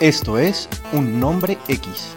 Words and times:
Esto 0.00 0.38
es 0.38 0.68
Un 0.92 1.20
Nombre 1.20 1.56
X. 1.68 2.16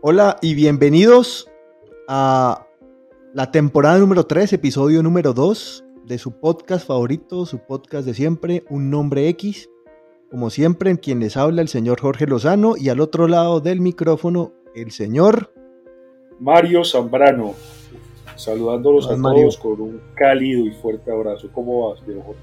Hola 0.00 0.38
y 0.40 0.54
bienvenidos 0.54 1.46
a 2.08 2.66
la 3.34 3.50
temporada 3.50 3.98
número 3.98 4.24
3, 4.24 4.54
episodio 4.54 5.02
número 5.02 5.34
2 5.34 5.84
de 6.10 6.18
su 6.18 6.32
podcast 6.32 6.88
favorito, 6.88 7.46
su 7.46 7.60
podcast 7.60 8.04
de 8.04 8.14
siempre, 8.14 8.64
Un 8.68 8.90
Nombre 8.90 9.28
X. 9.28 9.70
Como 10.28 10.50
siempre, 10.50 10.90
en 10.90 10.96
quien 10.96 11.20
les 11.20 11.36
habla 11.36 11.62
el 11.62 11.68
señor 11.68 12.00
Jorge 12.00 12.26
Lozano 12.26 12.74
y 12.76 12.88
al 12.88 12.98
otro 12.98 13.28
lado 13.28 13.60
del 13.60 13.80
micrófono, 13.80 14.52
el 14.74 14.90
señor 14.90 15.52
Mario 16.40 16.84
Zambrano, 16.84 17.54
saludándolos 18.34 19.08
a 19.08 19.14
todos 19.14 19.56
con 19.56 19.80
un 19.80 20.00
cálido 20.16 20.66
y 20.66 20.72
fuerte 20.72 21.12
abrazo. 21.12 21.48
¿Cómo 21.52 21.90
vas, 21.90 22.04
viejo? 22.04 22.34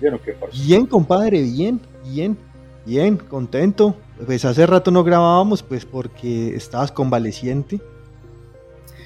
¿Bien 0.00 0.14
o 0.14 0.22
qué 0.22 0.34
pasa? 0.34 0.52
Bien, 0.64 0.86
compadre, 0.86 1.42
bien, 1.42 1.80
bien, 2.04 2.38
bien, 2.86 3.16
contento. 3.16 3.96
Pues 4.26 4.44
hace 4.44 4.64
rato 4.64 4.92
no 4.92 5.02
grabábamos, 5.02 5.64
pues 5.64 5.84
porque 5.84 6.54
estabas 6.54 6.92
convaleciente. 6.92 7.80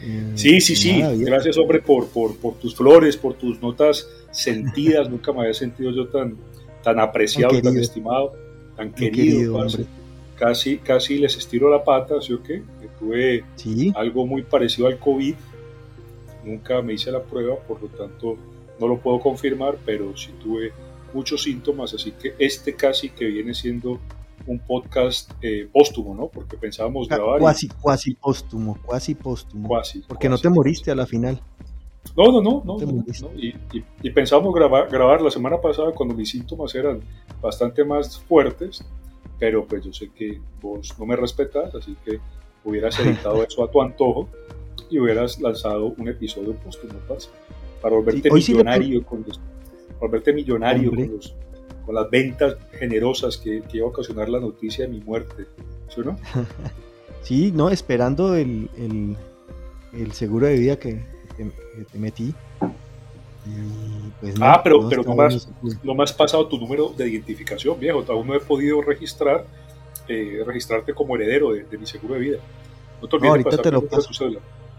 Eh, 0.03 0.33
sí, 0.35 0.61
sí, 0.61 0.77
sí. 0.77 1.03
Gracias, 1.19 1.57
hombre, 1.57 1.81
por, 1.81 2.09
por, 2.09 2.37
por, 2.37 2.55
tus 2.55 2.75
flores, 2.75 3.17
por 3.17 3.35
tus 3.35 3.61
notas 3.63 4.09
sentidas. 4.31 5.09
Nunca 5.11 5.33
me 5.33 5.41
había 5.41 5.55
sentido 5.55 5.91
yo 5.93 6.09
tan, 6.09 6.37
tan 6.83 6.99
apreciado, 7.01 7.61
tan, 7.61 7.77
estimado, 7.77 8.33
tan 8.77 8.93
querido. 8.93 9.67
querido 9.67 9.87
casi, 10.43 10.79
casi 10.79 11.19
les 11.19 11.37
estiro 11.37 11.71
la 11.71 11.85
pata, 11.85 12.21
¿sí 12.21 12.33
o 12.33 12.43
qué? 12.43 12.63
tuve 12.99 13.45
algo 13.95 14.27
muy 14.27 14.43
parecido 14.43 14.89
al 14.89 14.99
COVID. 14.99 15.35
Nunca 16.45 16.83
me 16.83 16.95
hice 16.95 17.13
la 17.13 17.23
prueba, 17.23 17.57
por 17.57 17.81
lo 17.81 17.89
tanto 17.89 18.37
no 18.81 18.89
lo 18.89 18.99
puedo 18.99 19.21
confirmar, 19.21 19.77
pero 19.85 20.17
sí 20.17 20.31
tuve 20.43 20.73
muchos 21.15 21.45
síntomas, 21.45 21.95
así 21.95 22.13
que 22.13 22.35
este 22.39 22.75
casi 22.75 23.11
que 23.11 23.27
viene 23.27 23.55
siendo 23.55 24.01
un 24.47 24.59
podcast 24.59 25.31
eh, 25.43 25.69
póstumo, 25.73 26.15
¿no? 26.15 26.29
Porque 26.29 26.57
pensábamos 26.57 27.09
grabar. 27.09 27.41
Cuasi, 27.41 27.69
cuasi 27.69 28.15
póstumo, 28.15 28.79
cuasi 28.85 29.15
póstumo. 29.15 29.69
porque 30.09 30.29
no 30.29 30.39
te 30.39 30.49
moriste 30.49 30.91
a 30.91 30.95
la 30.95 31.07
final. 31.07 31.41
No, 32.17 32.33
no, 32.33 32.43
no, 32.43 32.63
no. 32.65 32.77
Y, 33.37 33.55
y, 34.03 34.11
pensábamos 34.11 34.55
grabar, 34.55 34.89
grabar 34.91 35.23
la 35.23 35.31
semana 35.31 35.61
pasada 35.61 35.93
cuando 35.93 36.15
mis 36.15 36.31
síntomas 36.31 36.75
eran 36.75 37.01
bastante 37.41 37.85
más 37.85 38.19
fuertes, 38.19 38.85
pero 39.39 39.65
pues 39.67 39.85
yo 39.85 39.93
sé 39.93 40.11
que 40.11 40.41
vos 40.61 40.95
no 40.99 41.07
me 41.07 41.17
respetas, 41.17 41.75
así 41.75 41.97
que 42.05 42.19
hubieras 42.65 42.99
editado 42.99 43.43
eso 43.49 43.65
a 43.65 43.71
tu 43.71 43.81
antojo 43.81 44.29
y 44.91 44.99
hubieras 44.99 45.41
lanzado 45.41 45.95
un 45.97 46.09
episodio 46.09 46.55
póstumo 46.57 46.95
para 47.81 47.97
volverte 47.97 48.31
millonario, 48.31 49.05
con 49.05 49.25
los, 49.27 49.41
volverte 50.01 50.33
millonario 50.33 50.91
con, 50.91 51.21
las 51.91 52.11
ventas 52.11 52.57
generosas 52.73 53.37
que, 53.37 53.63
iba 53.73 53.87
a 53.87 53.91
ocasionar 53.91 54.29
la 54.29 54.41
noticia 54.41 54.87
de 54.87 54.91
mi 54.91 55.01
muerte. 55.01 55.47
¿Sí 55.89 56.01
no? 56.05 56.19
sí, 57.23 57.53
no, 57.53 57.71
esperando 57.71 58.35
el, 58.35 58.69
el, 59.93 60.13
seguro 60.13 60.47
de 60.47 60.55
vida 60.55 60.77
que, 60.79 61.05
te 61.91 61.99
metí. 61.99 62.35
Pues 64.21 64.35
ah, 64.41 64.61
pero, 64.63 64.83
no, 64.83 64.89
pero 64.89 65.03
no, 65.03 65.17
me 65.95 66.03
has, 66.05 66.13
pasado 66.13 66.47
tu 66.47 66.59
número 66.59 66.91
de 66.97 67.09
identificación, 67.09 67.79
viejo. 67.81 68.05
Aún 68.09 68.29
no 68.29 68.35
he 68.35 68.41
podido 68.41 68.81
registrar, 68.81 69.45
eh, 70.07 70.43
registrarte 70.47 70.95
como 70.95 71.17
heredero 71.17 71.53
de, 71.53 71.79
mi 71.79 71.87
seguro 71.87 72.15
de 72.15 72.21
vida. 72.21 72.39
No 73.01 73.09
te 73.09 73.17
olvides 73.17 73.31
ahorita 73.31 73.63
te 73.63 73.71
lo 73.73 73.83
paso. 73.85 74.11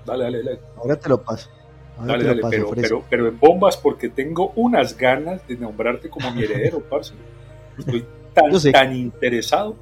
Dale, 0.05 0.23
dale, 0.23 0.43
dale. 0.43 0.59
Ahora 0.77 0.95
te 0.97 1.09
lo 1.09 1.21
paso. 1.21 1.49
Dale, 1.99 2.23
dale, 2.23 2.41
pero, 2.75 3.03
pero, 3.09 3.27
en 3.27 3.39
bombas 3.39 3.77
porque 3.77 4.09
tengo 4.09 4.51
unas 4.55 4.97
ganas 4.97 5.47
de 5.47 5.57
nombrarte 5.57 6.09
como 6.09 6.31
mi 6.31 6.43
heredero, 6.43 6.79
parce. 6.89 7.13
Estoy 7.77 8.05
tan, 8.33 8.51
tan 8.71 8.95
interesado. 8.95 9.75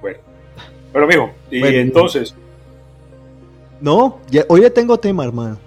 Bueno, 0.00 0.18
pero 0.92 1.04
amigo, 1.04 1.30
y 1.50 1.64
entonces... 1.64 2.34
No, 3.80 4.20
hoy 4.48 4.60
le 4.60 4.70
tengo 4.70 4.98
tema, 4.98 5.24
hermano. 5.24 5.58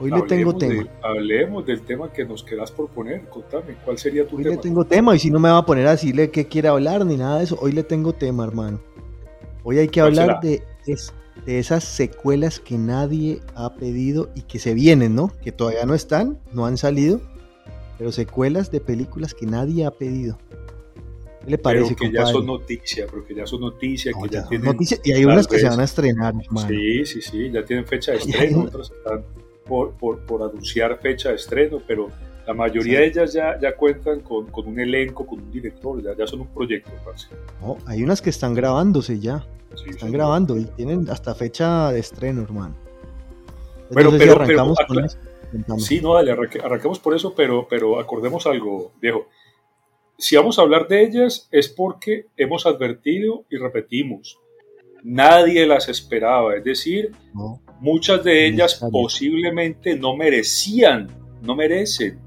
Hoy 0.00 0.10
le 0.10 0.22
tengo 0.22 0.56
tema. 0.56 0.86
hablemos 1.02 1.66
del 1.66 1.82
tema 1.82 2.10
que 2.10 2.24
nos 2.24 2.42
quedas 2.42 2.72
por 2.72 2.88
poner. 2.88 3.22
Contame, 3.28 3.76
¿cuál 3.84 3.98
sería 3.98 4.24
tu 4.24 4.36
tema? 4.36 4.48
Hoy 4.48 4.56
le 4.56 4.62
tengo 4.62 4.84
tema 4.84 5.14
y 5.14 5.18
si 5.18 5.30
no 5.30 5.38
me 5.38 5.50
va 5.50 5.58
a 5.58 5.66
poner 5.66 5.86
a 5.86 5.90
decirle 5.90 6.30
qué 6.30 6.46
quiere 6.46 6.68
hablar 6.68 7.04
ni 7.04 7.18
nada 7.18 7.38
de 7.38 7.44
eso. 7.44 7.58
Hoy 7.60 7.72
le 7.72 7.82
tengo 7.82 8.14
tema, 8.14 8.44
hermano. 8.44 8.80
Hoy 9.62 9.78
hay 9.78 9.88
que 9.88 10.00
hablar 10.00 10.40
de, 10.40 10.62
de 11.46 11.58
esas 11.58 11.84
secuelas 11.84 12.60
que 12.60 12.78
nadie 12.78 13.40
ha 13.54 13.74
pedido 13.74 14.30
y 14.34 14.42
que 14.42 14.58
se 14.58 14.74
vienen, 14.74 15.14
¿no? 15.14 15.32
Que 15.42 15.52
todavía 15.52 15.84
no 15.86 15.94
están, 15.94 16.38
no 16.52 16.66
han 16.66 16.76
salido, 16.76 17.20
pero 17.98 18.12
secuelas 18.12 18.70
de 18.70 18.80
películas 18.80 19.34
que 19.34 19.46
nadie 19.46 19.84
ha 19.84 19.90
pedido. 19.90 20.38
¿Qué 21.44 21.50
le 21.52 21.58
parece, 21.58 21.94
pero 21.98 22.10
que 22.10 22.16
ya 22.16 22.26
son 22.26 22.46
noticias, 22.46 23.08
pero 23.10 23.24
que 23.24 23.34
ya 23.34 23.46
son 23.46 23.62
noticias, 23.62 24.14
que 24.14 24.28
ya, 24.28 24.46
tienen... 24.46 24.66
Noticias, 24.66 25.00
y 25.02 25.12
hay 25.12 25.24
unas 25.24 25.46
que 25.46 25.58
se 25.58 25.68
van 25.68 25.80
a 25.80 25.84
estrenar, 25.84 26.34
hermano. 26.38 26.68
Sí, 26.68 27.06
sí, 27.06 27.22
sí, 27.22 27.50
ya 27.50 27.64
tienen 27.64 27.86
fecha 27.86 28.12
de 28.12 28.18
estreno, 28.18 28.64
otras 28.64 28.90
están 28.90 29.24
por, 29.66 29.92
por, 29.94 30.42
anunciar 30.42 30.98
fecha 31.00 31.30
de 31.30 31.36
estreno, 31.36 31.80
pero 31.86 32.08
la 32.46 32.52
mayoría 32.52 33.00
de 33.00 33.06
ellas 33.06 33.32
ya, 33.32 33.58
ya 33.60 33.76
cuentan 33.76 34.20
con, 34.20 34.46
con, 34.46 34.66
un 34.66 34.80
elenco, 34.80 35.26
con 35.26 35.40
un 35.40 35.50
director, 35.50 36.02
ya, 36.02 36.16
ya 36.16 36.26
son 36.26 36.40
un 36.40 36.48
proyecto. 36.48 36.90
No, 37.60 37.78
hay 37.86 38.02
unas 38.02 38.20
que 38.20 38.30
están 38.30 38.54
grabándose 38.54 39.20
ya, 39.20 39.46
están 39.74 40.12
grabando 40.12 40.56
y 40.56 40.64
tienen 40.64 41.08
hasta 41.10 41.34
fecha 41.34 41.92
de 41.92 42.00
estreno, 42.00 42.42
hermano. 42.42 42.74
pero, 43.94 44.10
pero, 44.16 44.32
arrancamos 44.32 44.78
con 44.86 45.04
eso. 45.04 45.18
Sí, 45.78 46.00
no, 46.00 46.14
dale, 46.14 46.32
arranquemos 46.32 47.00
por 47.00 47.14
eso, 47.14 47.34
pero, 47.34 47.66
pero 47.68 47.98
acordemos 47.98 48.46
algo, 48.46 48.92
viejo. 49.00 49.26
Si 50.16 50.36
vamos 50.36 50.58
a 50.58 50.62
hablar 50.62 50.86
de 50.86 51.02
ellas 51.02 51.48
es 51.50 51.68
porque 51.68 52.26
hemos 52.36 52.66
advertido 52.66 53.46
y 53.50 53.56
repetimos, 53.56 54.38
nadie 55.02 55.66
las 55.66 55.88
esperaba, 55.88 56.56
es 56.56 56.64
decir, 56.64 57.12
muchas 57.80 58.22
de 58.22 58.46
ellas 58.46 58.80
posiblemente 58.92 59.96
no 59.96 60.16
merecían, 60.16 61.08
no 61.42 61.56
merecen 61.56 62.20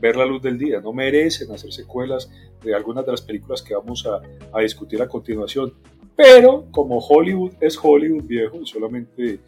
ver 0.00 0.16
la 0.16 0.24
luz 0.24 0.40
del 0.42 0.56
día, 0.56 0.80
no 0.80 0.92
merecen 0.92 1.50
hacer 1.50 1.72
secuelas 1.72 2.30
de 2.62 2.74
algunas 2.74 3.04
de 3.04 3.12
las 3.12 3.22
películas 3.22 3.60
que 3.62 3.74
vamos 3.74 4.06
a, 4.06 4.20
a 4.56 4.60
discutir 4.62 5.02
a 5.02 5.08
continuación. 5.08 5.74
Pero 6.16 6.66
como 6.70 6.98
Hollywood 6.98 7.52
es 7.60 7.78
Hollywood 7.82 8.24
viejo 8.24 8.58
y 8.60 8.66
solamente 8.66 9.40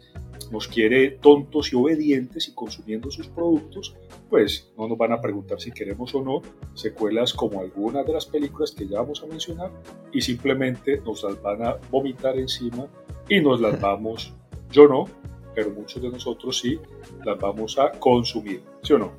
nos 0.51 0.67
quiere 0.67 1.11
tontos 1.11 1.71
y 1.71 1.75
obedientes 1.75 2.47
y 2.47 2.53
consumiendo 2.53 3.09
sus 3.09 3.27
productos, 3.27 3.95
pues 4.29 4.71
no 4.77 4.87
nos 4.87 4.97
van 4.97 5.13
a 5.13 5.21
preguntar 5.21 5.59
si 5.59 5.71
queremos 5.71 6.13
o 6.15 6.21
no 6.21 6.41
secuelas 6.73 7.33
como 7.33 7.61
algunas 7.61 8.05
de 8.05 8.13
las 8.13 8.25
películas 8.25 8.71
que 8.71 8.87
ya 8.87 8.99
vamos 8.99 9.23
a 9.23 9.27
mencionar 9.27 9.71
y 10.11 10.21
simplemente 10.21 11.01
nos 11.05 11.23
las 11.23 11.41
van 11.41 11.63
a 11.63 11.77
vomitar 11.89 12.37
encima 12.37 12.87
y 13.29 13.39
nos 13.41 13.61
las 13.61 13.79
vamos, 13.81 14.33
yo 14.71 14.87
no, 14.87 15.05
pero 15.53 15.71
muchos 15.71 16.01
de 16.01 16.09
nosotros 16.09 16.59
sí, 16.59 16.79
las 17.23 17.39
vamos 17.39 17.77
a 17.79 17.91
consumir, 17.91 18.61
¿sí 18.81 18.93
o 18.93 18.99
no? 18.99 19.11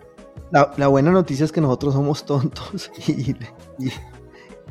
La, 0.51 0.87
buena 0.89 1.11
noticia 1.11 1.45
es 1.45 1.51
que 1.51 1.61
nosotros 1.61 1.95
somos 1.95 2.25
tontos 2.25 2.91
y, 3.09 3.35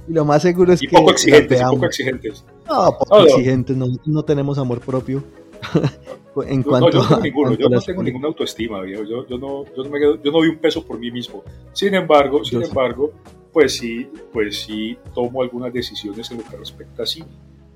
lo 0.08 0.24
más 0.24 0.44
seguro 0.44 0.72
es 0.72 0.82
que... 0.82 0.88
Poco 0.90 1.12
exigentes, 1.12 1.62
poco 1.64 1.86
exigentes. 1.86 2.46
No, 2.68 2.98
poco 2.98 3.20
exigentes, 3.20 3.76
no, 3.76 3.88
no 4.06 4.24
tenemos 4.24 4.58
amor 4.58 4.80
propio. 4.82 5.24
en 6.48 6.64
cuanto 6.64 6.90
no, 6.90 6.92
yo 6.92 7.10
no 7.10 7.22
tengo, 7.22 7.52
yo 7.56 7.70
no 7.70 7.82
tengo 7.82 8.04
ninguna 8.04 8.28
autoestima, 8.28 8.86
yo, 8.86 9.04
yo, 9.04 9.26
no, 9.38 9.66
yo, 9.76 9.84
no 9.84 9.90
me, 9.90 10.00
yo 10.02 10.32
no 10.32 10.32
doy 10.32 10.50
un 10.50 10.58
peso 10.58 10.86
por 10.86 11.00
mí 11.00 11.12
mismo. 11.12 11.44
Sin 11.74 11.94
embargo, 11.94 12.44
sin 12.44 12.62
embargo, 12.62 13.14
pues 13.54 13.78
sí, 13.78 14.08
pues 14.34 14.62
sí 14.62 14.98
tomo 15.14 15.42
algunas 15.42 15.72
decisiones 15.72 16.30
en 16.32 16.38
lo 16.40 16.44
que 16.44 16.58
respecta 16.58 17.04
a 17.04 17.06
cine. 17.06 17.28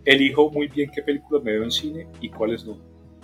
Elijo 0.03 0.49
muy 0.51 0.67
bien 0.67 0.91
qué 0.93 1.01
películas 1.01 1.43
me 1.43 1.51
veo 1.51 1.63
en 1.63 1.71
cine 1.71 2.07
y 2.19 2.29
cuáles 2.29 2.65
no. 2.65 2.77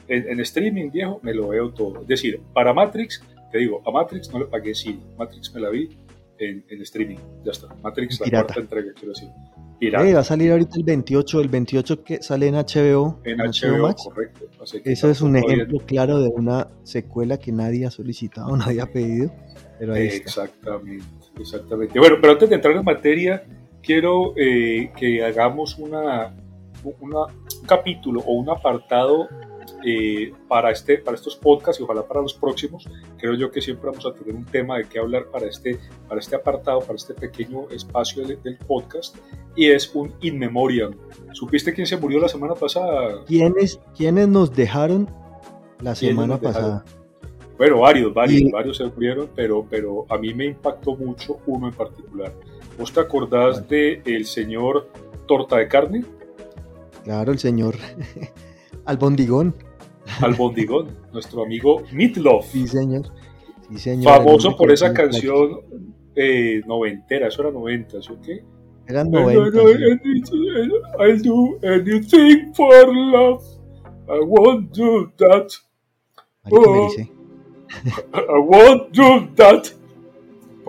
En, 0.07 0.39
streaming 0.41 0.91
viejo 0.91 1.19
me 1.23 1.33
lo 1.33 1.47
veo 1.47 1.71
todo. 1.71 2.01
Es 2.01 2.07
decir, 2.07 2.39
para 2.53 2.73
Matrix, 2.73 3.23
te 3.51 3.57
digo, 3.57 3.81
a 3.85 3.91
Matrix 3.91 4.31
no 4.31 4.39
le 4.39 4.45
pagué 4.45 4.75
cine. 4.75 4.99
Matrix 5.17 5.53
me 5.53 5.61
la 5.61 5.69
vi 5.69 5.89
en, 6.37 6.63
en 6.69 6.81
streaming. 6.83 7.17
Ya 7.43 7.51
está. 7.51 7.73
Matrix, 7.81 8.19
la 8.19 8.29
cuarta 8.29 8.59
entrega, 8.59 8.93
quiero 8.93 9.13
decir 9.13 9.29
va 9.81 10.19
a 10.19 10.23
salir 10.23 10.51
ahorita 10.51 10.77
el 10.77 10.83
28, 10.83 11.41
el 11.41 11.49
28 11.49 12.03
que 12.03 12.21
sale 12.21 12.47
en 12.47 12.55
HBO. 12.55 13.19
En, 13.23 13.37
HBO, 13.37 13.93
correcto. 13.95 14.45
Eso 14.83 15.09
es 15.09 15.21
un 15.21 15.35
ejemplo 15.35 15.79
claro 15.85 16.21
de 16.21 16.29
una 16.29 16.67
secuela 16.83 17.37
que 17.37 17.51
nadie 17.51 17.85
ha 17.85 17.91
solicitado, 17.91 18.55
nadie 18.57 18.81
ha 18.81 18.91
pedido. 18.91 19.31
Pero 19.79 19.95
exactamente, 19.95 21.05
exactamente. 21.39 21.99
Bueno, 21.99 22.17
pero 22.21 22.33
antes 22.33 22.49
de 22.49 22.55
entrar 22.55 22.75
en 22.75 22.85
materia, 22.85 23.43
quiero 23.81 24.33
eh, 24.37 24.91
que 24.97 25.23
hagamos 25.23 25.77
una, 25.77 26.33
un 26.83 27.13
capítulo 27.67 28.21
o 28.21 28.33
un 28.33 28.49
apartado 28.49 29.27
eh, 29.87 30.33
para, 30.47 30.71
este, 30.71 30.97
para 30.97 31.15
estos 31.15 31.35
podcasts 31.35 31.79
y 31.79 31.83
ojalá 31.83 32.07
para 32.07 32.19
los 32.19 32.33
próximos, 32.33 32.89
creo 33.17 33.35
yo 33.35 33.51
que 33.51 33.61
siempre 33.61 33.87
vamos 33.87 34.03
a 34.05 34.13
tener 34.13 34.33
un 34.33 34.43
tema 34.43 34.77
de 34.77 34.85
qué 34.85 34.97
hablar 34.97 35.27
para 35.27 35.45
este, 35.45 35.77
para 36.07 36.19
este 36.19 36.35
apartado, 36.35 36.79
para 36.79 36.95
este 36.95 37.13
pequeño 37.13 37.69
espacio 37.69 38.25
del, 38.25 38.57
podcast, 38.67 39.15
y 39.55 39.67
es 39.69 39.93
un 39.93 40.11
in 40.21 40.39
memoriam. 40.39 40.95
¿Supiste 41.33 41.71
quién 41.71 41.85
se 41.85 41.97
murió 41.97 42.19
la 42.19 42.27
semana 42.27 42.55
pasada? 42.55 43.23
¿Quiénes, 43.27 43.79
quiénes 43.95 44.27
nos 44.27 44.55
dejaron 44.55 45.07
la 45.81 45.93
semana 45.93 46.37
pasada? 46.37 46.83
Bueno, 47.55 47.79
varios, 47.79 48.11
varios, 48.11 48.51
varios 48.51 48.77
se 48.77 48.85
murieron, 48.85 49.29
pero, 49.35 49.67
pero 49.69 50.07
a 50.09 50.17
mí 50.17 50.33
me 50.33 50.45
impactó 50.45 50.95
mucho 50.95 51.39
uno 51.45 51.67
en 51.67 51.73
particular. 51.75 52.33
¿Vos 52.77 52.91
te 52.91 52.99
acordás 52.99 53.67
del 53.69 54.01
el 54.03 54.25
señor 54.25 54.89
Torta 55.27 55.57
de 55.57 55.67
Carne? 55.67 56.03
Claro, 57.03 57.31
el 57.31 57.37
señor 57.37 57.75
Albondigón. 58.85 59.55
Albondigón, 60.21 60.97
nuestro 61.11 61.43
amigo 61.43 61.83
Meatloaf. 61.91 62.47
Sí, 62.47 62.67
señor. 62.67 63.11
Famoso 64.03 64.55
por 64.55 64.71
esa 64.71 64.93
canción 64.93 65.61
eh, 66.15 66.61
noventera, 66.65 67.27
eso 67.27 67.41
era 67.41 67.51
noventa, 67.51 68.01
¿sí 68.01 68.13
o 68.13 68.21
qué? 68.21 68.43
Eran 68.87 69.09
noventa. 69.09 69.59
I'll 70.99 71.21
do 71.21 71.57
anything 71.63 72.53
for 72.53 72.93
love. 72.93 73.43
I 74.07 74.19
won't 74.23 74.71
do 74.71 75.11
that. 75.17 75.47
Oh, 76.51 76.91
I 78.13 78.39
won't 78.39 78.91
do 78.91 79.27
that. 79.35 79.69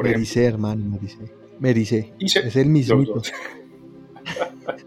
Merice, 0.02 0.46
hermano, 0.46 0.98
Merice. 1.60 2.14
Es 2.18 2.56
el 2.56 2.70
mismito. 2.70 3.20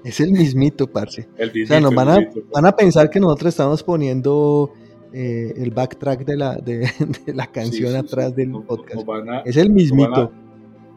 Es 0.03 0.19
el 0.19 0.31
mismito, 0.31 0.87
parce. 0.87 1.27
o 1.37 1.67
sea, 1.67 1.79
nos 1.79 1.93
van 1.93 2.09
a, 2.09 2.19
van 2.53 2.65
a 2.65 2.75
pensar 2.75 3.09
que 3.09 3.19
nosotros 3.19 3.49
estamos 3.53 3.83
poniendo 3.83 4.71
eh, 5.11 5.53
el 5.57 5.71
backtrack 5.71 6.25
de 6.25 6.37
la, 6.37 6.55
de, 6.55 6.89
la 7.33 7.47
canción 7.47 7.95
atrás 7.95 8.35
del 8.35 8.51
podcast. 8.51 9.03
es 9.45 9.57
el 9.57 9.69
mismito. 9.71 10.31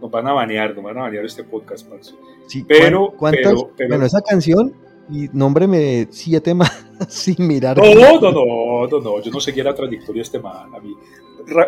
Nos 0.00 0.10
van, 0.10 0.26
a, 0.26 0.32
banear, 0.32 0.74
nos 0.74 0.84
van 0.84 0.98
a 0.98 1.02
banear 1.02 1.24
este 1.24 1.44
podcast, 1.44 1.88
parce. 1.88 2.14
Sí, 2.48 2.64
pero, 2.66 3.14
pero, 3.20 3.70
bueno, 3.88 4.04
esa 4.04 4.20
canción, 4.20 4.74
y 5.08 5.28
nómbreme 5.32 6.08
siete 6.10 6.54
más 6.54 6.86
sin 7.08 7.46
mirar. 7.46 7.78
No, 7.78 7.94
no, 7.94 8.30
no, 8.32 8.86
no, 8.88 9.00
no, 9.00 9.22
yo 9.22 9.30
no 9.30 9.40
seguía 9.40 9.64
la 9.64 9.74
trayectoria 9.74 10.20
de 10.20 10.22
este 10.22 10.40
man. 10.40 10.74
A 10.74 10.80
mí. 10.80 10.94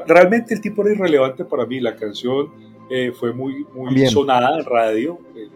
realmente 0.06 0.54
el 0.54 0.60
tipo 0.60 0.82
era 0.82 0.94
irrelevante 0.94 1.44
para 1.44 1.64
mí. 1.66 1.80
La 1.80 1.94
canción 1.96 2.50
eh, 2.90 3.12
fue 3.12 3.32
muy, 3.32 3.64
muy 3.74 4.06
sonada 4.06 4.58
en 4.58 4.64
radio. 4.64 5.18
Eh, 5.36 5.48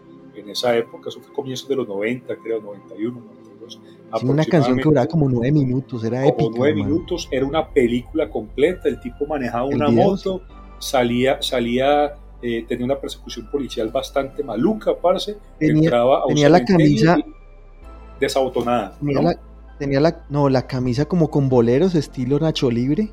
en 0.49 0.53
esa 0.53 0.75
época, 0.75 1.09
eso 1.09 1.21
fue 1.21 1.31
comienzos 1.31 1.69
de 1.69 1.75
los 1.75 1.87
90, 1.87 2.35
creo, 2.37 2.59
91, 2.61 3.19
92. 3.19 3.79
una 4.23 4.45
canción 4.45 4.77
que 4.77 4.83
duraba 4.83 5.05
como 5.05 5.29
nueve 5.29 5.51
minutos, 5.51 6.03
era 6.03 6.21
como 6.21 6.29
épica. 6.29 6.51
nueve 6.55 6.75
minutos, 6.75 7.27
era 7.31 7.45
una 7.45 7.67
película 7.69 8.29
completa, 8.29 8.89
el 8.89 8.99
tipo 8.99 9.27
manejaba 9.27 9.65
una 9.65 9.89
moto, 9.89 10.41
salía, 10.79 11.41
salía 11.41 12.15
eh, 12.41 12.65
tenía 12.67 12.85
una 12.85 12.99
persecución 12.99 13.49
policial 13.51 13.89
bastante 13.89 14.43
maluca, 14.43 14.95
parce, 14.99 15.37
tenía, 15.59 15.83
entraba 15.83 16.23
tenía 16.27 16.49
la 16.49 16.65
camisa 16.65 17.17
desabotonada. 18.19 18.97
Tenía, 18.99 19.21
la, 19.21 19.39
tenía 19.77 19.99
la, 19.99 20.25
no, 20.29 20.49
la 20.49 20.65
camisa 20.65 21.05
como 21.05 21.29
con 21.29 21.47
boleros, 21.47 21.93
estilo 21.93 22.39
Nacho 22.39 22.71
Libre. 22.71 23.11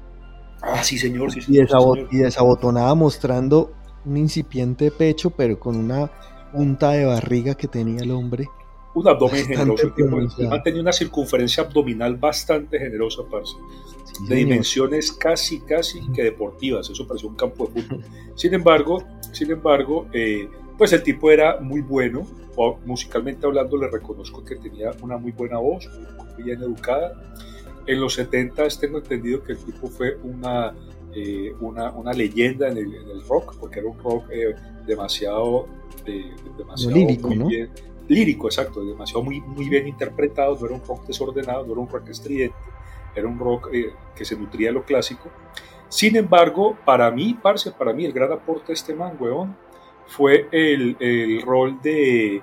Ah, 0.62 0.82
sí, 0.82 0.96
señor, 0.96 1.30
sí, 1.30 1.40
y, 1.48 1.58
y 1.58 2.18
desabotonada 2.18 2.94
mostrando 2.94 3.72
un 4.06 4.16
incipiente 4.16 4.90
pecho, 4.90 5.30
pero 5.30 5.60
con 5.60 5.76
una 5.76 6.10
punta 6.52 6.92
de 6.92 7.04
barriga 7.04 7.54
que 7.54 7.68
tenía 7.68 8.02
el 8.02 8.10
hombre. 8.10 8.48
Un 8.94 9.08
abdomen 9.08 9.44
generoso. 9.44 9.92
El 9.96 10.48
mantenía 10.48 10.80
una 10.80 10.92
circunferencia 10.92 11.64
abdominal 11.64 12.16
bastante 12.16 12.78
generosa, 12.78 13.22
parce. 13.30 13.56
de 14.26 14.36
dimensiones 14.36 15.12
casi, 15.12 15.60
casi 15.60 16.00
que 16.12 16.22
deportivas. 16.22 16.88
Eso 16.88 17.06
parecía 17.06 17.28
un 17.28 17.36
campo 17.36 17.66
de 17.66 17.82
fútbol. 17.82 18.04
Sin 18.34 18.54
embargo, 18.54 19.04
sin 19.32 19.50
embargo, 19.50 20.06
eh, 20.12 20.48
pues 20.78 20.92
el 20.92 21.02
tipo 21.02 21.30
era 21.30 21.60
muy 21.60 21.82
bueno. 21.82 22.26
Musicalmente 22.86 23.46
hablando, 23.46 23.76
le 23.76 23.88
reconozco 23.88 24.42
que 24.42 24.56
tenía 24.56 24.90
una 25.02 25.18
muy 25.18 25.32
buena 25.32 25.58
voz, 25.58 25.90
muy 26.34 26.44
bien 26.44 26.62
educada. 26.62 27.12
En 27.86 28.00
los 28.00 28.14
70 28.14 28.66
tengo 28.80 28.98
entendido 28.98 29.42
que 29.42 29.52
el 29.52 29.58
tipo 29.58 29.88
fue 29.88 30.16
una, 30.22 30.74
eh, 31.16 31.54
una, 31.60 31.90
una, 31.92 32.12
leyenda 32.12 32.68
en 32.68 32.76
el, 32.76 33.22
rock, 33.26 33.56
porque 33.58 33.80
era 33.80 33.88
un 33.88 33.98
rock 33.98 34.30
eh, 34.30 34.54
demasiado 34.86 35.66
demasiado 36.56 36.94
lírico, 36.94 37.34
¿no? 37.34 37.48
lírico, 38.08 38.46
exacto, 38.46 38.84
demasiado 38.84 39.24
muy, 39.24 39.40
muy 39.40 39.68
bien 39.68 39.88
interpretado, 39.88 40.56
no 40.60 40.66
era 40.66 40.74
un 40.74 40.84
rock 40.84 41.06
desordenado, 41.06 41.64
no 41.66 41.72
era 41.72 41.80
un 41.80 41.88
rock 41.88 42.08
estridente, 42.10 42.56
era 43.14 43.26
un 43.26 43.38
rock 43.38 43.70
eh, 43.72 43.92
que 44.14 44.24
se 44.24 44.36
nutría 44.36 44.68
de 44.68 44.74
lo 44.74 44.84
clásico. 44.84 45.30
Sin 45.88 46.16
embargo, 46.16 46.76
para 46.84 47.10
mí, 47.10 47.36
parce, 47.40 47.72
para 47.72 47.92
mí 47.92 48.04
el 48.04 48.12
gran 48.12 48.30
aporte 48.30 48.68
de 48.68 48.74
este 48.74 48.94
man, 48.94 49.16
weón, 49.18 49.56
fue 50.06 50.48
el, 50.52 50.96
el 51.00 51.42
rol 51.42 51.80
de 51.82 52.42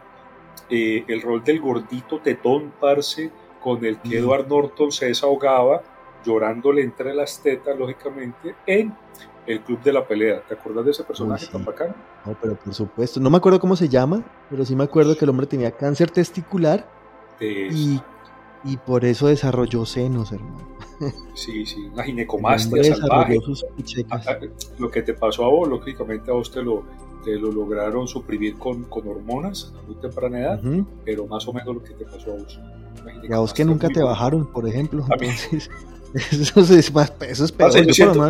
eh, 0.69 1.03
el 1.07 1.21
rol 1.21 1.43
del 1.43 1.59
gordito 1.59 2.19
tetón, 2.19 2.73
parce, 2.79 3.31
con 3.61 3.85
el 3.85 3.99
que 3.99 4.17
Edward 4.17 4.47
Norton 4.47 4.91
se 4.91 5.07
desahogaba, 5.07 5.83
llorándole 6.25 6.81
entre 6.81 7.13
las 7.13 7.41
tetas, 7.41 7.77
lógicamente, 7.77 8.55
en 8.65 8.93
el 9.45 9.61
Club 9.61 9.81
de 9.81 9.93
la 9.93 10.07
Pelea. 10.07 10.41
¿Te 10.41 10.53
acuerdas 10.53 10.85
de 10.85 10.91
ese 10.91 11.03
personaje 11.03 11.47
tan 11.47 11.65
bacán? 11.65 11.95
No, 12.25 12.35
pero 12.41 12.55
por 12.55 12.73
supuesto. 12.73 13.19
No 13.19 13.29
me 13.29 13.37
acuerdo 13.37 13.59
cómo 13.59 13.75
se 13.75 13.89
llama, 13.89 14.23
pero 14.49 14.65
sí 14.65 14.75
me 14.75 14.83
acuerdo 14.83 15.17
que 15.17 15.25
el 15.25 15.29
hombre 15.29 15.47
tenía 15.47 15.71
cáncer 15.71 16.11
testicular 16.11 16.87
y, 17.39 17.99
y, 18.63 18.77
por 18.77 19.03
eso 19.03 19.27
desarrolló 19.27 19.85
senos, 19.85 20.31
hermano. 20.31 20.73
Sí, 21.35 21.65
sí, 21.65 21.89
una 21.91 22.03
ginecomastia 22.03 22.95
salvaje. 22.95 23.37
Ah, 24.09 24.21
ah, 24.25 24.37
lo 24.77 24.89
que 24.89 25.01
te 25.01 25.13
pasó 25.13 25.43
a 25.43 25.49
vos, 25.49 25.67
lógicamente 25.67 26.31
a 26.31 26.35
vos 26.35 26.49
te 26.49 26.61
lo, 26.61 26.83
te 27.25 27.35
lo 27.35 27.51
lograron 27.51 28.07
suprimir 28.07 28.57
con, 28.57 28.83
con 28.85 29.05
hormonas 29.07 29.73
a 29.77 29.81
muy 29.85 29.95
temprana 29.95 30.39
edad, 30.39 30.61
pero 31.03 31.25
más 31.25 31.45
o 31.47 31.51
menos 31.51 31.75
lo 31.75 31.83
que 31.83 31.93
te 31.93 32.05
pasó 32.05 32.31
a 32.31 32.35
vos. 32.35 32.59
Y 33.27 33.33
a 33.33 33.39
vos 33.39 33.53
que 33.53 33.65
nunca 33.65 33.89
te 33.89 34.01
bajaron, 34.01 34.45
por 34.45 34.65
ejemplo. 34.65 35.05
Entonces... 35.11 35.69
Eso 36.31 36.59
es, 36.59 36.93
más, 36.93 37.11
eso 37.21 37.45
es 37.45 37.51
peor. 37.51 37.71
yo, 37.71 37.91
siento, 37.91 38.29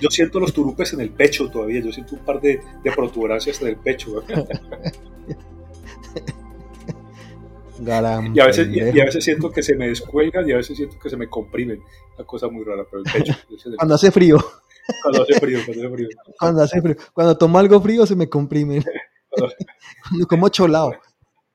yo, 0.00 0.10
siento, 0.10 0.38
los 0.38 0.52
turupes 0.52 0.92
en 0.92 1.00
el 1.00 1.10
pecho 1.10 1.50
todavía. 1.50 1.80
Yo 1.80 1.90
siento 1.90 2.14
un 2.14 2.24
par 2.24 2.40
de, 2.40 2.60
de 2.84 2.92
protuberancias 2.92 3.60
en 3.62 3.68
el 3.68 3.76
pecho. 3.76 4.22
y, 7.84 7.90
a 7.90 8.46
veces, 8.46 8.68
y, 8.70 9.00
a 9.00 9.04
veces 9.04 9.24
siento 9.24 9.50
que 9.50 9.62
se 9.62 9.74
me 9.74 9.88
descuelgan 9.88 10.48
y 10.48 10.52
a 10.52 10.56
veces 10.58 10.76
siento 10.76 10.96
que 11.02 11.10
se 11.10 11.16
me 11.16 11.28
comprimen. 11.28 11.82
Una 12.16 12.24
cosa 12.26 12.46
muy 12.48 12.62
rara, 12.64 12.84
pero 12.88 13.02
el 13.04 13.12
pecho. 13.12 13.34
Cuando 13.76 13.96
hace 13.96 14.12
frío. 14.12 14.38
Cuando 15.02 15.22
hace 15.22 15.40
frío, 15.40 15.58
cuando 15.64 15.82
hace 15.82 15.94
frío. 15.94 16.08
Cuando 16.38 16.62
hace 16.62 16.80
frío. 16.80 16.96
Cuando 17.12 17.36
tomo 17.36 17.58
algo 17.58 17.80
frío 17.80 18.06
se 18.06 18.14
me 18.14 18.28
comprimen. 18.28 18.84
Como 20.28 20.48
cholado. 20.48 20.92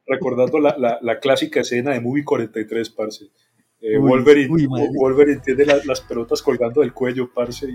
Recordando 0.06 0.60
la, 0.60 0.76
la, 0.78 1.00
la, 1.02 1.20
clásica 1.20 1.62
escena 1.62 1.92
de 1.92 2.00
Movie 2.00 2.24
43, 2.24 2.90
parce 2.92 3.30
eh, 3.86 4.00
Wolverine, 4.00 5.42
tiene 5.44 5.66
las 5.86 6.02
pelotas 6.02 6.42
colgando 6.42 6.82
del 6.82 6.92
cuello, 6.92 7.30
parce. 7.32 7.68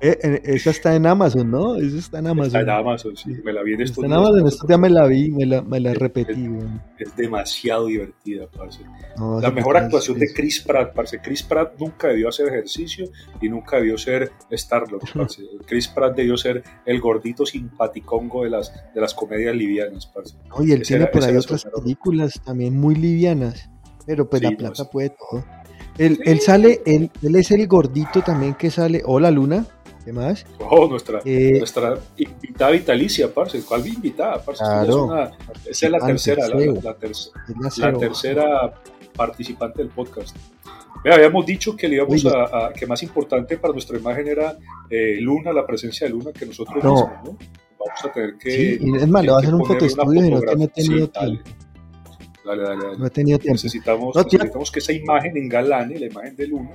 Eh, 0.00 0.40
esa 0.44 0.70
está 0.70 0.96
en 0.96 1.06
Amazon, 1.06 1.50
¿no? 1.50 1.76
Esa 1.76 1.98
está 1.98 2.18
en 2.20 2.28
Amazon. 2.28 2.46
Está 2.46 2.60
en 2.60 2.70
Amazon, 2.70 3.16
sí. 3.16 3.36
Me 3.44 3.52
la 3.52 3.62
vi 3.62 3.74
en 3.74 3.82
estos 3.82 4.02
Está 4.02 4.06
en 4.06 4.12
Amazon, 4.14 4.48
esta 4.48 4.66
ya 4.66 4.78
me 4.78 4.88
la 4.88 5.06
vi, 5.06 5.30
me 5.30 5.44
la, 5.44 5.60
me 5.60 5.78
la 5.78 5.92
repetí. 5.92 6.48
Es, 6.98 7.14
demasiado 7.16 7.86
divertida, 7.86 8.46
parce. 8.46 8.80
la 9.42 9.50
mejor 9.50 9.76
actuación 9.76 10.18
de 10.18 10.32
Chris 10.32 10.60
Pratt, 10.60 10.94
parce. 10.94 11.20
Chris 11.20 11.42
Pratt 11.42 11.78
nunca 11.78 12.08
debió 12.08 12.30
hacer 12.30 12.48
ejercicio 12.48 13.06
y 13.42 13.50
nunca 13.50 13.76
debió 13.76 13.98
ser 13.98 14.32
Starlock, 14.50 15.12
parce. 15.14 15.42
Chris 15.66 15.88
Pratt 15.88 16.16
debió 16.16 16.38
ser 16.38 16.62
el 16.86 16.98
gordito 16.98 17.44
simpaticongo 17.44 18.44
de 18.44 18.50
las, 18.50 18.72
de 18.94 19.00
las 19.02 19.12
comedias 19.12 19.54
livianas, 19.54 20.06
parce. 20.06 20.34
Oye, 20.52 20.72
él 20.72 20.82
tiene 20.82 21.06
por 21.06 21.22
ahí 21.22 21.36
otras 21.36 21.66
películas 21.66 22.40
también 22.42 22.74
muy 22.74 22.94
livianas. 22.94 23.68
Pero 24.06 24.28
pues 24.28 24.42
la 24.42 24.52
plata 24.52 24.84
puede 24.88 25.10
todo. 25.10 25.44
Él, 25.98 26.20
él 26.24 26.40
sale, 26.40 26.80
él, 26.86 27.10
él, 27.22 27.36
es 27.36 27.50
el 27.50 27.66
gordito 27.66 28.22
también 28.22 28.54
que 28.54 28.70
sale. 28.70 29.02
Hola 29.04 29.30
Luna, 29.30 29.66
¿qué 30.04 30.12
más? 30.12 30.46
Oh, 30.60 30.86
nuestra, 30.86 31.20
eh, 31.24 31.58
nuestra 31.58 31.98
invitada 32.16 32.70
vitalicia, 32.70 33.32
parce. 33.32 33.62
¿Cuál 33.62 33.86
invitada, 33.86 34.42
parce? 34.42 34.62
Claro. 34.62 35.30
esa 35.64 35.86
es 35.86 35.90
la 35.90 35.98
tercera, 35.98 36.48
la, 36.48 36.56
la, 36.56 36.96
la, 37.78 37.98
tercera 37.98 38.74
participante 39.16 39.82
del 39.82 39.90
podcast. 39.90 40.36
habíamos 41.04 41.46
dicho 41.46 41.74
que 41.74 41.88
le 41.88 41.96
íbamos 41.96 42.26
a, 42.26 42.72
que 42.78 42.86
más 42.86 43.02
importante 43.02 43.56
para 43.56 43.72
nuestra 43.72 43.98
imagen 43.98 44.28
era 44.28 44.56
eh, 44.90 45.16
Luna, 45.20 45.52
la 45.52 45.66
presencia 45.66 46.06
de 46.06 46.12
Luna, 46.12 46.30
que 46.32 46.44
nosotros 46.44 46.84
no. 46.84 46.92
mismos, 46.92 47.10
¿no? 47.24 47.38
Vamos 47.78 48.04
a 48.04 48.12
tener 48.12 48.36
que. 48.36 48.50
Sí, 48.50 48.78
es 48.96 49.08
más, 49.08 49.24
le 49.24 49.30
va 49.30 49.38
a 49.38 49.40
hacer 49.40 49.54
un 49.54 49.64
fotoestudio 49.64 50.26
y 50.26 50.30
no 50.30 50.40
tiene 50.40 50.68
tenido 50.68 51.08
tiempo. 51.08 51.42
Dale, 52.46 52.62
dale, 52.62 52.84
dale. 52.84 52.98
No 52.98 53.06
he 53.06 53.10
tenido 53.10 53.38
tiempo. 53.38 53.54
Necesitamos, 53.54 54.14
necesitamos 54.14 54.70
que 54.70 54.78
esa 54.78 54.92
imagen 54.92 55.36
engalane, 55.36 55.98
la 55.98 56.06
imagen 56.06 56.36
del 56.36 56.52
uno, 56.52 56.70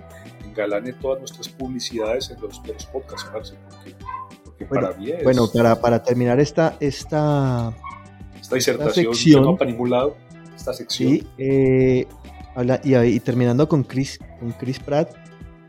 engalane 0.46 0.92
todas 0.94 1.20
nuestras 1.20 1.48
publicidades 1.48 2.30
en 2.30 2.42
los, 2.42 2.62
los 2.68 2.86
podcasts, 2.88 3.30
porque, 3.32 3.96
porque 4.44 4.66
bueno, 4.66 4.88
para 4.88 5.00
mí 5.00 5.12
es... 5.12 5.24
Bueno, 5.24 5.48
para, 5.54 5.80
para 5.80 6.04
terminar 6.04 6.42
esta, 6.42 6.76
esta, 6.82 7.74
esta 8.40 8.56
disertación, 8.56 9.06
esta 9.06 9.14
sección, 9.14 9.44
no 9.46 9.58
para 9.58 9.72
ningún 9.72 9.92
lado, 9.92 10.18
esta 10.54 10.74
sección. 10.74 11.10
Sí, 11.10 11.28
eh, 11.38 12.06
y, 12.84 13.20
terminando 13.22 13.70
con 13.70 13.84
Chris, 13.84 14.20
con 14.42 14.52
Chris 14.52 14.80
Pratt, 14.80 15.16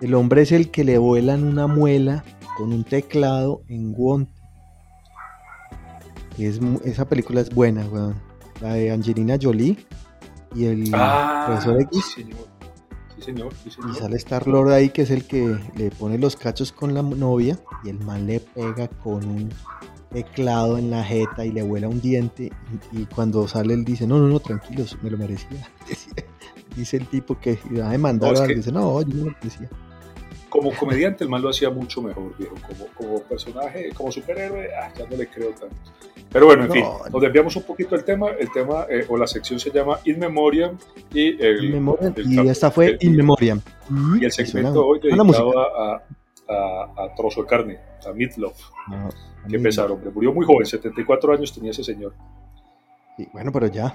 el 0.01 0.15
hombre 0.15 0.43
es 0.43 0.51
el 0.51 0.73
que 0.73 0.83
le 0.83 0.99
vuelan 0.99 1.45
una 1.45 1.69
muela 1.69 2.25
con 2.57 2.73
un 2.73 2.83
teclado 2.83 3.63
en 3.69 3.93
guante. 3.93 4.33
Es, 6.39 6.59
esa 6.85 7.09
película 7.09 7.41
es 7.41 7.51
buena, 7.55 7.87
weón. 7.87 8.32
La 8.63 8.75
de 8.75 8.93
Angelina 8.93 9.37
Jolie 9.41 9.77
y 10.55 10.67
el 10.67 10.85
ah, 10.95 11.45
profesor 11.47 11.81
X. 11.83 12.05
Sí, 12.15 12.23
señor. 12.23 12.49
Sí, 13.17 13.23
señor. 13.23 13.53
Sí, 13.63 13.71
señor. 13.71 13.91
Y 13.91 13.95
sale 13.95 14.17
Star 14.17 14.47
Lord 14.47 14.73
ahí, 14.73 14.91
que 14.91 15.03
es 15.03 15.11
el 15.11 15.27
que 15.27 15.59
le 15.77 15.91
pone 15.91 16.17
los 16.17 16.37
cachos 16.37 16.71
con 16.71 16.95
la 16.95 17.03
novia 17.03 17.59
y 17.85 17.89
el 17.89 17.99
man 18.01 18.27
le 18.27 18.39
pega 18.41 18.87
con 18.89 19.27
un 19.27 19.51
teclado 20.13 20.79
en 20.79 20.91
la 20.91 21.03
jeta 21.03 21.45
y 21.45 21.51
le 21.51 21.63
vuela 21.63 21.89
un 21.89 22.01
diente. 22.01 22.53
Y, 22.93 23.05
cuando 23.07 23.49
sale 23.49 23.75
él 23.75 23.85
dice: 23.85 24.07
No, 24.07 24.19
no, 24.19 24.29
no, 24.29 24.39
tranquilos, 24.39 24.97
me 25.03 25.11
lo 25.11 25.19
merecía. 25.19 25.69
dice 26.77 26.99
el 26.99 27.09
tipo 27.09 27.39
que 27.39 27.59
va 27.77 27.89
a 27.89 27.93
demandar, 27.93 28.33
no, 28.33 28.47
dice: 28.47 28.71
No, 28.71 29.03
yo 29.03 29.15
no 29.15 29.25
lo 29.25 29.33
merecía 29.33 29.69
como 30.53 30.71
comediante 30.77 31.25
el 31.25 31.31
man 31.31 31.41
lo 31.41 31.49
hacía 31.49 31.71
mucho 31.71 32.03
mejor, 32.03 32.37
viejo. 32.37 32.55
Como, 32.69 32.87
como 32.89 33.23
personaje, 33.23 33.91
como 33.95 34.13
superhéroe, 34.13 34.69
ah, 34.77 34.93
ya 34.95 35.07
no 35.09 35.17
le 35.17 35.27
creo 35.27 35.49
tanto. 35.53 35.75
Pero 36.33 36.47
bueno, 36.47 36.65
en 36.65 36.73
fin, 36.73 36.85
nos 37.13 37.21
desviamos 37.21 37.55
un 37.57 37.63
poquito 37.65 37.95
el 37.95 38.05
tema. 38.05 38.31
El 38.31 38.51
tema 38.51 38.87
eh, 38.89 39.05
o 39.09 39.17
la 39.17 39.27
sección 39.27 39.61
se 39.61 39.71
llama 39.71 39.99
In 40.05 40.19
Memoriam 40.19 40.77
y 41.13 41.43
el, 41.43 41.65
In 41.65 41.73
Memoriam, 41.73 42.15
y 42.17 42.49
esta 42.49 42.71
fue 42.71 42.97
In 43.01 43.17
Memoriam. 43.17 43.61
Y 44.21 44.25
el 44.25 44.33
segmento 44.33 44.87
hoy 44.87 45.01
dedicado 45.01 45.59
a, 45.59 46.03
a, 46.49 47.05
a, 47.05 47.15
trozo 47.15 47.43
de 47.43 47.49
carne, 47.49 47.79
a 48.07 48.13
Meatloaf. 48.13 48.59
Ah, 48.89 49.11
que 49.49 49.59
pesar, 49.59 49.91
hombre. 49.91 50.11
Murió 50.11 50.33
muy 50.33 50.47
joven, 50.47 50.65
74 50.67 51.35
años 51.35 51.53
tenía 51.53 51.71
ese 51.71 51.85
señor. 51.85 52.15
Sí, 53.17 53.29
bueno, 53.33 53.53
pero 53.53 53.67
ya. 53.67 53.95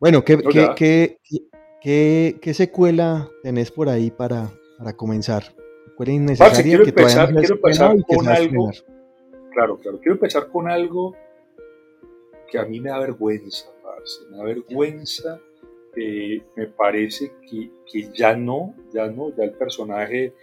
Bueno, 0.00 0.24
¿qué, 0.24 0.38
qué, 0.38 0.70
qué, 0.74 1.18
qué, 1.80 2.38
qué 2.40 2.54
secuela 2.54 3.28
tenés 3.42 3.70
por 3.70 3.88
ahí 3.88 4.10
para, 4.10 4.50
para 4.78 4.96
comenzar? 4.96 5.44
quiero 6.04 6.84
empezar, 6.84 7.34
quiero 7.34 7.54
empezar 7.54 7.96
con 8.06 8.28
algo. 8.28 8.70
Claro, 9.52 9.78
claro. 9.78 9.98
Quiero 9.98 10.14
empezar 10.14 10.48
con 10.48 10.70
algo 10.70 11.14
que 12.50 12.58
a 12.58 12.64
mí 12.64 12.80
me 12.80 12.90
da 12.90 12.98
vergüenza, 12.98 13.70
Me 14.30 14.36
da 14.36 14.44
vergüenza. 14.44 15.40
Eh, 15.96 16.40
me 16.56 16.66
parece 16.68 17.32
que, 17.48 17.70
que, 17.90 18.10
ya 18.12 18.36
no, 18.36 18.74
ya 18.92 19.08
no, 19.08 19.34
ya 19.36 19.42
el 19.42 19.52
personaje 19.52 20.34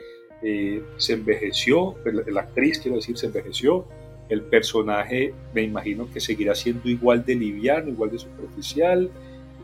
eh, 0.41 0.83
se 0.97 1.13
envejeció, 1.13 1.95
la, 2.05 2.41
actriz, 2.41 2.79
quiero 2.79 2.97
decir, 2.97 3.17
se 3.17 3.27
envejeció. 3.27 3.85
El 4.29 4.41
personaje, 4.43 5.33
me 5.53 5.61
imagino 5.61 6.09
que 6.11 6.19
seguirá 6.19 6.53
siendo 6.53 6.89
igual 6.89 7.23
de 7.23 7.35
liviano, 7.35 7.89
igual 7.89 8.11
de 8.11 8.19
superficial. 8.19 9.09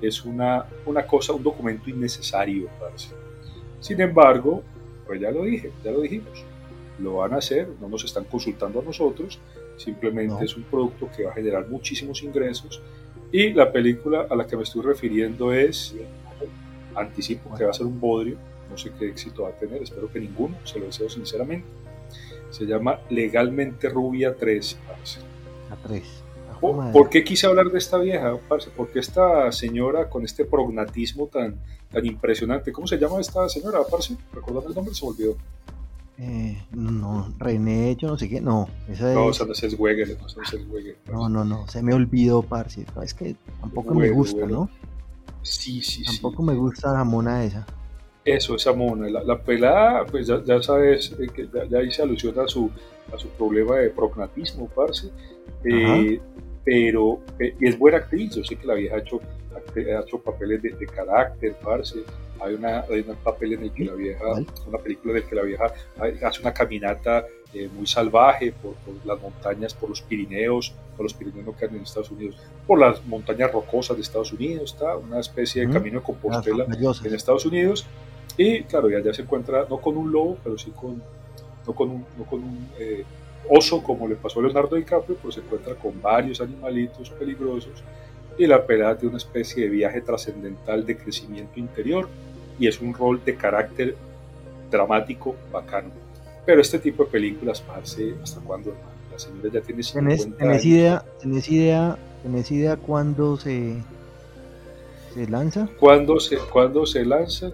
Es 0.01 0.23
una, 0.23 0.65
una 0.85 1.05
cosa, 1.05 1.33
un 1.33 1.43
documento 1.43 1.89
innecesario, 1.89 2.69
parce. 2.79 3.09
Sin 3.81 3.99
embargo, 3.99 4.63
pues 5.05 5.19
ya 5.19 5.31
lo 5.31 5.43
dije, 5.43 5.71
ya 5.83 5.91
lo 5.91 6.01
dijimos. 6.01 6.45
Lo 6.99 7.17
van 7.17 7.33
a 7.33 7.37
hacer, 7.37 7.67
no 7.81 7.89
nos 7.89 8.05
están 8.05 8.23
consultando 8.23 8.79
a 8.79 8.83
nosotros, 8.83 9.39
simplemente 9.77 10.45
es 10.45 10.55
un 10.55 10.63
producto 10.63 11.09
que 11.15 11.23
va 11.23 11.31
a 11.31 11.33
generar 11.33 11.67
muchísimos 11.67 12.23
ingresos. 12.23 12.81
Y 13.31 13.53
la 13.53 13.71
película 13.71 14.27
a 14.29 14.35
la 14.35 14.45
que 14.45 14.55
me 14.55 14.63
estoy 14.63 14.83
refiriendo 14.83 15.51
es, 15.53 15.95
anticipo 16.95 17.53
que 17.55 17.63
va 17.63 17.71
a 17.71 17.73
ser 17.73 17.85
un 17.85 17.99
bodrio, 17.99 18.37
no 18.69 18.77
sé 18.77 18.91
qué 18.97 19.09
éxito 19.09 19.43
va 19.43 19.49
a 19.49 19.53
tener, 19.53 19.81
espero 19.81 20.11
que 20.11 20.19
ninguno, 20.19 20.55
se 20.63 20.79
lo 20.79 20.85
deseo 20.85 21.09
sinceramente. 21.09 21.67
Se 22.51 22.65
llama 22.65 22.99
Legalmente 23.09 23.89
Rubia 23.89 24.35
3. 24.35 24.77
A 25.71 25.75
3. 25.87 26.23
¿Por, 26.93 27.09
qué 27.09 27.25
quise 27.25 27.45
hablar 27.45 27.69
de 27.71 27.77
esta 27.77 27.97
vieja, 27.97 28.37
parce? 28.47 28.69
Porque 28.69 28.99
esta 28.99 29.51
señora 29.51 30.09
con 30.09 30.23
este 30.23 30.45
prognatismo 30.45 31.27
tan, 31.27 31.59
tan 31.91 32.05
impresionante, 32.05 32.71
¿cómo 32.71 32.87
se 32.87 32.97
llama 32.97 33.19
esta 33.19 33.49
señora, 33.49 33.79
parce? 33.89 34.15
Recordame 34.31 34.67
el 34.67 34.73
nombre, 34.73 34.93
se 34.93 35.03
me 35.03 35.11
olvidó. 35.11 35.35
Eh, 36.19 36.61
no, 36.71 37.33
René, 37.39 37.95
yo 37.95 38.09
no 38.09 38.17
sé 38.17 38.29
qué, 38.29 38.39
no. 38.39 38.69
Esa 38.87 39.13
no, 39.13 39.31
esa 39.31 39.45
no 39.45 39.53
es 39.53 39.79
no, 41.07 41.13
no, 41.13 41.29
no, 41.29 41.43
no, 41.43 41.67
se 41.67 41.81
me 41.81 41.93
olvidó, 41.93 42.43
parce. 42.43 42.85
Es 43.03 43.13
que 43.13 43.35
tampoco 43.59 43.95
me 43.95 44.09
gusta, 44.09 44.45
¿no? 44.45 44.69
Sí, 45.41 45.81
sí, 45.81 46.03
Tampoco 46.03 46.43
me 46.43 46.53
gusta 46.53 46.93
la 46.93 47.03
mona 47.03 47.43
esa. 47.43 47.65
Eso, 48.23 48.55
esa 48.55 48.73
mona. 48.73 49.09
La, 49.09 49.23
la 49.23 49.41
pelada, 49.41 50.05
pues 50.05 50.27
ya, 50.27 50.41
ya 50.43 50.61
sabes, 50.61 51.13
eh, 51.19 51.27
que 51.33 51.49
ya, 51.53 51.65
ya 51.65 51.81
hice 51.81 52.03
alusión 52.03 52.39
a 52.39 52.47
su, 52.47 52.69
a 53.13 53.17
su 53.17 53.27
problema 53.29 53.77
de 53.77 53.89
prognatismo, 53.89 54.67
parce. 54.67 55.09
Eh, 55.65 56.21
pero 56.63 57.19
eh, 57.39 57.55
y 57.59 57.67
es 57.67 57.77
buena 57.77 57.97
actriz, 57.97 58.35
yo 58.35 58.43
sé 58.43 58.55
que 58.55 58.65
la 58.65 58.75
vieja 58.75 58.95
ha 58.95 58.99
hecho, 58.99 59.19
ha 59.55 60.01
hecho 60.01 60.19
papeles 60.19 60.61
de, 60.61 60.87
carácter, 60.87 61.55
parce. 61.63 62.03
Hay, 62.39 62.55
una, 62.55 62.81
hay 62.81 63.05
un 63.07 63.15
papel 63.23 63.53
en 63.53 63.63
el 63.63 63.71
que 63.71 63.85
la 63.85 63.93
vieja, 63.93 64.25
una 64.67 64.77
película 64.77 65.13
en 65.13 65.21
la 65.21 65.29
que 65.29 65.35
la 65.35 65.43
vieja 65.43 65.73
hace 66.25 66.41
una 66.41 66.53
caminata 66.53 67.25
eh, 67.53 67.69
muy 67.73 67.87
salvaje 67.87 68.51
por, 68.51 68.73
las 69.05 69.21
montañas, 69.21 69.73
por 69.73 69.89
los 69.89 70.01
Pirineos, 70.01 70.73
por 70.97 71.03
los 71.03 71.13
Pirineos 71.13 71.45
no 71.45 71.55
quedan 71.55 71.75
en 71.75 71.83
Estados 71.83 72.11
Unidos, 72.11 72.35
por 72.67 72.79
las 72.79 73.05
montañas 73.05 73.51
rocosas 73.51 73.95
de 73.95 74.01
Estados 74.01 74.33
Unidos, 74.33 74.73
está 74.73 74.97
una 74.97 75.19
especie 75.19 75.65
de 75.65 75.71
camino 75.71 75.99
de 75.99 76.05
Compostela 76.05 76.65
en 76.65 77.13
Estados 77.13 77.45
Unidos. 77.45 77.85
Y 78.35 78.63
claro, 78.63 78.89
ya, 78.89 78.99
ya 79.01 79.13
se 79.13 79.21
encuentra 79.21 79.67
no 79.69 79.77
con 79.77 79.95
un 79.95 80.11
lobo, 80.11 80.37
pero 80.43 80.57
sí 80.57 80.71
con, 80.71 81.01
no 81.67 81.73
con 81.73 81.91
un, 81.91 82.05
no 82.17 82.25
con 82.25 82.43
un 82.43 82.67
eh, 82.79 83.05
oso 83.49 83.83
como 83.83 84.07
le 84.07 84.15
pasó 84.15 84.39
a 84.39 84.43
Leonardo 84.43 84.75
DiCaprio, 84.75 85.17
pues 85.21 85.35
se 85.35 85.41
encuentra 85.41 85.75
con 85.75 86.01
varios 86.01 86.41
animalitos 86.41 87.09
peligrosos 87.11 87.83
y 88.37 88.47
la 88.47 88.65
pelada 88.65 88.97
tiene 88.97 89.09
una 89.09 89.17
especie 89.17 89.63
de 89.63 89.69
viaje 89.69 90.01
trascendental 90.01 90.85
de 90.85 90.97
crecimiento 90.97 91.59
interior 91.59 92.07
y 92.59 92.67
es 92.67 92.79
un 92.81 92.93
rol 92.93 93.21
de 93.23 93.35
carácter 93.35 93.95
dramático 94.71 95.35
bacano. 95.51 95.89
Pero 96.45 96.61
este 96.61 96.79
tipo 96.79 97.05
de 97.05 97.11
películas, 97.11 97.61
parce, 97.61 98.15
¿hasta 98.21 98.41
cuándo? 98.41 98.73
La 99.11 99.19
señora 99.19 99.49
ya 99.53 99.61
tiene 99.61 99.83
50 99.83 100.37
¿Tenés, 100.37 100.65
idea, 100.65 101.05
¿tenés 101.21 101.49
idea, 101.49 101.97
¿tenés 102.23 102.51
idea 102.51 102.77
cuándo 102.77 103.37
se, 103.37 103.75
se 105.13 105.27
lanza? 105.27 105.69
¿Cuándo 105.79 106.19
se, 106.19 106.37
cuándo 106.37 106.85
se 106.85 107.05
lanza? 107.05 107.51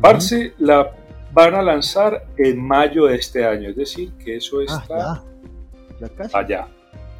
Parce, 0.00 0.52
la 0.58 0.92
van 1.32 1.54
a 1.54 1.62
lanzar 1.62 2.26
en 2.36 2.66
mayo 2.66 3.06
de 3.06 3.16
este 3.16 3.44
año, 3.44 3.70
es 3.70 3.76
decir, 3.76 4.12
que 4.14 4.36
eso 4.36 4.58
ah, 4.68 4.80
está 4.82 5.24
ya. 6.00 6.08
casi. 6.08 6.36
allá, 6.36 6.68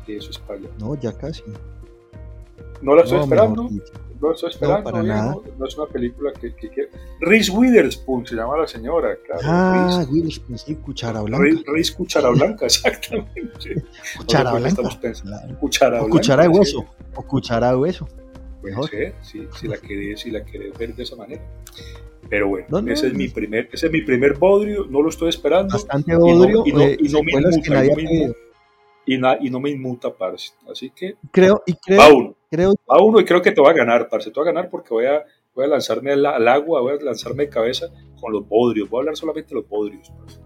que 0.06 0.16
eso 0.16 0.30
es 0.30 0.38
para 0.38 0.58
allá. 0.58 0.68
No, 0.78 0.94
ya 0.96 1.12
casi. 1.12 1.42
No 2.82 2.94
la 2.94 3.02
estoy 3.02 3.20
esperando, 3.20 3.68
no 4.20 4.28
la 4.28 4.34
estoy 4.34 4.50
esperando, 4.50 4.78
no, 4.78 4.84
para 4.84 5.02
nada. 5.02 5.36
no, 5.58 5.66
es 5.66 5.76
una 5.76 5.86
película 5.86 6.32
que, 6.32 6.54
que, 6.54 6.88
Reese 7.20 7.52
Witherspoon 7.52 8.26
se 8.26 8.36
llama 8.36 8.56
la 8.56 8.66
señora, 8.66 9.16
claro. 9.26 9.42
Ah, 9.44 10.04
Witherspoon, 10.10 10.58
sí, 10.58 10.76
Cuchara 10.76 11.20
Blanca. 11.20 11.44
Reese, 11.66 11.94
Cuchara 11.94 12.30
Blanca, 12.30 12.66
exactamente. 12.66 13.84
Cuchara 14.16 14.52
Blanca. 14.54 14.82
Cuchara 15.60 16.00
Blanca. 16.00 16.06
O 16.06 16.08
cuchara 16.08 16.42
de 16.44 16.48
hueso, 16.48 16.86
o 17.14 17.22
cuchara 17.22 17.70
de 17.70 17.76
hueso. 17.76 18.08
Puede 18.60 18.82
ser, 18.88 19.14
sí, 19.22 19.46
si 19.58 19.68
la 19.68 19.78
querés, 19.78 20.20
si 20.20 20.30
la 20.30 20.44
querés 20.44 20.76
ver 20.78 20.94
de 20.94 21.02
esa 21.02 21.16
manera. 21.16 21.42
Pero 22.28 22.48
bueno, 22.48 22.78
ese, 22.88 23.08
es 23.08 23.14
mi 23.14 23.28
primer, 23.28 23.68
ese 23.72 23.86
es 23.86 23.92
mi 23.92 24.02
primer 24.02 24.38
bodrio, 24.38 24.86
no 24.88 25.02
lo 25.02 25.08
estoy 25.08 25.30
esperando. 25.30 25.72
Bastante 25.72 26.14
bodrio. 26.14 26.62
Y 26.66 26.72
no, 26.72 26.84
y 26.84 27.08
no, 27.08 27.22
me 27.22 27.32
inmuta, 27.32 27.84
y, 29.06 29.46
y, 29.46 29.50
no 29.50 29.60
me 29.60 29.70
inmuta, 29.70 30.12
parce. 30.12 30.52
Así 30.70 30.90
que 30.90 31.16
creo, 31.32 31.62
y 31.66 31.72
creo, 31.74 31.98
va 31.98 32.08
uno. 32.12 32.36
Creo, 32.50 32.74
va 32.88 33.02
uno 33.02 33.20
y 33.20 33.24
creo 33.24 33.42
que 33.42 33.50
te 33.50 33.60
va 33.60 33.70
a 33.70 33.74
ganar, 33.74 34.08
parce. 34.08 34.30
Te 34.30 34.38
va 34.38 34.44
a 34.48 34.52
ganar 34.52 34.70
porque 34.70 34.90
voy 34.90 35.06
a, 35.06 35.24
voy 35.54 35.64
a 35.64 35.68
lanzarme 35.68 36.12
al, 36.12 36.48
agua, 36.48 36.82
voy 36.82 36.92
a 36.92 37.02
lanzarme 37.02 37.46
de 37.46 37.48
cabeza 37.48 37.86
con 38.20 38.32
los 38.32 38.46
bodrios. 38.46 38.88
Voy 38.88 38.98
a 38.98 39.00
hablar 39.00 39.16
solamente 39.16 39.48
de 39.48 39.56
los 39.56 39.68
bodrios, 39.68 40.08
parce. 40.10 40.38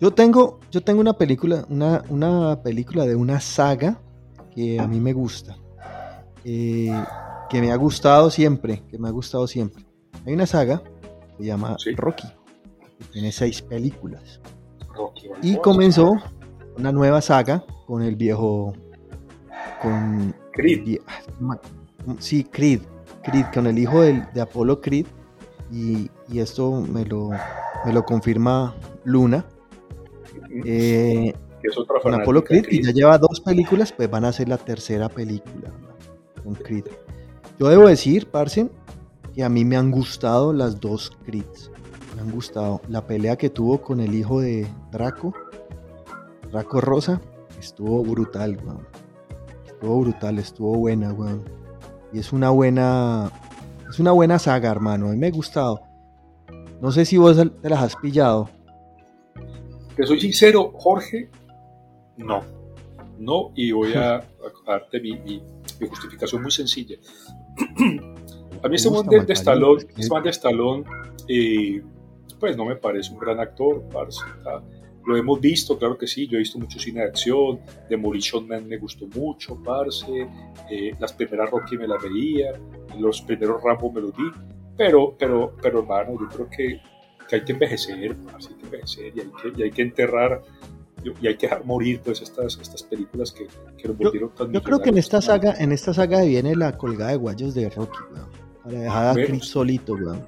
Yo 0.00 0.12
tengo, 0.12 0.60
yo 0.70 0.80
tengo 0.80 1.00
una 1.02 1.12
película, 1.12 1.66
una, 1.68 2.02
una 2.08 2.62
película 2.62 3.04
de 3.04 3.16
una 3.16 3.40
saga 3.40 4.00
que 4.54 4.80
a 4.80 4.86
mí 4.86 4.98
me 4.98 5.12
gusta. 5.12 5.58
Eh, 6.44 6.90
que 7.50 7.60
me 7.60 7.72
ha 7.72 7.76
gustado 7.76 8.30
siempre, 8.30 8.82
que 8.88 8.98
me 8.98 9.08
ha 9.08 9.10
gustado 9.10 9.46
siempre. 9.46 9.84
Hay 10.24 10.32
una 10.32 10.46
saga 10.46 10.82
se 11.40 11.46
llama 11.46 11.76
Rocky. 11.96 12.28
Tiene 13.12 13.32
seis 13.32 13.62
películas. 13.62 14.40
y 15.42 15.56
comenzó 15.56 16.16
una 16.76 16.92
nueva 16.92 17.20
saga 17.20 17.64
con 17.86 18.02
el 18.02 18.16
viejo. 18.16 18.74
Con. 19.80 20.34
Creed. 20.52 20.98
sí, 22.18 22.44
Creed. 22.44 22.82
Creed, 23.22 23.46
con 23.52 23.66
el 23.66 23.78
hijo 23.78 24.02
de, 24.02 24.26
de 24.34 24.40
Apolo 24.40 24.80
Creed. 24.80 25.06
Y, 25.72 26.10
esto 26.34 26.80
me 26.80 27.04
lo, 27.04 27.30
me 27.84 27.92
lo 27.92 28.04
confirma 28.04 28.74
Luna. 29.04 29.46
Eh, 30.64 31.32
con 32.02 32.14
Apolo 32.14 32.42
Creed, 32.44 32.66
y 32.70 32.82
ya 32.82 32.92
lleva 32.92 33.18
dos 33.18 33.40
películas, 33.40 33.92
pues 33.92 34.10
van 34.10 34.24
a 34.24 34.32
ser 34.32 34.48
la 34.48 34.58
tercera 34.58 35.08
película 35.08 35.70
con 36.42 36.54
Creed. 36.54 36.84
Yo 37.60 37.68
debo 37.68 37.88
decir, 37.88 38.26
Parce, 38.26 38.70
que 39.34 39.44
a 39.44 39.50
mí 39.50 39.66
me 39.66 39.76
han 39.76 39.90
gustado 39.90 40.54
las 40.54 40.80
dos 40.80 41.12
Creeds. 41.26 41.70
Me 42.16 42.22
han 42.22 42.30
gustado. 42.30 42.80
La 42.88 43.06
pelea 43.06 43.36
que 43.36 43.50
tuvo 43.50 43.82
con 43.82 44.00
el 44.00 44.14
hijo 44.14 44.40
de 44.40 44.66
Draco, 44.90 45.34
Draco 46.50 46.80
Rosa, 46.80 47.20
estuvo 47.58 48.02
brutal, 48.02 48.58
weón. 48.64 48.88
Estuvo 49.66 50.00
brutal, 50.00 50.38
estuvo 50.38 50.74
buena, 50.78 51.12
weón. 51.12 51.44
Y 52.14 52.20
es 52.20 52.32
una 52.32 52.48
buena, 52.48 53.30
es 53.90 53.98
una 53.98 54.12
buena 54.12 54.38
saga, 54.38 54.70
hermano. 54.70 55.08
A 55.08 55.10
mí 55.10 55.18
me 55.18 55.26
ha 55.26 55.30
gustado. 55.30 55.82
No 56.80 56.90
sé 56.90 57.04
si 57.04 57.18
vos 57.18 57.36
te 57.36 57.68
las 57.68 57.82
has 57.82 57.96
pillado. 57.96 58.48
Te 59.96 60.06
soy 60.06 60.18
sincero, 60.18 60.72
Jorge, 60.76 61.28
no. 62.16 62.42
No, 63.18 63.52
y 63.54 63.70
voy 63.70 63.92
a, 63.92 64.26
darte 64.66 64.98
mi, 64.98 65.42
justificación 65.86 66.40
muy 66.40 66.50
sencilla. 66.50 66.96
A 68.62 68.68
mí 68.68 68.76
este 68.76 68.90
man 68.90 69.06
de, 69.06 69.20
de 69.20 69.32
Stallone, 69.32 69.84
este 69.96 70.20
de 70.22 70.30
Stallone 70.30 70.84
eh, 71.28 71.82
pues 72.40 72.56
no 72.56 72.64
me 72.64 72.76
parece 72.76 73.12
un 73.12 73.18
gran 73.18 73.38
actor, 73.38 73.84
parce. 73.92 74.20
Lo 75.06 75.16
hemos 75.16 75.40
visto, 75.40 75.78
claro 75.78 75.96
que 75.96 76.06
sí, 76.06 76.26
yo 76.26 76.36
he 76.36 76.40
visto 76.40 76.58
mucho 76.58 76.78
cine 76.78 77.00
de 77.00 77.06
acción, 77.06 77.60
Demolition 77.88 78.46
Man 78.46 78.68
me 78.68 78.76
gustó 78.76 79.06
mucho, 79.06 79.60
parce, 79.62 80.28
eh, 80.70 80.94
las 80.98 81.12
primeras 81.12 81.50
Rocky 81.50 81.78
me 81.78 81.88
las 81.88 82.02
veía, 82.02 82.52
los 82.98 83.22
primeros 83.22 83.62
Rambo 83.62 83.90
me 83.90 84.02
los 84.02 84.14
vi, 84.14 84.30
pero, 84.76 85.16
pero, 85.18 85.56
pero 85.60 85.80
hermano, 85.80 86.18
yo 86.20 86.28
creo 86.28 86.50
que, 86.50 86.80
que 87.28 87.36
hay 87.36 87.44
que 87.44 87.52
envejecer, 87.52 88.16
parce, 88.30 88.52
hay 88.52 88.58
que 88.58 88.64
envejecer 88.66 89.12
y 89.16 89.20
hay 89.20 89.30
que, 89.42 89.60
y 89.60 89.62
hay 89.62 89.70
que 89.70 89.82
enterrar 89.82 90.42
y 91.04 91.26
hay 91.26 91.36
que 91.36 91.46
dejar 91.46 91.64
morir 91.64 92.00
pues 92.04 92.20
estas, 92.20 92.58
estas 92.60 92.82
películas 92.82 93.32
que, 93.32 93.46
que 93.76 93.88
nos 93.88 93.96
volvieron 93.96 94.30
tan 94.30 94.52
Yo 94.52 94.62
creo 94.62 94.80
que 94.80 94.90
en 94.90 94.98
esta 94.98 95.20
saga, 95.20 95.54
en 95.58 95.72
esta 95.72 95.94
saga 95.94 96.22
viene 96.22 96.54
la 96.54 96.76
colgada 96.76 97.12
de 97.12 97.16
guayos 97.16 97.54
de 97.54 97.70
Rocky, 97.70 97.98
weón. 98.12 98.28
Para 98.62 98.78
dejar 98.78 99.06
a 99.18 99.24
Chris 99.24 99.46
solito, 99.46 99.94
weón. 99.94 100.26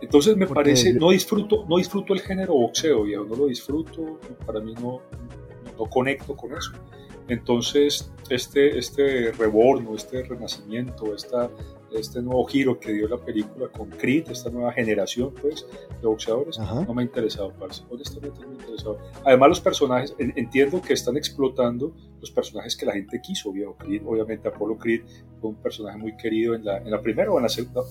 Entonces 0.00 0.36
me 0.36 0.46
parece, 0.46 0.92
no 0.92 1.10
disfruto, 1.10 1.64
no 1.68 1.78
disfruto 1.78 2.12
el 2.12 2.20
género 2.20 2.54
boxeo, 2.54 3.04
viejo, 3.04 3.24
no 3.24 3.36
lo 3.36 3.46
disfruto, 3.46 4.20
para 4.44 4.60
mí 4.60 4.74
no, 4.74 5.00
no 5.78 5.86
conecto 5.86 6.36
con 6.36 6.52
eso. 6.52 6.72
Entonces, 7.28 8.12
este, 8.28 8.78
este 8.78 9.32
reborno, 9.32 9.94
este 9.94 10.22
renacimiento, 10.22 11.14
esta, 11.14 11.48
este 11.98 12.22
nuevo 12.22 12.44
giro 12.46 12.78
que 12.78 12.92
dio 12.92 13.08
la 13.08 13.18
película 13.18 13.68
con 13.68 13.90
Creed, 13.90 14.30
esta 14.30 14.50
nueva 14.50 14.72
generación 14.72 15.32
pues, 15.40 15.66
de 16.00 16.06
boxeadores, 16.06 16.58
no 16.58 16.94
me 16.94 17.02
ha 17.02 17.04
interesado, 17.04 17.52
parce. 17.58 17.82
Honestamente 17.90 18.40
no 18.40 18.48
me 18.48 18.56
ha 18.56 18.60
interesado. 18.60 18.98
Además, 19.24 19.48
los 19.48 19.60
personajes, 19.60 20.14
entiendo 20.18 20.80
que 20.80 20.92
están 20.92 21.16
explotando 21.16 21.94
los 22.20 22.30
personajes 22.30 22.76
que 22.76 22.86
la 22.86 22.92
gente 22.92 23.20
quiso, 23.20 23.52
viejo. 23.52 23.76
Creed, 23.76 24.02
obviamente, 24.06 24.48
Apollo 24.48 24.78
Creed 24.78 25.02
fue 25.40 25.50
un 25.50 25.56
personaje 25.56 25.98
muy 25.98 26.16
querido 26.16 26.54
en 26.54 26.64
la, 26.64 26.78
en 26.78 26.90
la 26.90 27.00
primera 27.00 27.30
o 27.30 27.36
en 27.36 27.42
la 27.44 27.48
segunda 27.48 27.82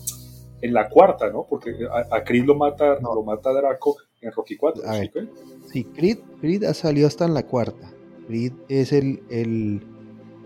en 0.64 0.74
la 0.74 0.88
cuarta, 0.88 1.30
¿no? 1.30 1.46
Porque 1.48 1.76
a, 2.10 2.24
Creed 2.24 2.46
lo 2.46 2.56
mata, 2.56 2.98
lo 3.02 3.22
mata 3.22 3.52
Draco 3.52 3.98
en 4.22 4.32
Rocky 4.32 4.56
4. 4.56 4.82
¿sí? 4.82 5.30
sí, 5.70 5.84
Creed, 5.84 6.20
Creed 6.40 6.64
ha 6.64 6.74
salido 6.74 7.06
hasta 7.06 7.26
en 7.26 7.34
la 7.34 7.46
cuarta. 7.46 7.92
Creed 8.28 8.54
es 8.70 8.94
el, 8.94 9.22
el, 9.30 9.86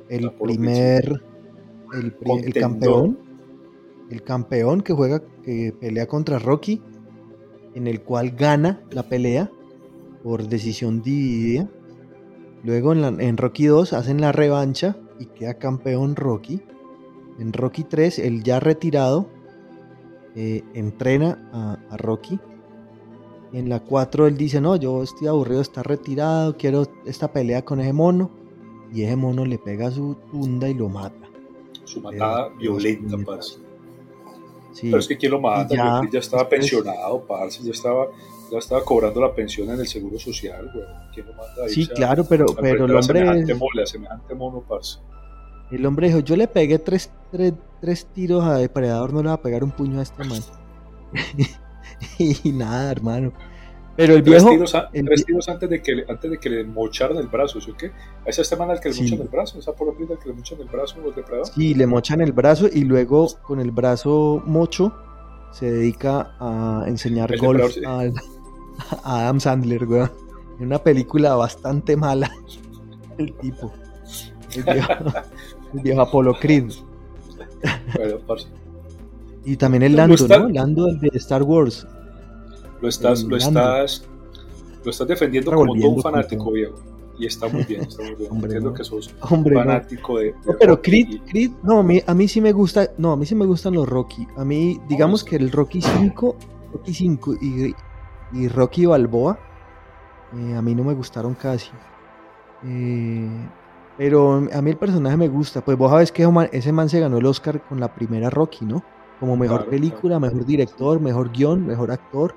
el 0.09 0.31
primer, 0.31 1.21
el, 1.93 2.15
el, 2.43 2.53
campeón, 2.55 3.19
el 4.09 4.23
campeón 4.23 4.81
que 4.81 4.93
juega, 4.93 5.21
que 5.43 5.73
pelea 5.79 6.07
contra 6.07 6.39
Rocky, 6.39 6.81
en 7.75 7.87
el 7.87 8.01
cual 8.01 8.31
gana 8.31 8.81
la 8.91 9.03
pelea 9.03 9.51
por 10.23 10.47
decisión 10.47 11.01
dividida. 11.01 11.69
Luego 12.63 12.93
en, 12.93 13.21
en 13.21 13.37
Rocky 13.37 13.65
2 13.65 13.93
hacen 13.93 14.21
la 14.21 14.31
revancha 14.31 14.97
y 15.19 15.25
queda 15.27 15.55
campeón 15.55 16.15
Rocky. 16.15 16.61
En 17.39 17.53
Rocky 17.53 17.83
3, 17.83 18.19
el 18.19 18.43
ya 18.43 18.59
retirado 18.59 19.29
eh, 20.39 20.63
entrena 20.75 21.49
a, 21.89 21.97
Rocky. 21.97 22.39
En 23.53 23.69
la 23.69 23.79
4 23.79 24.27
él 24.27 24.37
dice, 24.37 24.61
no, 24.61 24.75
yo 24.75 25.01
estoy 25.01 25.27
aburrido, 25.27 25.61
está 25.61 25.81
retirado, 25.81 26.55
quiero 26.57 26.85
esta 27.05 27.31
pelea 27.31 27.65
con 27.65 27.79
ese 27.79 27.91
mono. 27.91 28.29
Y 28.93 29.01
ese 29.01 29.15
mono 29.15 29.45
le 29.45 29.57
pega 29.57 29.89
su 29.89 30.15
tunda 30.31 30.69
y 30.69 30.75
lo 30.75 30.89
mata. 30.89 31.27
Su 31.85 32.01
matada 32.01 32.49
violenta, 32.49 33.17
Pero 34.81 34.97
es 34.97 35.07
que 35.07 35.17
¿quién 35.17 35.31
lo 35.31 35.39
mata? 35.39 35.75
Ya, 35.75 36.01
ya 36.11 36.19
estaba 36.19 36.47
pensionado, 36.47 37.25
parce, 37.25 37.63
ya 37.63 37.71
estaba, 37.71 38.07
ya 38.51 38.57
estaba 38.57 38.83
cobrando 38.83 39.21
la 39.21 39.33
pensión 39.33 39.69
en 39.69 39.79
el 39.79 39.87
Seguro 39.87 40.19
Social, 40.19 40.69
güey. 40.73 40.85
¿Quién 41.13 41.27
lo 41.27 41.33
mata? 41.33 41.67
sí, 41.67 41.87
claro, 41.87 42.25
pero, 42.27 42.45
pero 42.59 42.85
el 42.85 42.95
hombre... 42.95 43.45
Semejante 43.45 43.85
semejante 43.85 44.35
mono, 44.35 44.63
parce. 44.67 44.99
El 45.71 45.85
hombre 45.85 46.07
dijo, 46.07 46.19
yo 46.19 46.35
le 46.35 46.47
pegué 46.47 46.79
tres, 46.79 47.11
tres, 47.81 48.05
tiros 48.13 48.43
a 48.43 48.57
Depredador, 48.57 49.13
no 49.13 49.21
le 49.21 49.27
va 49.27 49.35
a 49.35 49.41
pegar 49.41 49.63
un 49.63 49.71
puño 49.71 49.99
a 49.99 50.03
este 50.03 50.23
man. 50.23 50.41
y 52.17 52.51
nada, 52.51 52.91
hermano. 52.91 53.33
Pero 53.97 54.13
el 54.13 54.21
viejo... 54.21 54.45
Tres 54.45 55.25
tiros, 55.25 55.49
antes, 55.49 55.69
de 55.69 55.81
que, 55.81 55.95
le, 55.95 56.05
antes 56.07 56.29
de 56.29 56.37
que 56.37 56.49
le 56.51 56.63
mocharan 56.63 57.17
el 57.17 57.27
brazo, 57.27 57.59
¿sí 57.59 57.71
o 57.71 57.75
qué? 57.75 57.91
¿Es 58.25 58.37
este 58.37 58.55
man 58.55 58.69
al 58.69 58.79
que 58.79 58.89
le 58.89 59.01
mochan 59.01 59.21
el 59.21 59.27
brazo? 59.27 59.59
¿Es 59.59 59.67
Apolo 59.67 59.95
Creed 59.95 60.11
al 60.11 60.19
que 60.19 60.29
le 60.29 60.35
mochan 60.35 60.61
el 60.61 60.67
brazo 60.67 61.01
los 61.03 61.15
depredadores? 61.15 61.51
Sí, 61.55 61.73
le 61.73 61.87
mochan 61.87 62.21
el 62.21 62.31
brazo 62.31 62.67
y 62.71 62.83
luego 62.83 63.27
con 63.41 63.59
el 63.59 63.71
brazo 63.71 64.43
mocho 64.45 64.93
se 65.51 65.71
dedica 65.71 66.35
a 66.39 66.83
enseñar 66.87 67.35
golf 67.37 67.75
a, 67.85 68.03
Adam 69.03 69.39
Sandler, 69.39 69.85
weón. 69.85 70.11
En 70.59 70.67
una 70.67 70.77
película 70.77 71.35
bastante 71.35 71.97
mala, 71.97 72.31
el 73.17 73.33
tipo. 73.33 73.73
El 74.55 74.63
viejo, 74.63 74.93
el 75.73 75.79
viejo 75.81 76.01
Apolo 76.01 76.35
Creed. 76.39 76.71
Y 79.43 79.57
también 79.57 79.81
el 79.81 79.95
Lando, 79.95 80.27
¿no? 80.27 80.49
Lando 80.49 80.87
el 80.87 80.99
de 80.99 81.09
Star 81.15 81.41
Wars. 81.41 81.87
Lo 82.81 82.89
estás, 82.89 83.23
lo 83.23 83.37
estás, 83.37 84.05
lo 84.83 84.91
estás 84.91 85.07
defendiendo 85.07 85.51
como 85.51 85.75
todo 85.75 85.89
un 85.89 86.01
fanático, 86.01 86.51
viejo. 86.51 86.75
Y 87.19 87.25
está 87.25 87.47
muy 87.47 87.63
bien, 87.63 87.81
está 87.81 88.03
muy 88.03 88.15
bien. 88.15 88.31
Entiendo 88.43 88.73
que 88.73 88.83
sos 88.83 89.13
fanático 89.19 90.19
de, 90.19 90.35
pero 90.59 90.79
Creed, 90.81 91.21
Creed, 91.27 91.51
no, 91.63 91.79
a 91.79 91.83
mí, 91.83 92.01
a 92.05 92.13
mí 92.13 92.27
sí 92.27 92.41
me 92.41 92.51
gusta, 92.51 92.91
no, 92.97 93.11
a 93.11 93.17
mí 93.17 93.25
sí 93.25 93.33
me 93.33 93.45
gustan 93.45 93.73
los 93.73 93.89
Rocky. 93.89 94.27
A 94.37 94.45
mí, 94.45 94.79
digamos 94.87 95.23
que 95.23 95.35
el 95.35 95.51
Rocky 95.51 95.81
5, 95.81 96.35
Rocky 96.73 96.93
5 96.93 97.35
y, 97.41 97.75
y 98.33 98.47
Rocky 98.49 98.85
Balboa, 98.85 99.39
eh, 100.35 100.55
a 100.55 100.61
mí 100.61 100.75
no 100.75 100.83
me 100.83 100.93
gustaron 100.93 101.33
casi. 101.33 101.71
Eh, 102.63 103.27
pero 103.97 104.47
a 104.53 104.61
mí 104.61 104.69
el 104.69 104.77
personaje 104.77 105.17
me 105.17 105.27
gusta. 105.27 105.61
Pues 105.61 105.77
vos 105.77 105.89
sabés 105.89 106.11
que 106.11 106.27
ese 106.51 106.71
man 106.71 106.89
se 106.89 106.99
ganó 106.99 107.17
el 107.17 107.25
Oscar 107.25 107.61
con 107.67 107.79
la 107.79 107.93
primera 107.93 108.29
Rocky, 108.29 108.65
¿no? 108.65 108.83
Como 109.19 109.35
mejor 109.35 109.67
película, 109.67 110.19
mejor 110.19 110.45
director, 110.45 110.99
mejor 110.99 111.31
guion, 111.31 111.65
mejor 111.65 111.91
actor. 111.91 112.35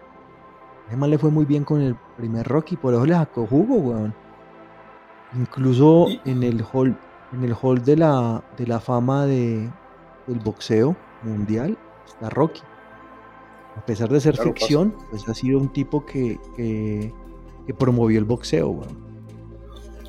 Man 0.97 1.11
le 1.11 1.19
fue 1.19 1.31
muy 1.31 1.45
bien 1.45 1.65
con 1.65 1.81
el 1.81 1.97
primer 2.17 2.47
Rocky, 2.47 2.77
por 2.77 2.95
eso 2.95 3.07
le 3.07 3.15
sacó 3.15 3.47
jugo, 3.47 3.77
weón. 3.77 4.15
Incluso 5.39 6.07
en 6.25 6.43
el 6.43 6.65
hall, 6.73 6.97
en 7.33 7.45
el 7.45 7.55
hall 7.61 7.85
de 7.85 7.97
la, 7.97 8.43
de 8.57 8.67
la 8.67 8.81
fama 8.81 9.27
de, 9.27 9.71
del 10.27 10.39
boxeo 10.41 10.97
mundial 11.23 11.79
está 12.07 12.29
Rocky. 12.31 12.63
A 13.77 13.87
pesar 13.87 14.09
de 14.09 14.21
ser 14.21 14.37
ficción, 14.37 14.95
pues 15.11 15.29
ha 15.29 15.35
sido 15.35 15.59
un 15.61 15.69
tipo 15.69 16.05
que, 16.05 16.41
que, 16.57 17.15
que 17.67 17.75
promovió 17.75 18.19
el 18.19 18.25
boxeo, 18.25 18.71
weón. 18.71 19.11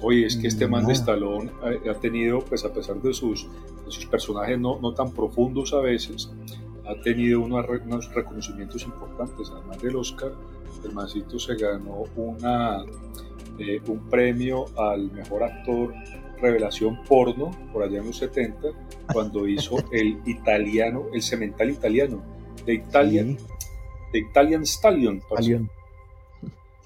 Oye, 0.04 0.26
es 0.26 0.36
que 0.36 0.48
este 0.48 0.68
man 0.68 0.86
de 0.88 0.94
Stallone 0.94 1.52
ha, 1.88 1.94
tenido, 1.94 2.40
pues 2.40 2.66
a 2.66 2.74
pesar 2.74 3.00
de 3.02 3.14
sus, 3.14 3.48
sus 3.88 4.06
personajes 4.08 4.60
no, 4.60 4.80
no, 4.80 4.96
tan 4.96 5.12
profundos 5.12 5.74
a 5.74 5.80
veces, 5.80 6.32
ha 6.88 7.00
tenido 7.04 7.42
unos, 7.42 7.66
reconocimientos 8.14 8.84
importantes. 8.84 9.52
Además 9.52 9.80
del 9.80 9.96
Oscar, 9.96 10.32
el 10.88 10.94
mancito 10.94 11.40
se 11.40 11.56
ganó 11.56 12.04
una, 12.16 12.84
eh, 13.60 13.82
un 13.88 14.10
premio 14.10 14.66
al 14.78 15.12
mejor 15.12 15.44
actor 15.44 15.94
revelación 16.42 17.04
porno 17.04 17.52
por 17.72 17.84
allá 17.84 18.00
en 18.00 18.08
los 18.08 18.18
70, 18.18 18.70
cuando 19.14 19.48
hizo 19.48 19.78
el 19.92 20.20
italiano, 20.26 21.06
el 21.14 21.22
cemental 21.22 21.70
italiano, 21.70 22.24
de 22.66 22.74
Italian, 22.74 23.38
de 24.12 24.20
Italian 24.20 24.66
Stallion. 24.66 25.22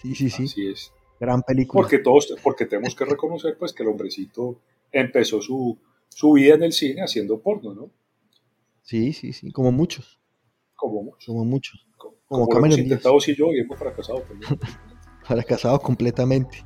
Sí, 0.01 0.13
sí, 0.13 0.29
sí. 0.29 0.43
Así 0.43 0.67
es. 0.67 0.93
Gran 1.19 1.41
película. 1.41 1.81
Porque 1.81 1.99
todos, 1.99 2.35
porque 2.43 2.65
tenemos 2.65 2.93
que 2.93 3.05
reconocer 3.05 3.57
pues 3.57 3.73
que 3.73 3.83
el 3.83 3.89
hombrecito 3.89 4.59
empezó 4.91 5.41
su, 5.41 5.77
su 6.09 6.33
vida 6.33 6.55
en 6.55 6.63
el 6.63 6.73
cine 6.73 7.01
haciendo 7.01 7.39
porno, 7.39 7.73
¿no? 7.73 7.89
Sí, 8.83 9.13
sí, 9.13 9.33
sí, 9.33 9.51
como 9.51 9.71
muchos. 9.71 10.19
Como 10.75 11.01
muchos. 11.01 11.25
Como 11.25 11.45
muchos. 11.45 11.87
Como, 11.97 12.14
como, 12.27 12.47
como 12.47 12.65
hemos 12.65 12.77
intentado 12.77 13.19
si 13.19 13.35
yo 13.35 13.53
y 13.53 13.59
hemos 13.59 13.77
fracasado 13.77 14.21
también. 14.21 14.59
fracasado 15.23 15.79
completamente. 15.79 16.63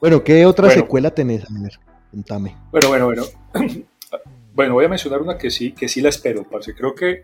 bueno, 0.00 0.22
¿qué 0.22 0.46
otra 0.46 0.70
secuela 0.70 1.10
tenés? 1.10 1.44
A 1.44 1.62
ver, 1.62 1.78
contame. 2.10 2.56
Bueno, 2.70 2.88
bueno, 2.88 3.06
bueno. 3.06 3.22
bueno, 4.54 4.74
voy 4.74 4.84
a 4.84 4.88
mencionar 4.88 5.20
una 5.22 5.36
que 5.38 5.50
sí, 5.50 5.72
que 5.72 5.88
sí 5.88 6.00
la 6.00 6.08
espero, 6.08 6.44
parce. 6.48 6.74
Creo 6.74 6.94
que 6.94 7.22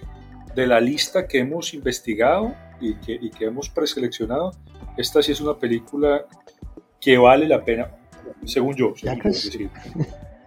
de 0.55 0.67
la 0.67 0.81
lista 0.81 1.27
que 1.27 1.39
hemos 1.39 1.75
investigado 1.75 2.55
y 2.81 2.95
que, 2.97 3.13
y 3.13 3.31
que 3.31 3.47
hemos 3.47 3.69
preseleccionado, 3.69 4.53
esta 4.97 5.23
sí 5.23 5.33
es 5.33 5.41
una 5.41 5.59
película 5.59 6.27
que 7.01 7.19
vale 7.19 7.47
la 7.47 7.65
pena, 7.65 7.91
según 8.45 8.75
yo, 8.75 8.95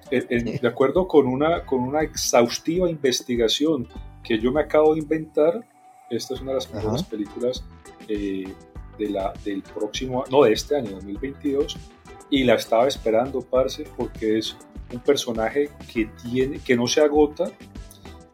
de 0.09 0.67
acuerdo 0.67 1.07
con 1.07 1.27
una, 1.27 1.65
con 1.65 1.81
una 1.81 2.01
exhaustiva 2.01 2.89
investigación 2.89 3.87
que 4.23 4.39
yo 4.39 4.51
me 4.51 4.61
acabo 4.61 4.93
de 4.95 5.01
inventar, 5.01 5.63
esta 6.09 6.33
es 6.33 6.41
una 6.41 6.51
de 6.51 6.55
las 6.55 6.73
mejores 6.73 7.03
películas 7.03 7.63
eh, 8.07 8.53
de 8.97 9.09
la, 9.09 9.33
del 9.43 9.61
próximo, 9.63 10.23
no 10.29 10.43
de 10.43 10.53
este 10.53 10.75
año, 10.75 10.91
2022, 10.91 11.77
y 12.29 12.43
la 12.43 12.55
estaba 12.55 12.87
esperando, 12.87 13.41
parce, 13.41 13.85
porque 13.97 14.37
es 14.37 14.55
un 14.93 14.99
personaje 14.99 15.69
que, 15.91 16.09
tiene, 16.23 16.59
que 16.59 16.75
no 16.75 16.87
se 16.87 17.01
agota, 17.01 17.51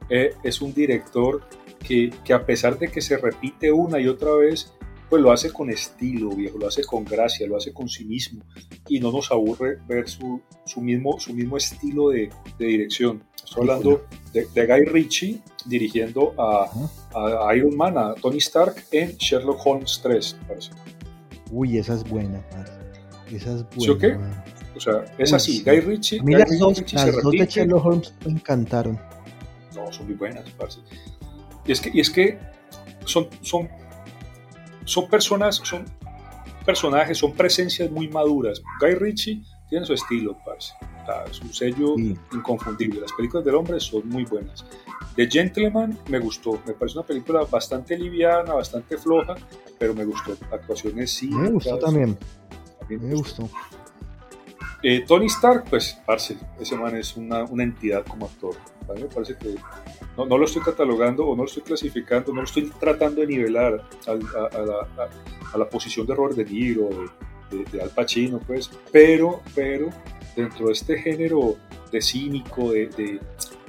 eh, 0.10 0.34
es 0.44 0.62
un 0.62 0.74
director 0.74 1.42
que, 1.80 2.12
que, 2.24 2.34
a 2.34 2.46
pesar 2.46 2.78
de 2.80 2.88
que 2.88 3.02
se 3.02 3.18
repite 3.18 3.72
una 3.72 4.00
y 4.00 4.08
otra 4.08 4.34
vez, 4.36 4.74
pues 5.10 5.22
lo 5.22 5.32
hace 5.32 5.52
con 5.52 5.70
estilo, 5.70 6.30
viejo, 6.30 6.58
lo 6.58 6.68
hace 6.68 6.84
con 6.84 7.06
gracia, 7.06 7.48
lo 7.48 7.58
hace 7.58 7.72
con 7.74 7.88
cinismo 7.88 8.44
y 8.88 9.00
no 9.00 9.12
nos 9.12 9.32
aburre 9.32 9.78
ver 9.88 10.10
su, 10.10 10.42
su 10.66 10.82
mismo, 10.82 11.20
su 11.20 11.34
mismo 11.34 11.58
estilo 11.58 12.10
de, 12.10 12.30
de 12.58 12.66
dirección. 12.66 13.24
Estoy 13.46 13.62
hablando 13.62 14.06
de, 14.34 14.48
de, 14.54 14.66
Guy 14.68 14.86
Ritchie 14.86 15.42
dirigiendo 15.66 16.34
a, 16.38 16.70
a, 17.14 17.56
Iron 17.56 17.76
Man, 17.78 17.98
a 17.98 18.14
Tony 18.16 18.38
Stark 18.38 18.76
en 18.92 19.16
Sherlock 19.18 19.66
Holmes 19.66 20.00
3, 20.04 20.38
parece. 20.48 20.72
Uy, 21.52 21.78
esa 21.78 21.94
es 21.94 22.04
buena, 22.04 22.44
esa 23.32 23.56
es 23.56 23.64
buena. 23.64 23.80
¿Sí 23.80 23.90
o 23.90 23.98
qué? 23.98 24.18
O 24.76 24.80
sea, 24.80 25.06
es 25.18 25.32
así, 25.32 25.64
Guy 25.64 25.80
Ritchie. 25.80 26.20
Guy 26.20 26.34
las, 26.34 26.60
dos, 26.60 26.80
Ritchie 26.80 26.96
las 26.98 27.24
dos 27.24 27.32
de 27.32 27.46
Sherlock 27.46 27.86
Holmes 27.86 28.14
me 28.26 28.32
encantaron. 28.34 29.00
No, 29.74 29.92
son 29.94 30.08
muy 30.08 30.16
buenas, 30.16 30.50
parce. 30.52 30.82
Y 31.66 31.72
es 31.72 31.80
que, 31.80 31.92
y 31.94 32.00
es 32.00 32.10
que 32.10 32.38
son, 33.06 33.30
son 33.42 33.70
son 34.86 35.08
personas, 35.10 35.56
son 35.64 35.84
personajes, 36.66 37.18
son 37.18 37.34
presencias 37.34 37.92
muy 37.92 38.08
maduras. 38.08 38.62
Guy 38.80 38.96
Ritchie 38.96 39.44
tiene 39.70 39.86
su 39.86 39.94
estilo, 39.94 40.38
parce. 40.46 40.74
es 41.30 41.42
un 41.42 41.54
sello 41.54 41.96
inconfundible. 42.34 43.02
Las 43.02 43.14
películas 43.14 43.46
del 43.46 43.56
hombre 43.56 43.80
son 43.80 44.08
muy 44.08 44.24
buenas. 44.26 44.66
The 45.16 45.28
Gentleman 45.28 45.98
me 46.10 46.20
gustó. 46.20 46.60
Me 46.66 46.74
parece 46.74 46.98
una 46.98 47.08
película 47.08 47.44
bastante 47.50 47.98
liviana, 47.98 48.54
bastante 48.54 48.98
floja, 48.98 49.36
pero 49.80 49.94
me 49.94 50.06
gustó. 50.06 50.38
Actuaciones 50.52 51.12
sí. 51.12 51.30
Me 51.30 51.50
gustó 51.50 51.80
también. 51.80 52.18
me, 52.90 53.16
gustó. 53.16 53.50
Eh, 54.84 55.04
Tony 55.08 55.26
Stark, 55.26 55.66
pues, 55.70 55.98
parce, 56.06 56.38
ese 56.60 56.78
man 56.78 56.96
es 56.96 57.18
una, 57.18 57.44
una 57.46 57.64
entidad 57.64 58.06
como 58.06 58.28
actor. 58.28 58.56
Me 58.94 59.06
parece 59.06 59.36
que 59.36 59.56
no, 60.16 60.28
no, 60.28 60.38
lo 60.38 60.46
estoy 60.46 60.62
catalogando 60.62 61.26
o 61.26 61.36
no 61.36 61.42
lo 61.42 61.48
estoy 61.48 61.64
clasificando, 61.64 62.32
no 62.32 62.42
lo 62.42 62.46
estoy 62.46 62.70
tratando 62.80 63.22
de 63.22 63.28
nivelar 63.28 63.84
a, 64.06 64.14
la, 64.14 65.10
a 65.54 65.58
la, 65.58 65.70
posición 65.70 66.06
de 66.06 66.14
Robert 66.14 66.36
De 66.36 66.46
Niro, 66.46 66.90
de, 66.90 67.10
de, 67.52 67.82
Al 67.82 67.90
Pacino, 67.90 68.40
pues, 68.40 68.70
pero, 68.92 69.42
pero 69.54 69.90
dentro 70.36 70.68
de 70.68 70.74
este 70.74 70.98
género 70.98 71.56
de 71.92 72.02
cínico, 72.02 72.72
de, 72.72 73.20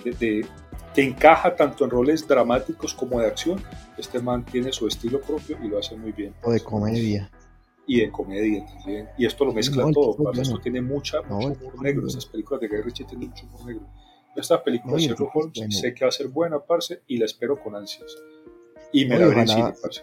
de, 0.05 0.47
que 0.95 1.03
encaja 1.03 1.55
tanto 1.55 1.85
en 1.85 1.91
roles 1.91 2.27
dramáticos 2.27 2.95
como 2.95 3.21
de 3.21 3.27
acción, 3.27 3.62
este 3.99 4.19
man 4.19 4.45
tiene 4.45 4.73
su 4.73 4.87
estilo 4.87 5.21
propio 5.21 5.59
y 5.62 5.69
lo 5.69 5.79
hace 5.79 5.97
muy 5.97 6.12
bien. 6.12 6.35
O 6.43 6.51
de 6.51 6.61
comedia. 6.61 7.31
Y 7.87 8.01
de 8.01 8.11
comedia 8.11 8.65
también. 8.67 9.09
Y 9.17 9.27
esto 9.27 9.45
lo 9.45 9.53
mezcla 9.53 9.85
todo. 9.93 10.33
Esto 10.33 10.59
tiene 10.59 10.81
mucha, 10.81 11.23
mucho 11.23 11.49
humor 11.49 11.83
negro. 11.83 12.07
Esas 12.07 12.27
películas 12.27 12.61
de 12.61 12.69
Guy 12.69 12.81
Ritchie 12.83 13.05
tienen 13.05 13.29
mucho 13.29 13.47
humor 13.47 13.67
negro. 13.67 13.87
Esta 14.35 14.62
película 14.62 14.97
de 14.97 15.03
Sherlock 15.03 15.35
Holmes 15.35 15.79
sé 15.81 15.95
que 15.95 16.05
va 16.05 16.09
a 16.09 16.12
ser 16.12 16.29
buena, 16.29 16.59
parce, 16.59 17.03
y 17.07 17.17
la 17.17 17.25
espero 17.25 17.62
con 17.62 17.75
ansias. 17.75 18.17
Y 18.93 19.07
me 19.07 19.19
la 19.19 19.29
veré 19.29 19.41
en 19.43 19.49
cine, 19.49 19.73
parce. 19.81 20.03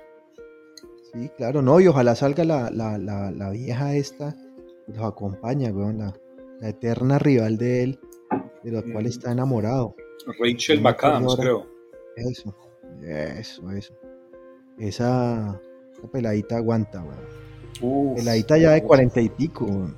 Sí, 1.14 1.30
claro, 1.38 1.62
no, 1.62 1.80
y 1.80 1.88
ojalá 1.88 2.16
salga 2.16 2.44
la, 2.44 2.72
la, 2.72 2.98
la, 2.98 3.30
la 3.30 3.50
vieja 3.52 3.96
esta, 3.96 4.36
que 4.86 4.94
los 4.94 5.06
acompaña, 5.06 5.70
weón, 5.72 6.00
la, 6.00 6.16
la, 6.60 6.70
eterna 6.70 7.20
rival 7.20 7.58
de 7.58 7.84
él, 7.84 8.00
de 8.64 8.72
la 8.72 8.82
cual 8.82 9.06
está 9.06 9.32
enamorado. 9.32 9.96
Rachel 10.40 10.82
McAdams, 10.82 11.36
creo. 11.36 11.68
Eso, 12.16 12.56
eso, 13.04 13.72
eso. 13.72 13.94
Esa, 14.80 15.62
esa 15.92 16.08
peladita 16.12 16.58
aguanta, 16.58 17.04
weón. 17.04 18.16
peladita 18.16 18.58
ya 18.58 18.72
de 18.72 18.82
cuarenta 18.82 19.22
y 19.22 19.30
pico, 19.30 19.66
weón. 19.66 19.96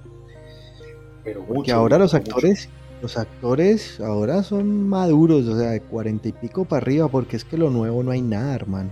Pero 1.24 1.42
mucho, 1.42 1.54
Porque 1.54 1.72
ahora 1.72 1.98
los 1.98 2.14
actores, 2.14 2.68
los 3.02 3.18
actores 3.18 4.02
ahora 4.02 4.44
son 4.44 4.90
maduros, 4.90 5.48
o 5.48 5.58
sea, 5.58 5.72
de 5.72 5.80
cuarenta 5.80 6.28
y 6.28 6.34
pico 6.34 6.66
para 6.66 6.82
arriba, 6.82 7.08
porque 7.08 7.38
es 7.38 7.46
que 7.46 7.58
lo 7.58 7.70
nuevo 7.70 8.04
no 8.04 8.12
hay 8.12 8.22
nada, 8.22 8.54
hermano. 8.54 8.92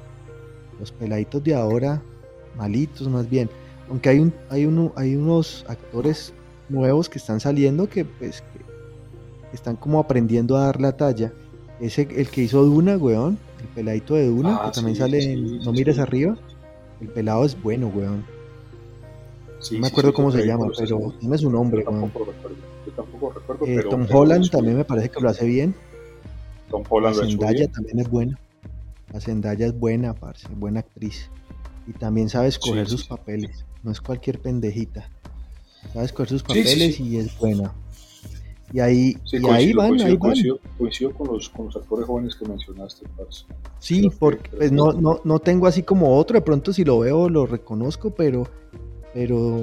Los 0.80 0.92
peladitos 0.94 1.44
de 1.44 1.54
ahora, 1.54 2.02
malitos 2.58 3.08
más 3.08 3.30
bien. 3.30 3.50
Aunque 3.90 4.10
hay, 4.10 4.20
un, 4.20 4.34
hay, 4.50 4.66
uno, 4.66 4.94
hay 4.96 5.16
unos 5.16 5.66
actores 5.68 6.34
nuevos 6.70 7.10
que 7.10 7.20
están 7.20 7.40
saliendo 7.40 7.88
que 7.90 8.06
pues 8.06 8.42
que 8.42 9.56
están 9.56 9.76
como 9.76 10.00
aprendiendo 10.00 10.58
a 10.58 10.66
dar 10.66 10.82
la 10.82 10.96
talla. 10.98 11.32
Ese, 11.80 12.08
el 12.16 12.30
que 12.30 12.42
hizo 12.42 12.64
Duna, 12.64 12.98
weón, 12.98 13.38
el 13.62 13.68
peladito 13.68 14.16
de 14.16 14.28
Duna, 14.28 14.60
ah, 14.62 14.66
que 14.66 14.76
también 14.76 14.96
sale 14.96 15.24
en 15.24 15.60
No 15.60 15.72
mires 15.72 16.00
arriba. 16.00 16.38
El 17.02 17.10
pelado 17.10 17.46
es 17.46 17.62
bueno, 17.62 17.92
weón. 17.94 18.26
no 19.72 19.80
me 19.80 19.88
acuerdo 19.88 20.14
cómo 20.14 20.32
se 20.32 20.46
llama, 20.46 20.68
pero 20.78 21.14
tiene 21.20 21.38
su 21.38 21.50
nombre, 21.50 21.84
weón 21.86 22.12
tampoco 22.96 23.32
recuerdo. 23.32 23.66
Eh, 23.66 23.84
Tom 23.90 24.06
Holland 24.10 24.50
también 24.50 24.78
me 24.78 24.86
parece 24.86 25.10
que 25.10 25.20
lo 25.20 25.30
hace 25.30 25.46
bien. 25.46 25.76
Tom 26.70 26.84
Holland 26.88 27.18
la 27.18 27.26
Zendaya 27.26 27.68
también 27.72 28.00
es 28.00 28.10
buena. 28.10 28.40
La 29.12 29.20
Zendaya 29.20 29.68
es 29.68 29.78
buena, 29.78 30.14
parce, 30.14 30.48
buena 30.56 30.80
actriz. 30.80 31.30
Y 31.88 31.94
también 31.94 32.30
sabe 32.30 32.48
escoger 32.48 32.88
sus 32.88 33.06
papeles. 33.06 33.66
No 33.84 33.92
es 33.92 34.00
cualquier 34.00 34.40
pendejita. 34.40 35.10
Sabe 35.94 36.06
escoger 36.06 36.30
sus 36.30 36.44
papeles 36.44 37.00
y 37.00 37.18
es 37.18 37.38
buena. 37.38 37.74
Y 38.72 38.80
ahí, 38.80 39.18
y 39.32 39.48
ahí 39.50 39.74
van, 39.74 40.02
ahí 40.02 40.16
van. 40.16 40.34
Coincido, 40.78 41.14
con, 41.14 41.28
los, 41.28 41.50
con 41.50 41.68
los 41.68 41.76
actores 41.76 42.08
jóvenes 42.08 42.36
que 42.36 42.48
mencionaste, 42.48 43.06
parce. 43.16 43.46
Sí, 43.80 44.10
porque 44.18 44.50
pues, 44.50 44.72
no, 44.72 44.94
no, 44.94 45.22
no 45.24 45.40
tengo 45.40 45.68
así 45.68 45.84
como 45.84 46.18
otro. 46.18 46.36
De 46.36 46.42
pronto 46.42 46.74
si 46.74 46.84
lo 46.84 47.00
veo 47.00 47.30
lo 47.30 47.46
reconozco, 47.46 48.12
pero, 48.12 48.48
pero, 49.14 49.62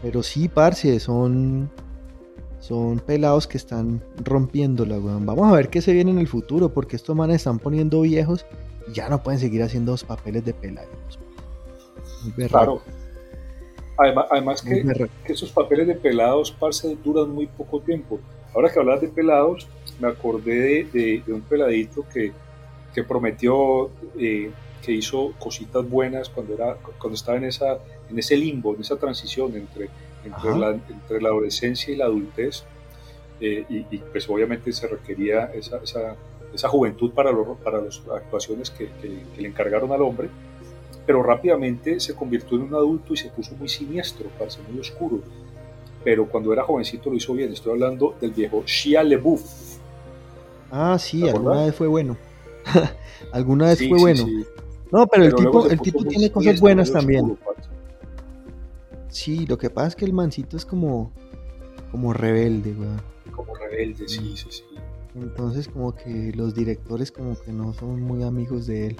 pero 0.00 0.22
sí, 0.22 0.48
parce, 0.48 1.00
son 1.00 1.70
son 2.66 2.98
pelados 2.98 3.46
que 3.46 3.58
están 3.58 4.02
rompiéndola, 4.24 4.98
weón. 4.98 5.24
Vamos 5.24 5.52
a 5.52 5.56
ver 5.56 5.68
qué 5.68 5.80
se 5.80 5.92
viene 5.92 6.10
en 6.10 6.18
el 6.18 6.26
futuro, 6.26 6.72
porque 6.72 6.96
estos 6.96 7.14
manes 7.14 7.36
están 7.36 7.58
poniendo 7.58 8.00
viejos 8.00 8.44
y 8.88 8.92
ya 8.92 9.08
no 9.08 9.22
pueden 9.22 9.38
seguir 9.38 9.62
haciendo 9.62 9.92
los 9.92 10.04
papeles 10.04 10.44
de 10.44 10.52
pelados. 10.52 11.18
Claro. 12.48 12.82
Además, 13.98 14.26
además 14.30 14.62
que, 14.62 15.08
que, 15.24 15.32
esos 15.32 15.50
papeles 15.50 15.86
de 15.86 15.94
pelados, 15.94 16.50
parce, 16.52 16.96
duran 17.02 17.30
muy 17.30 17.46
poco 17.46 17.80
tiempo. 17.80 18.20
Ahora 18.54 18.70
que 18.70 18.78
hablas 18.78 19.00
de 19.00 19.08
pelados, 19.08 19.66
me 19.98 20.08
acordé 20.08 20.86
de, 20.92 21.22
de, 21.26 21.32
un 21.32 21.40
peladito 21.40 22.04
que, 22.12 22.32
que 22.94 23.02
prometió, 23.02 23.90
eh, 24.18 24.50
que 24.82 24.92
hizo 24.92 25.32
cositas 25.38 25.88
buenas 25.88 26.28
cuando, 26.28 26.54
era, 26.54 26.74
cuando 26.98 27.14
estaba 27.14 27.38
en, 27.38 27.44
esa, 27.44 27.78
en 28.10 28.18
ese 28.18 28.36
limbo, 28.36 28.74
en 28.74 28.82
esa 28.82 28.96
transición 28.96 29.56
entre 29.56 29.88
entre 30.26 30.58
la, 30.58 30.70
entre 30.70 31.20
la, 31.20 31.28
adolescencia 31.28 31.92
y 31.92 31.96
la 31.96 32.06
adultez, 32.06 32.64
eh, 33.40 33.64
y, 33.68 33.98
pues 33.98 34.28
obviamente 34.28 34.72
se 34.72 34.86
requería 34.86 35.50
esa, 35.54 35.78
esa, 35.78 36.16
esa 36.54 36.68
juventud 36.68 37.12
para, 37.12 37.30
para 37.62 37.80
las 37.80 38.02
actuaciones 38.14 38.70
que, 38.70 38.88
que, 39.00 39.40
le 39.40 39.48
encargaron 39.48 39.92
al 39.92 40.02
hombre, 40.02 40.28
pero 41.06 41.22
rápidamente 41.22 42.00
se 42.00 42.14
convirtió 42.14 42.56
en 42.56 42.64
un 42.64 42.74
adulto 42.74 43.14
y 43.14 43.16
se 43.16 43.30
puso 43.30 43.54
muy 43.56 43.68
siniestro, 43.68 44.28
parece 44.38 44.60
muy 44.68 44.80
oscuro, 44.80 45.20
pero 46.04 46.28
cuando 46.28 46.52
era 46.52 46.64
jovencito 46.64 47.10
lo 47.10 47.16
hizo 47.16 47.32
bien, 47.32 47.52
estoy 47.52 47.72
hablando 47.72 48.14
del 48.20 48.32
viejo 48.32 48.62
Shia 48.66 49.02
LeBouf. 49.02 49.42
Ah, 50.70 50.98
sí, 50.98 51.28
alguna 51.28 51.64
vez 51.64 51.74
fue 51.74 51.86
bueno. 51.86 52.16
alguna 53.32 53.66
vez 53.66 53.78
fue 53.88 53.98
bueno. 53.98 54.26
No, 54.90 55.06
pero, 55.06 55.24
el 55.24 55.34
tipo, 55.34 55.68
el 55.68 55.80
tipo 55.80 56.04
tiene 56.04 56.30
cosas 56.30 56.60
buenas 56.60 56.92
también. 56.92 57.38
Sí, 59.08 59.46
lo 59.46 59.56
que 59.56 59.70
pasa 59.70 59.88
es 59.88 59.96
que 59.96 60.04
el 60.04 60.12
mancito 60.12 60.56
es 60.56 60.64
como, 60.64 61.12
como 61.90 62.12
rebelde, 62.12 62.72
weón. 62.72 63.00
Como 63.32 63.54
rebelde, 63.54 64.08
sí, 64.08 64.36
sí, 64.36 64.46
sí. 64.50 64.64
Entonces 65.14 65.68
como 65.68 65.94
que 65.94 66.32
los 66.34 66.54
directores 66.54 67.10
como 67.10 67.40
que 67.40 67.50
no 67.50 67.72
son 67.72 68.02
muy 68.02 68.22
amigos 68.22 68.66
de 68.66 68.88
él. 68.88 68.96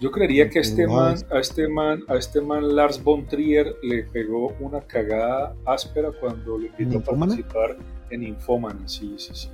Yo 0.00 0.10
creería 0.12 0.48
que 0.48 0.60
este 0.60 0.86
man, 0.86 1.16
a 1.30 1.38
este 1.40 1.68
man, 1.68 2.04
a 2.08 2.16
este 2.16 2.40
man 2.40 2.76
Lars 2.76 3.02
von 3.02 3.26
Trier 3.26 3.76
le 3.82 4.04
pegó 4.04 4.54
una 4.60 4.80
cagada 4.80 5.56
áspera 5.64 6.12
cuando 6.12 6.58
le 6.58 6.68
invitó 6.78 6.98
a 6.98 7.16
participar 7.16 7.76
en 8.10 8.22
Infomana, 8.22 8.86
sí, 8.86 9.16
sí, 9.18 9.32
sí. 9.34 9.50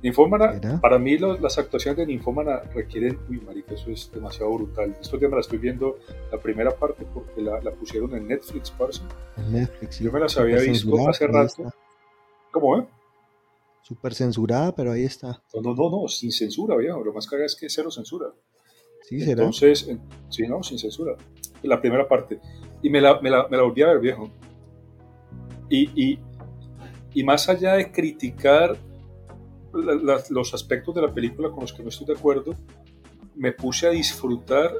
Ninfómana, 0.00 0.60
para 0.80 0.98
mí 0.98 1.18
las 1.18 1.58
actuaciones 1.58 1.98
de 1.98 2.06
Ninfómana 2.06 2.60
requieren, 2.72 3.18
uy, 3.28 3.40
marica, 3.40 3.74
eso 3.74 3.90
es 3.90 4.10
demasiado 4.12 4.52
brutal. 4.54 4.96
Esto 5.00 5.18
ya 5.18 5.28
me 5.28 5.34
la 5.34 5.40
estoy 5.40 5.58
viendo 5.58 5.98
la 6.30 6.38
primera 6.38 6.70
parte 6.70 7.04
porque 7.12 7.42
la, 7.42 7.60
la 7.60 7.72
pusieron 7.72 8.14
en 8.14 8.28
Netflix, 8.28 8.70
parce. 8.70 9.02
En 9.36 9.52
Netflix, 9.52 9.96
sí. 9.96 10.04
Yo 10.04 10.12
me 10.12 10.20
las 10.20 10.36
había 10.36 10.60
visto 10.60 11.08
hace 11.08 11.26
rato. 11.26 11.72
¿Cómo, 12.52 12.78
eh? 12.78 12.86
Súper 13.82 14.14
censurada, 14.14 14.72
pero 14.72 14.92
ahí 14.92 15.02
está. 15.02 15.42
No, 15.54 15.74
no, 15.74 15.90
no, 15.90 16.08
sin 16.08 16.30
censura, 16.30 16.76
viejo. 16.76 17.02
Lo 17.02 17.12
más 17.12 17.26
cagado 17.26 17.46
es 17.46 17.56
que 17.56 17.68
cero 17.68 17.90
censura. 17.90 18.26
Entonces, 19.10 19.90
sí, 20.28 20.46
no, 20.46 20.62
sin 20.62 20.78
censura. 20.78 21.16
La 21.62 21.80
primera 21.80 22.06
parte. 22.06 22.40
Y 22.82 22.90
me 22.90 23.00
la, 23.00 23.20
me 23.20 23.30
la, 23.30 23.48
me 23.48 23.56
la 23.56 23.62
volví 23.62 23.82
a 23.82 23.88
ver, 23.88 24.00
viejo. 24.00 24.30
Y, 25.68 25.90
y, 26.12 26.18
y 27.14 27.24
más 27.24 27.48
allá 27.48 27.74
de 27.74 27.90
criticar 27.90 28.76
los 29.72 30.54
aspectos 30.54 30.94
de 30.94 31.02
la 31.02 31.12
película 31.12 31.50
con 31.50 31.60
los 31.60 31.72
que 31.72 31.82
no 31.82 31.88
estoy 31.88 32.06
de 32.06 32.14
acuerdo, 32.14 32.54
me 33.34 33.52
puse 33.52 33.86
a 33.86 33.90
disfrutar 33.90 34.72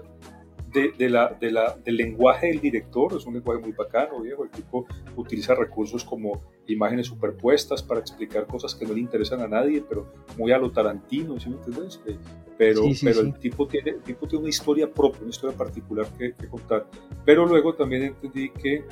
de, 0.73 1.09
la, 1.09 1.37
de 1.41 1.51
la, 1.51 1.77
del 1.85 1.97
lenguaje 1.97 2.49
del 2.49 2.61
director, 2.61 3.15
es 3.17 3.27
un 3.27 3.35
lenguaje 3.35 3.61
muy 3.61 3.73
bacano, 3.73 4.21
viejo. 4.21 4.45
El 4.45 4.51
tipo 4.51 4.87
utiliza 5.17 5.55
recursos 5.55 6.05
como 6.05 6.43
imágenes 6.67 7.07
superpuestas 7.07 7.83
para 7.83 8.01
explicar 8.01 8.47
cosas 8.47 8.75
que 8.75 8.85
no 8.87 8.93
le 8.93 9.01
interesan 9.01 9.41
a 9.41 9.49
nadie, 9.49 9.83
pero 9.89 10.13
muy 10.37 10.53
a 10.53 10.59
lo 10.59 10.71
Tarantino, 10.71 11.39
¿sí 11.41 11.49
me 11.49 11.57
entiendes? 11.57 12.01
Eh, 12.07 12.17
pero, 12.57 12.83
pero 13.03 13.21
el, 13.21 13.35
tipo 13.35 13.67
tiene, 13.69 13.93
tipo 14.05 14.27
tiene 14.27 14.43
una 14.43 14.51
historia 14.51 14.93
propia, 14.93 15.21
una 15.23 15.31
historia 15.31 15.57
particular 15.57 16.07
que, 16.19 16.35
que, 16.35 16.49
contar. 16.49 16.87
Pero 17.25 17.47
luego 17.47 17.75
también 17.75 18.03
entendí 18.03 18.51
que 18.51 18.85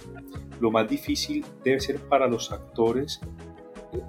lo 0.60 0.70
más 0.70 0.88
difícil 0.88 1.44
debe 1.64 1.80
ser 1.80 1.98
para 2.00 2.28
los 2.28 2.52
actores 2.52 3.20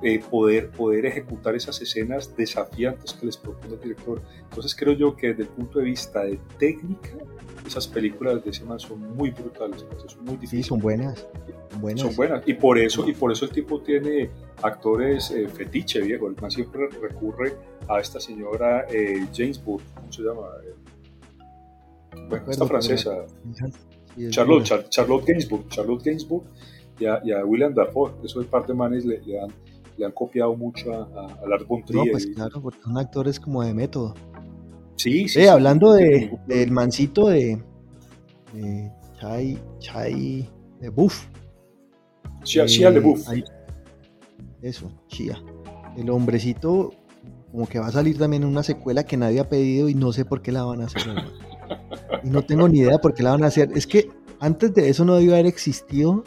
eh, 0.01 0.19
poder, 0.29 0.69
poder 0.71 1.05
ejecutar 1.05 1.55
esas 1.55 1.81
escenas 1.81 2.35
desafiantes 2.35 3.13
que 3.13 3.25
les 3.25 3.37
propone 3.37 3.75
el 3.75 3.79
director. 3.79 4.21
Entonces 4.43 4.75
creo 4.75 4.93
yo 4.93 5.15
que 5.15 5.29
desde 5.29 5.43
el 5.43 5.49
punto 5.49 5.79
de 5.79 5.85
vista 5.85 6.23
de 6.23 6.39
técnica, 6.57 7.09
esas 7.65 7.87
películas 7.87 8.43
de 8.43 8.51
ese 8.51 8.63
man 8.63 8.79
son 8.79 9.15
muy 9.15 9.31
brutales, 9.31 9.85
son 10.07 10.25
muy 10.25 10.35
difíciles. 10.35 10.65
Sí, 10.65 10.69
son 10.69 10.79
buenas, 10.79 11.27
buenas. 11.79 12.01
Son 12.01 12.15
buenas. 12.15 12.43
Y 12.45 12.53
por 12.53 12.77
eso, 12.77 13.07
y 13.07 13.13
por 13.13 13.31
eso 13.31 13.45
el 13.45 13.51
tipo 13.51 13.81
tiene 13.81 14.29
actores 14.61 15.31
eh, 15.31 15.47
fetiche, 15.47 16.01
viejo. 16.01 16.27
El 16.27 16.35
man 16.41 16.49
siempre 16.51 16.87
recurre 17.01 17.55
a 17.87 17.99
esta 17.99 18.19
señora 18.19 18.85
eh, 18.89 19.25
James 19.33 19.63
Booth, 19.63 19.83
¿cómo 19.95 20.11
se 20.11 20.23
llama? 20.23 20.47
bueno, 22.29 22.51
esta 22.51 22.65
francesa. 22.65 23.25
Charlotte, 24.29 24.89
Charlotte 24.89 25.25
Gainsbourg, 25.27 25.67
Charlotte 25.69 26.03
Gainsbourg 26.03 26.45
y 26.99 27.05
a, 27.05 27.21
y 27.23 27.31
a 27.31 27.45
William 27.45 27.73
Dafoe, 27.73 28.11
eso 28.23 28.41
es 28.41 28.47
parte 28.47 28.71
de 28.71 28.77
manes 28.77 29.05
le, 29.05 29.21
le, 29.21 29.35
dan 29.35 29.49
le 29.97 30.05
han 30.05 30.11
copiado 30.11 30.55
mucho 30.55 30.93
a, 30.93 31.03
a 31.25 31.47
Lars 31.47 31.67
von 31.67 31.83
No, 31.89 32.03
pues 32.11 32.27
claro, 32.27 32.61
porque 32.61 32.79
son 32.81 32.97
actores 32.97 33.39
como 33.39 33.63
de 33.63 33.73
método. 33.73 34.13
Sí, 34.95 35.27
sí. 35.27 35.41
Eh, 35.41 35.49
hablando 35.49 35.93
de, 35.93 36.37
del 36.47 36.71
mancito 36.71 37.27
de, 37.27 37.61
de 38.53 38.91
Chai, 39.19 39.59
Chai, 39.79 40.49
de 40.79 40.89
Buff. 40.89 41.27
Chia, 42.43 42.65
Chia 42.65 42.91
de 42.91 42.99
Buff. 42.99 43.27
eso, 44.61 44.91
Chia. 45.07 45.41
El 45.97 46.09
hombrecito 46.09 46.91
como 47.51 47.67
que 47.67 47.79
va 47.79 47.87
a 47.87 47.91
salir 47.91 48.17
también 48.17 48.43
en 48.43 48.49
una 48.49 48.63
secuela 48.63 49.03
que 49.03 49.17
nadie 49.17 49.39
ha 49.39 49.49
pedido 49.49 49.89
y 49.89 49.95
no 49.95 50.13
sé 50.13 50.25
por 50.25 50.41
qué 50.41 50.51
la 50.51 50.63
van 50.63 50.81
a 50.81 50.85
hacer. 50.85 51.01
y 52.23 52.29
no 52.29 52.43
tengo 52.43 52.67
ni 52.67 52.79
idea 52.79 52.99
por 52.99 53.13
qué 53.13 53.23
la 53.23 53.31
van 53.31 53.43
a 53.43 53.47
hacer. 53.47 53.71
Es 53.73 53.87
que 53.87 54.09
antes 54.39 54.73
de 54.73 54.89
eso 54.89 55.05
no 55.05 55.15
debió 55.15 55.33
haber 55.33 55.47
existido, 55.47 56.23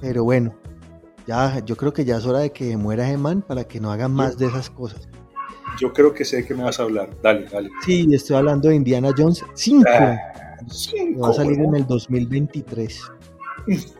pero 0.00 0.24
bueno, 0.24 0.54
ya, 1.26 1.64
yo 1.64 1.76
creo 1.76 1.92
que 1.92 2.04
ya 2.04 2.16
es 2.16 2.26
hora 2.26 2.40
de 2.40 2.52
que 2.52 2.76
muera 2.76 3.08
ese 3.08 3.18
man 3.18 3.42
para 3.42 3.64
que 3.64 3.80
no 3.80 3.90
hagan 3.90 4.12
más 4.12 4.38
de 4.38 4.46
esas 4.46 4.70
cosas. 4.70 5.08
Yo 5.78 5.92
creo 5.92 6.14
que 6.14 6.24
sé 6.24 6.36
de 6.36 6.46
qué 6.46 6.54
me 6.54 6.62
vas 6.62 6.80
a 6.80 6.84
hablar. 6.84 7.10
Dale, 7.22 7.46
dale. 7.46 7.70
Sí, 7.84 8.06
estoy 8.12 8.36
hablando 8.36 8.68
de 8.68 8.76
Indiana 8.76 9.10
Jones 9.16 9.44
5. 9.54 9.84
Ah, 9.88 10.16
va 11.22 11.28
a 11.28 11.32
salir 11.32 11.60
en 11.60 11.74
el 11.74 11.86
2023. 11.86 13.02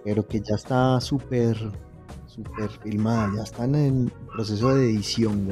pero 0.04 0.26
que 0.26 0.40
ya 0.40 0.54
está 0.54 1.00
súper, 1.00 1.56
súper 2.26 2.70
filmada. 2.82 3.32
Ya 3.36 3.42
están 3.42 3.74
en 3.74 4.12
proceso 4.32 4.74
de 4.74 4.86
edición, 4.86 5.48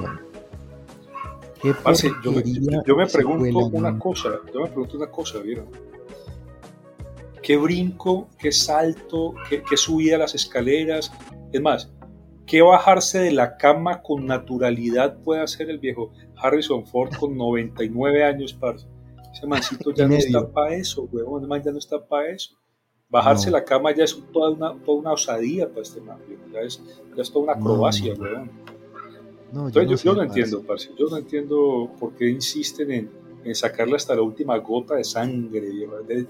¿Qué 1.60 1.74
yo, 2.22 2.30
me, 2.30 2.42
yo, 2.84 2.94
me, 2.94 3.06
pregunto 3.06 3.58
una 3.72 3.98
cosa. 3.98 4.38
Yo 4.52 4.60
me 4.60 4.66
pregunto 4.66 4.98
una 4.98 5.06
cosa, 5.06 5.38
¿vieron? 5.38 5.64
Qué 7.44 7.58
brinco, 7.58 8.28
qué 8.38 8.50
salto, 8.50 9.34
qué, 9.48 9.62
qué, 9.62 9.76
subida 9.76 10.16
a 10.16 10.18
las 10.18 10.34
escaleras, 10.34 11.12
es 11.52 11.60
más, 11.60 11.92
¿qué 12.46 12.62
bajarse 12.62 13.18
de 13.18 13.32
la 13.32 13.56
cama 13.58 14.02
con 14.02 14.26
naturalidad 14.26 15.18
puede 15.22 15.42
hacer 15.42 15.68
el 15.68 15.78
viejo 15.78 16.10
Harrison 16.36 16.86
Ford 16.86 17.14
con 17.14 17.36
99 17.36 18.24
años, 18.24 18.54
parce? 18.54 18.86
Ese 19.32 19.46
mancito 19.46 19.92
ya 19.92 20.08
no 20.08 20.14
está 20.14 20.50
para 20.50 20.74
eso, 20.74 21.08
huevón, 21.12 21.46
man 21.46 21.62
ya 21.62 21.72
no 21.72 21.78
está 21.78 22.04
para 22.04 22.30
eso. 22.30 22.56
Bajarse 23.10 23.46
de 23.46 23.52
la 23.52 23.64
cama 23.64 23.94
ya 23.94 24.04
es 24.04 24.18
toda 24.32 24.50
una, 24.50 24.74
toda 24.82 24.98
una 24.98 25.12
osadía 25.12 25.68
para 25.68 25.82
este 25.82 26.00
man, 26.00 26.18
ya 26.52 26.60
es, 26.60 26.82
ya 27.14 27.22
es 27.22 27.30
toda 27.30 27.44
una 27.44 27.52
acrobacia, 27.52 28.14
no, 28.14 28.22
huevón. 28.22 28.50
No, 29.52 29.66
Entonces 29.66 30.02
yo, 30.02 30.12
yo, 30.12 30.16
no 30.16 30.22
entiendo, 30.22 30.62
parce, 30.62 30.90
yo 30.98 31.06
no 31.08 31.16
entiendo 31.18 31.90
por 32.00 32.14
qué 32.14 32.28
insisten 32.28 32.90
en, 32.90 33.23
en 33.44 33.54
sacarle 33.54 33.96
hasta 33.96 34.14
la 34.14 34.22
última 34.22 34.56
gota 34.58 34.94
de 34.94 35.04
sangre, 35.04 35.60
de, 35.60 36.26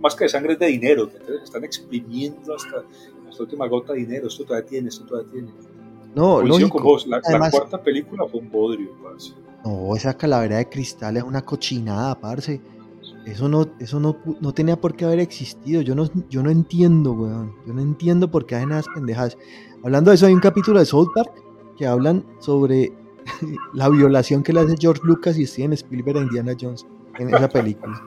más 0.00 0.14
que 0.14 0.24
de 0.24 0.28
sangre 0.28 0.54
es 0.54 0.58
de 0.58 0.66
dinero, 0.66 1.10
están 1.42 1.64
exprimiendo 1.64 2.54
hasta, 2.54 2.76
la 2.76 3.40
última 3.40 3.66
gota 3.66 3.92
de 3.92 4.00
dinero, 4.00 4.28
esto 4.28 4.44
todavía 4.44 4.68
tiene, 4.68 4.88
esto 4.88 5.04
todavía 5.04 5.30
tiene. 5.32 5.48
No, 6.14 6.40
lógico. 6.42 6.78
con 6.78 6.84
vos, 6.84 7.06
la, 7.06 7.20
cuarta 7.20 7.82
película 7.82 8.24
fue 8.30 8.40
un 8.40 8.50
bodrio, 8.50 8.90
parce. 9.02 9.34
No, 9.64 9.96
esa 9.96 10.16
calavera 10.16 10.58
de 10.58 10.68
cristal 10.68 11.16
es 11.16 11.22
una 11.22 11.42
cochinada, 11.42 12.18
parce. 12.20 12.60
Eso 13.26 13.48
no, 13.48 13.66
eso 13.80 13.98
no, 13.98 14.18
no 14.40 14.52
tenía 14.52 14.76
por 14.76 14.94
qué 14.94 15.06
haber 15.06 15.18
existido. 15.18 15.80
Yo 15.80 15.94
no, 15.94 16.08
yo 16.28 16.42
no 16.42 16.50
entiendo, 16.50 17.12
weón. 17.12 17.54
Yo 17.66 17.72
no 17.72 17.80
entiendo 17.80 18.30
por 18.30 18.44
qué 18.44 18.54
hacen 18.54 18.72
esas 18.72 18.86
pendejadas. 18.94 19.38
Hablando 19.82 20.10
de 20.10 20.16
eso, 20.16 20.26
hay 20.26 20.34
un 20.34 20.40
capítulo 20.40 20.78
de 20.78 20.84
South 20.84 21.08
Park 21.14 21.32
que 21.76 21.86
hablan 21.86 22.24
sobre 22.38 22.92
la 23.74 23.88
violación 23.88 24.42
que 24.42 24.52
le 24.52 24.60
hace 24.60 24.74
George 24.78 25.02
Lucas 25.04 25.38
y 25.38 25.46
Steven 25.46 25.72
Spielberg 25.72 26.18
a 26.18 26.22
Indiana 26.22 26.52
Jones 26.58 26.86
en 27.18 27.34
esa 27.34 27.48
película. 27.48 28.02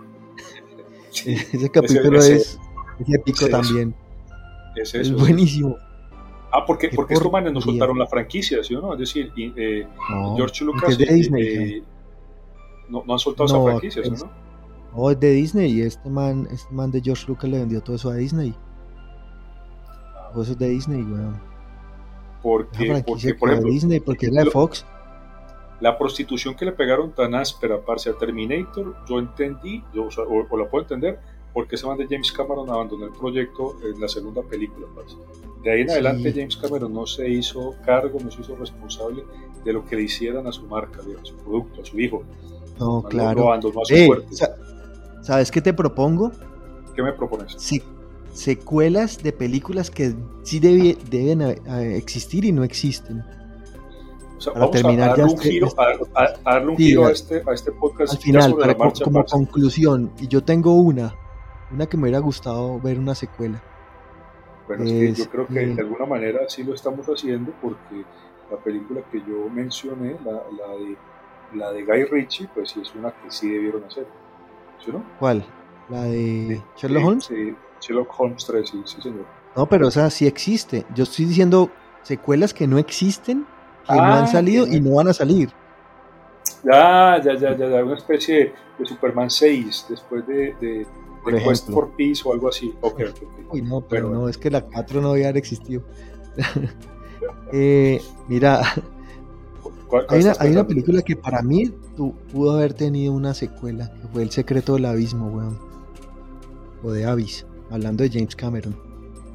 ese 1.26 1.70
capítulo 1.70 2.20
es, 2.20 2.60
épico 3.08 3.48
también. 3.48 3.96
Es, 4.76 5.12
buenísimo. 5.12 5.78
Ah, 6.52 6.66
porque, 6.66 6.90
porque 6.96 7.16
estos 7.16 7.32
manes 7.32 7.52
nos 7.52 7.64
soltaron 7.64 7.98
la 7.98 8.08
franquicia, 8.08 8.64
¿sí 8.64 8.76
o 8.76 8.82
no? 8.82 8.94
Es 8.94 9.00
decir, 9.00 9.32
eh, 9.36 9.88
George 10.36 10.64
Lucas. 10.64 10.98
de 10.98 11.06
Disney. 11.06 11.48
Eh, 11.48 11.84
no, 12.90 13.04
no, 13.06 13.14
han 13.14 13.20
soltado 13.20 13.46
esa 13.46 13.62
franquicia, 13.62 14.04
¿sí 14.04 14.12
no? 14.12 14.48
No, 14.96 15.12
es 15.12 15.20
de 15.20 15.32
Disney 15.32 15.72
y 15.74 15.82
este 15.82 16.10
man, 16.10 16.48
este 16.52 16.74
man 16.74 16.90
de 16.92 17.02
George 17.02 17.26
Lucas 17.28 17.50
le 17.50 17.60
vendió 17.60 17.82
todo 17.82 17.96
eso 17.96 18.10
a 18.10 18.16
Disney. 18.16 18.56
Todo 20.32 20.44
eso 20.44 20.54
es 20.54 20.58
de 20.58 20.70
Disney, 20.70 21.02
weón. 21.02 21.40
Porque, 22.42 23.04
porque, 23.06 23.34
por 23.34 23.50
ejemplo, 23.50 23.72
Disney, 23.72 24.00
porque 24.00 24.28
es 24.28 24.32
la 24.32 24.44
de 24.44 24.52
Fox. 24.52 24.86
La 25.80 25.98
prostitución 25.98 26.56
que 26.56 26.66
le 26.66 26.72
pegaron 26.72 27.12
tan 27.12 27.36
áspera, 27.36 27.80
parce, 27.80 28.10
a 28.10 28.14
Terminator, 28.14 28.96
yo 29.08 29.20
entendí, 29.20 29.84
yo, 29.94 30.08
o, 30.08 30.48
o, 30.50 30.58
la 30.58 30.68
puedo 30.70 30.84
entender, 30.84 31.20
porque 31.54 31.76
ese 31.76 31.86
man 31.86 31.98
de 31.98 32.08
James 32.08 32.32
Cameron 32.32 32.70
abandonó 32.70 33.06
el 33.06 33.12
proyecto 33.12 33.78
en 33.84 34.00
la 34.00 34.08
segunda 34.08 34.42
película. 34.42 34.88
De 35.64 35.72
ahí 35.72 35.82
en 35.82 35.90
adelante 35.90 36.32
James 36.32 36.58
Cameron 36.58 36.94
no 36.94 37.06
se 37.06 37.30
hizo 37.30 37.76
cargo, 37.86 38.20
no 38.24 38.32
se 38.32 38.42
hizo 38.42 38.56
responsable 38.56 39.24
de 39.64 39.74
lo 39.74 39.84
que 39.86 39.96
le 39.96 40.04
hicieran 40.04 40.48
a 40.48 40.52
su 40.52 40.64
marca, 40.68 41.00
a 41.00 41.26
su 41.26 41.36
producto, 41.36 41.82
a 41.82 41.86
su 41.86 42.00
hijo. 42.00 42.24
No, 42.80 43.04
claro. 43.04 43.42
Lo 43.42 43.48
abandonó 43.48 43.82
a 43.82 43.86
su 43.86 44.24
¿Sabes 45.24 45.52
qué 45.52 45.62
te 45.62 45.74
propongo? 45.74 46.32
¿Qué 46.96 47.04
me 47.04 47.12
propones? 47.12 47.56
Sí, 47.58 47.82
secuelas 48.34 49.22
de 49.22 49.34
películas 49.34 49.92
que 49.92 50.14
sí 50.44 50.60
deben 50.60 51.42
existir 51.96 52.46
y 52.46 52.52
no 52.52 52.64
existen. 52.64 53.24
O 54.38 54.42
sea, 54.42 54.54
para 54.54 54.70
terminar 54.70 55.10
a 55.10 55.16
darle 55.16 55.24
un 55.34 55.40
giro, 55.40 55.68
este, 55.68 55.82
a, 56.16 56.52
darle 56.52 56.70
un 56.70 56.78
giro 56.78 57.06
a, 57.06 57.12
este, 57.12 57.44
a 57.46 57.54
este 57.54 57.72
podcast. 57.72 58.14
Al 58.14 58.20
final, 58.20 58.56
para, 58.56 58.76
como 58.76 59.26
conclusión, 59.26 60.12
y 60.20 60.28
yo 60.28 60.44
tengo 60.44 60.74
una, 60.74 61.16
una 61.72 61.88
que 61.88 61.98
me 61.98 62.04
hubiera 62.04 62.20
gustado 62.20 62.80
ver 62.80 63.00
una 63.00 63.16
secuela. 63.16 63.62
Bueno, 64.68 64.84
es, 64.84 64.92
que 64.92 65.14
yo 65.14 65.30
creo 65.30 65.48
que 65.48 65.66
de 65.66 65.82
alguna 65.82 66.06
manera 66.06 66.42
sí 66.48 66.64
lo 66.64 66.74
estamos 66.74 67.06
haciendo 67.08 67.52
porque 67.62 68.04
la 68.52 68.58
película 68.58 69.02
que 69.12 69.20
yo 69.20 69.50
mencioné, 69.50 70.18
la, 70.24 70.32
la, 70.32 70.76
de, 70.76 70.98
la 71.54 71.72
de 71.72 71.84
Guy 71.84 72.04
Ritchie, 72.06 72.50
pues 72.54 72.72
sí 72.72 72.82
es 72.82 72.94
una 72.94 73.12
que 73.12 73.32
sí 73.32 73.50
debieron 73.50 73.84
hacer. 73.86 74.08
¿Sí 74.84 74.92
no? 74.92 75.04
¿Cuál? 75.20 75.44
¿La 75.90 76.04
de, 76.04 76.62
Sherlock 76.76 77.06
Holmes? 77.06 77.26
Sí, 77.26 77.56
Sherlock 77.82 78.20
Holmes 78.20 78.46
3, 78.46 78.70
sí, 78.70 78.82
sí, 78.86 79.02
señor. 79.02 79.26
No, 79.56 79.66
pero 79.68 79.88
o 79.88 79.92
sea, 79.92 80.10
sí 80.10 80.28
existe. 80.28 80.86
Yo 80.94 81.04
estoy 81.04 81.26
diciendo 81.26 81.72
secuelas 82.04 82.54
que 82.54 82.68
no 82.68 82.78
existen, 82.78 83.48
que 83.88 83.96
no 83.96 84.04
han 84.04 84.24
ah, 84.24 84.28
salido 84.28 84.68
y 84.68 84.80
no 84.80 84.96
van 84.96 85.08
a 85.08 85.14
salir. 85.14 85.50
Ya, 86.64 87.22
ya, 87.24 87.36
ya, 87.36 87.56
ya, 87.56 87.84
una 87.84 87.96
especie 87.96 88.54
de 88.78 88.86
Superman 88.86 89.30
6 89.30 89.86
después 89.90 90.26
de 90.28 90.86
por 91.32 91.44
Quest 91.44 91.70
for 91.70 91.90
Peace 91.96 92.22
o 92.26 92.34
algo 92.34 92.50
así. 92.50 92.74
Okay, 92.82 93.08
Uy, 93.52 93.62
no, 93.62 93.82
pero, 93.82 94.10
no, 94.10 94.30
es 94.30 94.38
que 94.38 94.50
la 94.50 94.62
4 94.62 95.02
no 95.02 95.14
debe 95.14 95.26
haber 95.26 95.38
existido. 95.38 95.84
eh, 97.54 98.02
mira, 98.28 98.62
hay 100.10 100.22
una, 100.22 100.34
hay 100.40 100.52
una, 100.52 100.68
película 100.68 101.02
que 101.02 101.16
para 101.16 101.42
mí 101.42 101.74
pudo 102.32 102.52
haber 102.52 102.74
tenido 102.74 103.14
una 103.14 103.34
secuela, 103.34 103.92
que 104.02 104.08
fue 104.08 104.24
El 104.24 104.32
secreto 104.32 104.76
del 104.76 104.86
abismo, 104.86 105.28
weón. 105.28 105.60
O 106.84 106.92
de 106.92 107.06
Abyss, 107.06 107.46
hablando 107.72 108.04
de 108.04 108.10
James 108.12 108.36
Cameron. 108.36 108.76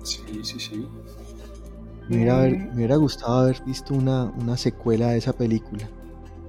Sí, 0.02 0.22
sí, 0.42 0.58
sí. 0.58 0.88
Me 2.08 2.16
hubiera, 2.16 2.36
me 2.42 2.74
hubiera 2.74 2.96
gustado 2.96 3.44
haber 3.44 3.62
visto 3.64 3.94
una, 3.94 4.24
una 4.24 4.56
secuela 4.56 5.10
de 5.10 5.18
esa 5.18 5.32
película. 5.32 5.88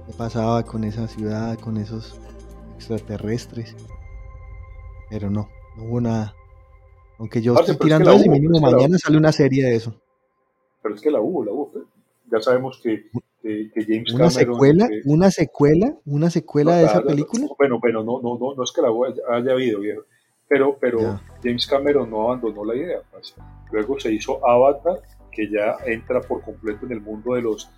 ¿Qué 0.06 0.12
pasaba 0.12 0.62
con 0.64 0.84
esa 0.84 1.08
ciudad, 1.08 1.58
con 1.58 1.76
esos 1.76 2.18
extraterrestres? 2.74 3.74
Pero 5.08 5.30
no, 5.30 5.48
no 5.76 5.84
hubo 5.84 6.00
nada. 6.00 6.34
Aunque 7.18 7.40
yo 7.40 7.54
estoy 7.54 7.76
tirando 7.76 8.10
eso 8.12 8.24
y 8.26 8.28
mínimo 8.28 8.60
mañana 8.60 8.98
sale 8.98 9.16
una 9.16 9.32
serie 9.32 9.64
de 9.64 9.76
eso. 9.76 9.94
Pero 10.82 10.94
es 10.94 11.00
que 11.00 11.10
la 11.10 11.20
hubo, 11.20 11.44
la 11.44 11.52
hubo. 11.52 11.72
Ya 12.30 12.40
sabemos 12.40 12.80
que, 12.82 13.06
que 13.42 13.84
James 13.86 14.12
¿Una 14.12 14.30
Secuela, 14.30 14.88
¿Una 15.04 15.30
secuela? 15.30 15.96
¿Una 16.04 16.30
secuela 16.30 16.76
de 16.76 16.84
esa 16.84 17.02
película? 17.02 17.46
bueno, 17.58 17.78
bueno, 17.80 18.02
no, 18.02 18.20
no, 18.20 18.36
no, 18.38 18.54
no 18.54 18.62
es 18.64 18.72
que 18.72 18.82
la 18.82 18.88
haya 19.36 19.52
habido, 19.52 19.80
viejo. 19.80 20.02
Pero, 20.48 20.76
pero 20.78 21.20
James 21.42 21.66
Cameron 21.66 22.10
no 22.10 22.22
abandonó 22.22 22.64
la 22.64 22.74
idea. 22.74 22.98
Pues. 23.10 23.34
Luego 23.72 23.98
se 23.98 24.12
hizo 24.12 24.46
Avatar, 24.46 25.00
que 25.34 25.50
ya 25.50 25.76
entra 25.86 26.20
por 26.20 26.42
completo 26.42 26.86
en 26.86 26.92
el 26.92 27.00
mundo 27.00 27.34
de 27.34 27.42
los, 27.42 27.70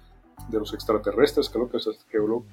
de 0.48 0.58
los 0.58 0.72
extraterrestres, 0.74 1.48
que 1.48 1.58
es 1.58 1.62
lo 1.62 1.70
que, 1.70 1.78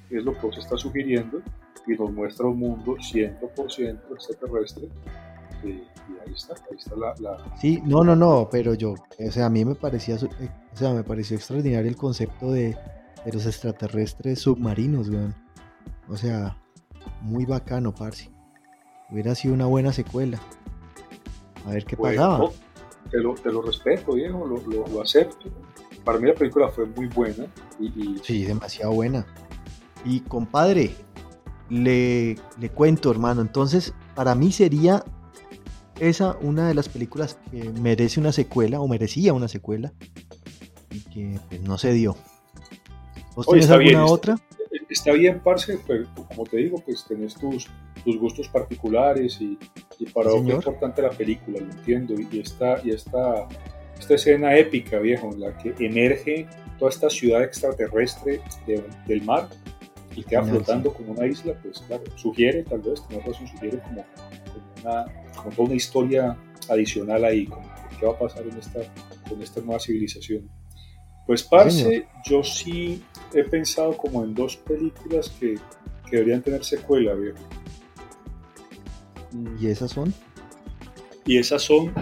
que 0.10 0.18
es 0.18 0.24
lo 0.24 0.34
que 0.34 0.52
se 0.54 0.60
está 0.60 0.78
sugiriendo, 0.78 1.42
y 1.86 1.92
nos 1.94 2.12
muestra 2.12 2.48
un 2.48 2.60
mundo 2.60 2.96
100% 2.96 4.00
extraterrestre. 4.14 4.90
Y, 5.64 5.68
y 5.68 5.84
ahí 6.26 6.34
está, 6.34 6.54
ahí 6.54 6.78
está 6.78 6.96
la, 6.96 7.14
la, 7.20 7.58
Sí, 7.60 7.82
no, 7.86 8.04
no, 8.04 8.16
no, 8.16 8.48
pero 8.52 8.74
yo, 8.74 8.94
o 8.94 9.32
sea, 9.32 9.46
a 9.46 9.50
mí 9.50 9.64
me 9.64 9.76
parecía, 9.76 10.16
eh, 10.16 10.50
o 10.74 10.78
sea, 10.78 10.94
me 10.94 11.04
pareció 11.04 11.38
extraordinario 11.38 11.90
el 11.90 11.96
concepto 11.96 12.52
de, 12.52 12.78
de 13.26 13.32
los 13.32 13.46
extraterrestres 13.46 14.40
submarinos, 14.40 15.10
weón. 15.10 15.36
O 16.10 16.18
sea, 16.18 16.58
muy 17.22 17.46
bacano, 17.46 17.94
parce. 17.94 18.30
Hubiera 19.10 19.36
sido 19.36 19.54
una 19.54 19.66
buena 19.66 19.94
secuela. 19.94 20.40
A 21.66 21.72
ver 21.72 21.86
qué 21.86 21.96
pasaba. 21.96 22.50
Te, 23.10 23.20
lo, 23.20 23.34
te, 23.36 23.52
lo, 23.52 23.62
respeto, 23.62 24.14
viejo, 24.14 24.46
lo, 24.46 24.62
lo, 24.88 25.02
acepto. 25.02 25.50
Para 26.04 26.20
mí 26.20 26.28
la 26.28 26.34
película 26.34 26.70
fue 26.70 26.86
muy 26.86 27.08
buena. 27.08 27.46
Y, 27.80 28.20
Sí, 28.24 28.44
demasiado 28.44 28.94
buena. 28.94 29.26
Y 30.06 30.22
compadre, 30.22 30.94
le, 31.70 32.36
le 32.60 32.70
cuento, 32.70 33.12
hermano. 33.12 33.42
Entonces, 33.42 33.94
para 34.16 34.36
mí 34.36 34.52
sería 34.52 35.04
esa 36.00 36.38
una 36.42 36.68
de 36.68 36.74
las 36.74 36.90
películas 36.90 37.38
que 37.52 37.70
merece 37.70 38.20
una 38.20 38.32
secuela, 38.32 38.80
o 38.80 38.88
merecía 38.88 39.34
una 39.34 39.48
secuela, 39.48 39.94
y 40.92 41.02
que 41.02 41.40
pues, 41.50 41.62
no 41.62 41.78
se 41.78 41.94
dio. 41.94 42.16
¿Vos 43.36 43.48
tenés 43.48 43.70
alguna 43.70 44.06
otra? 44.06 44.38
Está, 44.90 45.12
bien, 45.14 45.40
parce, 45.44 45.80
pero 45.88 46.06
como 46.14 46.44
te 46.44 46.58
digo, 46.58 46.78
pues 46.86 47.06
tenés 47.08 47.36
tus, 47.36 47.68
tus 48.04 48.18
gustos 48.18 48.48
particulares 48.48 49.40
y, 49.40 49.58
para 50.14 50.32
vos 50.32 50.46
es 50.46 50.54
importante 50.54 51.02
la 51.02 51.12
película, 51.12 51.60
lo 51.60 51.72
entiendo. 51.72 52.16
Y 52.20 52.40
esta, 52.40 52.82
y 52.84 52.92
esta, 52.92 53.48
esta 53.98 54.14
escena 54.16 54.58
épica, 54.58 55.00
viejo, 55.00 55.32
en 55.32 55.40
la 55.40 55.58
que 55.58 55.74
emerge 55.80 56.48
toda 56.78 56.92
esta 56.92 57.10
ciudad 57.10 57.44
extraterrestre 57.44 58.42
del 59.08 59.24
mar 59.24 59.48
y 60.16 60.24
queda 60.24 60.44
flotando 60.44 60.94
como 60.94 61.14
una 61.14 61.26
isla, 61.26 61.54
pues 61.62 61.80
claro, 61.88 62.04
sugiere, 62.16 62.64
tal 62.64 62.82
vez, 62.82 63.02
tenés 63.08 63.26
razón, 63.26 63.48
sugiere 63.48 63.80
como, 63.80 64.06
una, 64.82 65.06
como 65.36 65.50
toda 65.52 65.64
una 65.68 65.76
historia 65.76 66.38
adicional 66.70 67.24
ahí, 67.24 67.46
como 67.46 67.66
qué 68.00 68.06
va 68.06 68.14
a 68.14 68.20
pasar 68.20 68.44
en 68.44 68.58
esta, 68.58 68.82
con 69.28 69.42
esta 69.42 69.62
nueva 69.62 69.80
civilización. 69.80 70.50
Pues, 71.26 71.42
parce, 71.42 72.06
yo 72.26 72.44
sí 72.44 73.02
he 73.34 73.44
pensado 73.44 73.96
como 73.96 74.24
en 74.24 74.34
dos 74.34 74.58
películas 74.58 75.30
que, 75.40 75.56
que 76.10 76.18
deberían 76.18 76.42
tener 76.42 76.64
secuela, 76.66 77.14
viejo. 77.14 77.40
¿Y 79.60 79.68
esas 79.68 79.92
son? 79.92 80.14
Y 81.26 81.38
esas 81.38 81.62
son, 81.62 81.94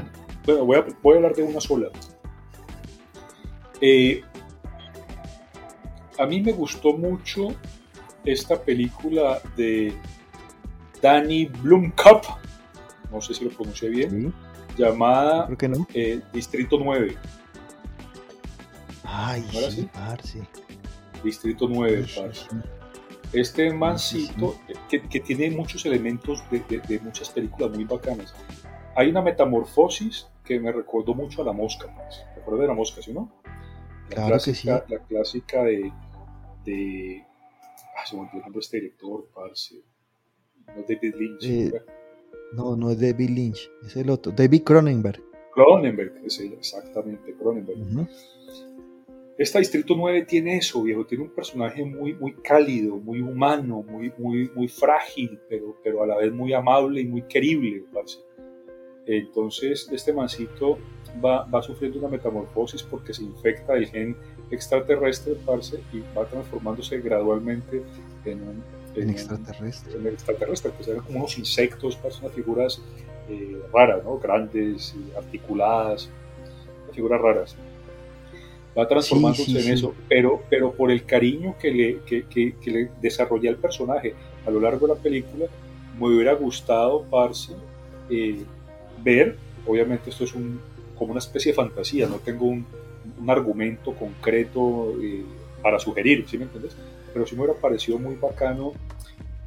bueno, 0.45 0.65
voy 0.65 0.77
a, 0.77 0.85
voy 1.01 1.13
a 1.13 1.17
hablar 1.17 1.35
de 1.35 1.43
una 1.43 1.61
sola. 1.61 1.87
Eh, 3.79 4.21
a 6.17 6.25
mí 6.25 6.41
me 6.41 6.51
gustó 6.51 6.93
mucho 6.93 7.55
esta 8.25 8.61
película 8.61 9.41
de 9.55 9.93
Danny 11.01 11.45
Blumkamp, 11.45 12.23
no 13.11 13.21
sé 13.21 13.33
si 13.33 13.45
lo 13.45 13.51
pronuncié 13.51 13.89
bien, 13.89 14.33
llamada 14.77 15.49
eh, 15.93 16.21
Distrito 16.31 16.77
9. 16.79 17.17
Ay, 19.03 19.43
sí, 20.23 20.39
Distrito 21.23 21.67
9, 21.67 22.05
Este 23.33 23.73
mancito, 23.73 24.55
que, 24.89 25.01
que, 25.01 25.19
tiene 25.21 25.49
muchos 25.51 25.85
elementos 25.85 26.43
de, 26.51 26.59
de, 26.59 26.99
muchas 26.99 27.29
películas 27.29 27.71
muy 27.71 27.85
bacanas. 27.85 28.33
Hay 28.95 29.09
una 29.09 29.21
metamorfosis 29.21 30.27
que 30.43 30.59
me 30.59 30.71
recordó 30.71 31.13
mucho 31.13 31.41
a 31.41 31.45
La 31.45 31.53
Mosca, 31.53 31.87
pues. 31.95 32.25
¿Te 32.33 32.41
acuerdas 32.41 32.61
de 32.61 32.67
La 32.67 32.73
Mosca, 32.73 33.01
sí, 33.01 33.13
no? 33.13 33.31
La 34.09 34.15
claro 34.15 34.29
clásica, 34.29 34.81
que 34.81 34.87
sí. 34.87 34.93
La 34.93 34.99
clásica 35.05 35.63
de... 35.63 35.93
de 36.65 37.25
ah, 37.97 38.05
se 38.05 38.15
me 38.15 38.23
olvidó 38.23 38.37
el 38.37 38.43
nombre 38.43 38.59
de 38.59 38.59
este 38.59 38.77
director, 38.77 39.29
parce. 39.33 39.81
No 40.67 40.83
David 40.87 41.15
Lynch. 41.15 41.45
Eh, 41.45 41.71
no, 42.53 42.75
no 42.75 42.91
es 42.91 42.99
David 42.99 43.29
Lynch, 43.29 43.71
es 43.85 43.95
el 43.95 44.09
otro. 44.09 44.33
David 44.33 44.63
Cronenberg. 44.63 45.23
Cronenberg, 45.53 46.21
es 46.25 46.39
ella, 46.39 46.55
exactamente, 46.57 47.33
Cronenberg. 47.35 47.79
Esta 49.41 49.57
Distrito 49.57 49.95
9 49.97 50.25
tiene 50.25 50.57
eso, 50.57 50.83
viejo, 50.83 51.03
tiene 51.03 51.23
un 51.23 51.31
personaje 51.31 51.83
muy, 51.83 52.13
muy 52.13 52.33
cálido, 52.33 52.97
muy 52.97 53.21
humano, 53.21 53.83
muy, 53.89 54.13
muy, 54.19 54.51
muy 54.53 54.67
frágil, 54.67 55.39
pero, 55.49 55.75
pero 55.83 56.03
a 56.03 56.05
la 56.05 56.15
vez 56.15 56.31
muy 56.31 56.53
amable 56.53 57.01
y 57.01 57.05
muy 57.05 57.23
querible, 57.23 57.83
parce. 57.91 58.19
Entonces, 59.07 59.89
este 59.91 60.13
mancito 60.13 60.77
va, 61.25 61.45
va 61.45 61.63
sufriendo 61.63 61.97
una 61.97 62.09
metamorfosis 62.09 62.83
porque 62.83 63.15
se 63.15 63.23
infecta 63.23 63.73
del 63.73 63.87
gen 63.87 64.15
extraterrestre, 64.51 65.33
parce, 65.43 65.79
y 65.91 66.03
va 66.15 66.23
transformándose 66.25 66.99
gradualmente 67.01 67.81
en 68.25 68.43
un, 68.43 68.63
en, 68.93 69.09
extraterrestre. 69.09 69.97
En 69.97 70.05
extraterrestre, 70.05 70.71
pues 70.77 70.87
eran 70.87 71.01
como 71.01 71.17
unos 71.17 71.35
insectos, 71.39 71.95
parce, 71.95 72.19
unas 72.21 72.35
figuras 72.35 72.79
eh, 73.27 73.59
raras, 73.73 74.03
¿no? 74.03 74.19
Grandes, 74.19 74.95
articuladas, 75.17 76.11
figuras 76.93 77.19
raras 77.19 77.57
va 78.77 78.87
transformándose 78.87 79.51
en 79.51 79.73
eso, 79.73 79.93
pero, 80.07 80.41
pero 80.49 80.71
por 80.71 80.91
el 80.91 81.05
cariño 81.05 81.55
que 81.59 81.71
le, 81.71 81.99
que, 82.05 82.23
que, 82.23 82.55
que 82.61 82.71
le 82.71 82.89
desarrolla 83.01 83.49
el 83.49 83.57
personaje 83.57 84.13
a 84.45 84.51
lo 84.51 84.59
largo 84.59 84.87
de 84.87 84.95
la 84.95 84.99
película, 84.99 85.45
me 85.99 86.07
hubiera 86.07 86.33
gustado, 86.33 87.03
Parce, 87.03 87.53
eh, 88.09 88.43
ver, 89.03 89.37
obviamente 89.67 90.09
esto 90.09 90.23
es 90.23 90.33
un, 90.33 90.59
como 90.97 91.11
una 91.11 91.19
especie 91.19 91.51
de 91.51 91.55
fantasía, 91.55 92.07
no 92.07 92.17
tengo 92.17 92.45
un, 92.45 92.65
un 93.19 93.29
argumento 93.29 93.93
concreto 93.93 94.95
eh, 95.01 95.23
para 95.61 95.79
sugerir, 95.79 96.25
¿sí 96.27 96.37
me 96.37 96.45
entiendes? 96.45 96.75
Pero 97.13 97.25
sí 97.25 97.35
me 97.35 97.43
hubiera 97.43 97.59
parecido 97.59 97.99
muy 97.99 98.15
bacano 98.15 98.73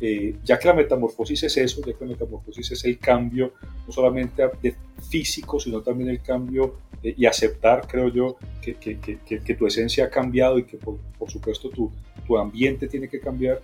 eh, 0.00 0.37
ya 0.44 0.58
que 0.58 0.68
la 0.68 0.74
metamorfosis 0.74 1.44
es 1.44 1.56
eso, 1.56 1.80
ya 1.80 1.92
que 1.94 2.04
la 2.04 2.10
metamorfosis 2.10 2.72
es 2.72 2.84
el 2.84 2.98
cambio 2.98 3.54
no 3.87 3.92
solamente 3.92 4.42
de 4.60 4.74
físico, 5.08 5.60
sino 5.60 5.80
también 5.82 6.10
el 6.10 6.20
cambio 6.20 6.74
y 7.16 7.26
aceptar, 7.26 7.86
creo 7.86 8.08
yo, 8.08 8.36
que, 8.62 8.74
que, 8.74 8.98
que, 8.98 9.18
que, 9.18 9.54
tu 9.54 9.66
esencia 9.66 10.06
ha 10.06 10.10
cambiado 10.10 10.58
y 10.58 10.64
que 10.64 10.78
por, 10.78 10.96
por, 11.18 11.30
supuesto 11.30 11.68
tu, 11.68 11.90
tu 12.26 12.38
ambiente 12.38 12.88
tiene 12.88 13.08
que 13.08 13.20
cambiar. 13.20 13.60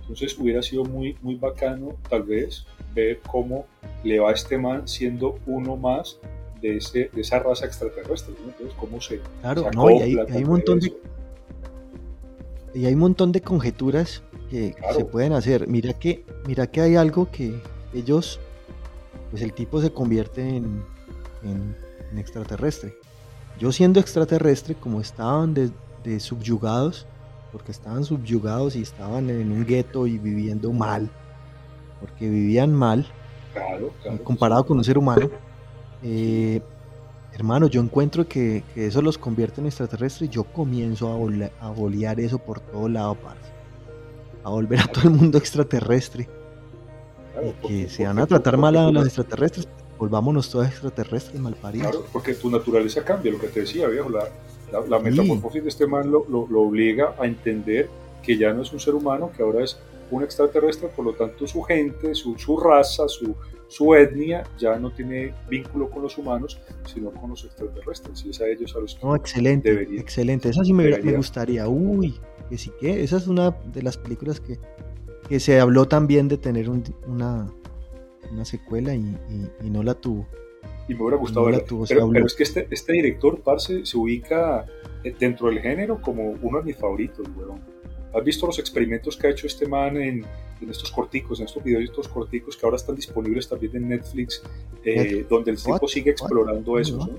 Entonces 0.00 0.38
hubiera 0.38 0.62
sido 0.62 0.84
muy, 0.84 1.16
muy 1.20 1.34
bacano 1.34 1.96
tal 2.08 2.22
vez 2.22 2.64
ver 2.94 3.20
cómo 3.28 3.66
le 4.04 4.20
va 4.20 4.30
a 4.30 4.32
este 4.32 4.56
man 4.56 4.86
siendo 4.86 5.38
uno 5.46 5.76
más 5.76 6.18
de, 6.60 6.76
ese, 6.76 7.10
de 7.12 7.20
esa 7.20 7.40
raza 7.40 7.66
extraterrestre. 7.66 8.34
¿no? 8.40 8.50
Entonces, 8.50 8.76
cómo 8.78 9.00
se... 9.00 9.20
Claro, 9.40 9.68
no, 9.74 9.90
y 9.90 10.00
hay, 10.00 10.16
hay, 10.30 10.44
un 10.44 10.50
montón 10.50 10.78
de... 10.78 10.92
Y 12.72 12.86
hay 12.86 12.94
un 12.94 13.00
montón 13.00 13.32
de 13.32 13.40
conjeturas 13.40 14.22
que 14.50 14.72
claro. 14.72 14.94
se 14.94 15.04
pueden 15.06 15.32
hacer. 15.32 15.66
Mira 15.66 15.92
que, 15.92 16.24
mira 16.46 16.68
que 16.68 16.82
hay 16.82 16.94
algo 16.94 17.30
que 17.30 17.54
ellos, 17.94 18.38
pues 19.30 19.42
el 19.42 19.52
tipo 19.52 19.80
se 19.80 19.90
convierte 19.90 20.42
en, 20.42 20.84
en 21.42 21.74
extraterrestre. 22.14 22.96
Yo 23.58 23.72
siendo 23.72 24.00
extraterrestre, 24.00 24.74
como 24.74 25.00
estaban 25.00 25.54
de, 25.54 25.70
de, 26.04 26.20
subyugados, 26.20 27.06
porque 27.52 27.72
estaban 27.72 28.04
subyugados 28.04 28.76
y 28.76 28.82
estaban 28.82 29.30
en 29.30 29.50
un 29.50 29.64
gueto 29.64 30.06
y 30.06 30.18
viviendo 30.18 30.72
mal, 30.72 31.10
porque 32.00 32.28
vivían 32.28 32.72
mal, 32.72 33.06
claro, 33.54 33.92
claro, 34.02 34.24
comparado 34.24 34.66
con 34.66 34.76
un 34.76 34.84
ser 34.84 34.98
humano, 34.98 35.30
eh, 36.02 36.60
hermano, 37.32 37.66
yo 37.66 37.80
encuentro 37.80 38.28
que, 38.28 38.62
que, 38.74 38.86
eso 38.86 39.00
los 39.00 39.16
convierte 39.16 39.62
en 39.62 39.66
extraterrestres, 39.66 40.28
yo 40.28 40.44
comienzo 40.44 41.10
a, 41.10 41.16
bole, 41.16 41.52
a 41.60 41.70
bolear 41.70 42.20
eso 42.20 42.38
por 42.38 42.60
todo 42.60 42.88
lado, 42.88 43.14
parce. 43.14 43.52
a 44.44 44.50
volver 44.50 44.80
a 44.80 44.86
todo 44.86 45.08
el 45.08 45.14
mundo 45.14 45.38
extraterrestre. 45.38 46.28
Claro, 47.32 47.54
y 47.64 47.68
que 47.68 47.88
se 47.88 48.06
van 48.06 48.18
a 48.18 48.26
tratar 48.26 48.58
mal 48.58 48.76
a 48.76 48.90
los 48.90 49.06
extraterrestres, 49.06 49.66
volvámonos 49.98 50.50
todos 50.50 50.66
extraterrestres 50.66 51.40
malparidos. 51.40 51.90
Claro, 51.90 52.06
porque 52.12 52.34
tu 52.34 52.50
naturaleza 52.50 53.04
cambia, 53.04 53.32
lo 53.32 53.38
que 53.38 53.48
te 53.48 53.60
decía, 53.60 53.88
viejo, 53.88 54.08
la, 54.10 54.28
la, 54.72 54.86
la 54.86 54.98
metamorfosis 54.98 55.60
sí. 55.60 55.60
de 55.60 55.68
este 55.68 55.86
man 55.86 56.10
lo, 56.10 56.26
lo, 56.28 56.46
lo, 56.48 56.62
obliga 56.62 57.14
a 57.18 57.26
entender 57.26 57.88
que 58.22 58.36
ya 58.36 58.52
no 58.52 58.62
es 58.62 58.72
un 58.72 58.80
ser 58.80 58.94
humano, 58.94 59.30
que 59.34 59.42
ahora 59.42 59.64
es 59.64 59.78
un 60.10 60.22
extraterrestre, 60.22 60.88
por 60.88 61.04
lo 61.04 61.12
tanto 61.14 61.46
su 61.46 61.62
gente, 61.62 62.14
su, 62.14 62.36
su 62.38 62.56
raza, 62.56 63.08
su, 63.08 63.34
su 63.68 63.94
etnia 63.94 64.44
ya 64.58 64.76
no 64.78 64.90
tiene 64.90 65.34
vínculo 65.48 65.90
con 65.90 66.02
los 66.02 66.16
humanos, 66.18 66.58
sino 66.92 67.10
con 67.10 67.30
los 67.30 67.44
extraterrestres, 67.44 68.24
y 68.24 68.30
es 68.30 68.40
a 68.40 68.46
ellos 68.46 68.74
a 68.76 68.80
los 68.80 68.94
que 68.94 69.06
no, 69.06 69.16
excelente, 69.16 69.70
debería, 69.70 70.00
excelente, 70.00 70.48
esa 70.48 70.64
sí 70.64 70.72
me, 70.72 70.84
debería. 70.84 71.12
me 71.12 71.16
gustaría, 71.16 71.68
uy, 71.68 72.18
que 72.48 72.58
sí 72.58 72.70
que, 72.78 73.02
esa 73.02 73.16
es 73.16 73.26
una 73.26 73.50
de 73.50 73.82
las 73.82 73.96
películas 73.96 74.40
que, 74.40 74.58
que 75.28 75.40
se 75.40 75.58
habló 75.58 75.86
también 75.86 76.28
de 76.28 76.38
tener 76.38 76.70
un, 76.70 76.84
una, 77.06 77.52
una 78.32 78.44
secuela 78.44 78.94
y, 78.94 79.00
y, 79.30 79.66
y, 79.66 79.70
no 79.70 79.82
la 79.82 79.94
tuvo. 79.94 80.26
y 80.88 80.94
me 80.94 81.02
hubiera 81.02 81.16
gustado 81.16 81.46
verla. 81.46 81.64
Pero, 81.88 82.10
pero, 82.10 82.26
es 82.26 82.34
que 82.34 82.42
este, 82.42 82.66
este 82.70 82.92
director, 82.92 83.40
Parce, 83.40 83.84
se 83.84 83.96
ubica 83.96 84.66
eh, 85.04 85.14
dentro 85.18 85.48
del 85.48 85.60
género 85.60 86.00
como 86.00 86.30
uno 86.42 86.58
de 86.58 86.64
mis 86.64 86.76
favoritos, 86.76 87.26
weón. 87.36 87.60
¿Has 88.14 88.24
visto 88.24 88.46
los 88.46 88.58
experimentos 88.58 89.16
que 89.16 89.26
ha 89.26 89.30
hecho 89.30 89.46
este 89.46 89.68
man 89.68 89.96
en, 89.96 90.24
en 90.60 90.70
estos 90.70 90.90
corticos, 90.90 91.38
en 91.40 91.46
estos 91.46 91.62
videos 91.62 92.08
corticos 92.08 92.56
que 92.56 92.64
ahora 92.64 92.76
están 92.76 92.96
disponibles 92.96 93.48
también 93.48 93.76
en 93.76 93.88
Netflix, 93.88 94.42
eh, 94.84 95.26
donde 95.28 95.50
el 95.50 95.62
tipo 95.62 95.86
sigue 95.86 96.12
explorando 96.12 96.78
eso? 96.78 96.96
¿no? 96.96 97.10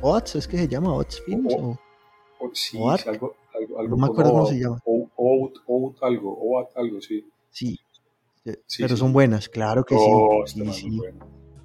¿Oats? 0.00 0.36
¿Es 0.36 0.48
que 0.48 0.56
se 0.56 0.68
llama 0.68 0.94
Oats 0.94 1.20
Films? 1.22 1.54
O, 1.54 1.78
o, 2.38 2.50
sí, 2.54 2.78
algo, 2.78 3.34
algo, 3.54 3.78
algo, 3.78 3.88
No 3.88 3.96
me 3.96 4.06
acuerdo 4.06 4.32
cómo 4.32 4.46
se 4.46 4.58
llama. 4.58 4.80
Oat, 4.84 5.96
algo, 6.02 6.38
Oat 6.40 6.76
algo, 6.76 7.00
sí. 7.00 7.26
Sí, 7.50 7.78
pero 8.78 8.96
son 8.96 9.12
buenas, 9.12 9.48
claro 9.48 9.84
que 9.84 9.94
oh, 9.98 10.44
sí. 10.46 10.62
sí, 10.72 11.00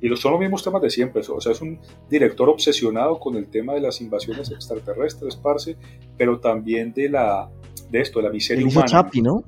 Y 0.02 0.16
son 0.16 0.32
los 0.32 0.42
mismos 0.42 0.64
temas 0.64 0.82
de 0.82 0.90
siempre, 0.90 1.22
o 1.28 1.42
sea, 1.42 1.52
es 1.52 1.62
un 1.62 1.80
director 2.10 2.50
obsesionado 2.50 3.20
con 3.20 3.36
el 3.36 3.48
tema 3.48 3.74
de 3.74 3.82
las 3.82 4.02
invasiones 4.02 4.52
extraterrestres, 4.52 5.36
parce, 5.36 5.78
pero 6.18 6.40
también 6.40 6.94
de 6.94 7.10
la 7.10 7.50
de 7.90 8.02
esto, 8.02 8.20
de 8.20 8.28
la 8.28 8.32
miseria 8.32 8.66
humana. 8.66 8.88
Chapi, 8.88 9.22
¿no? 9.22 9.44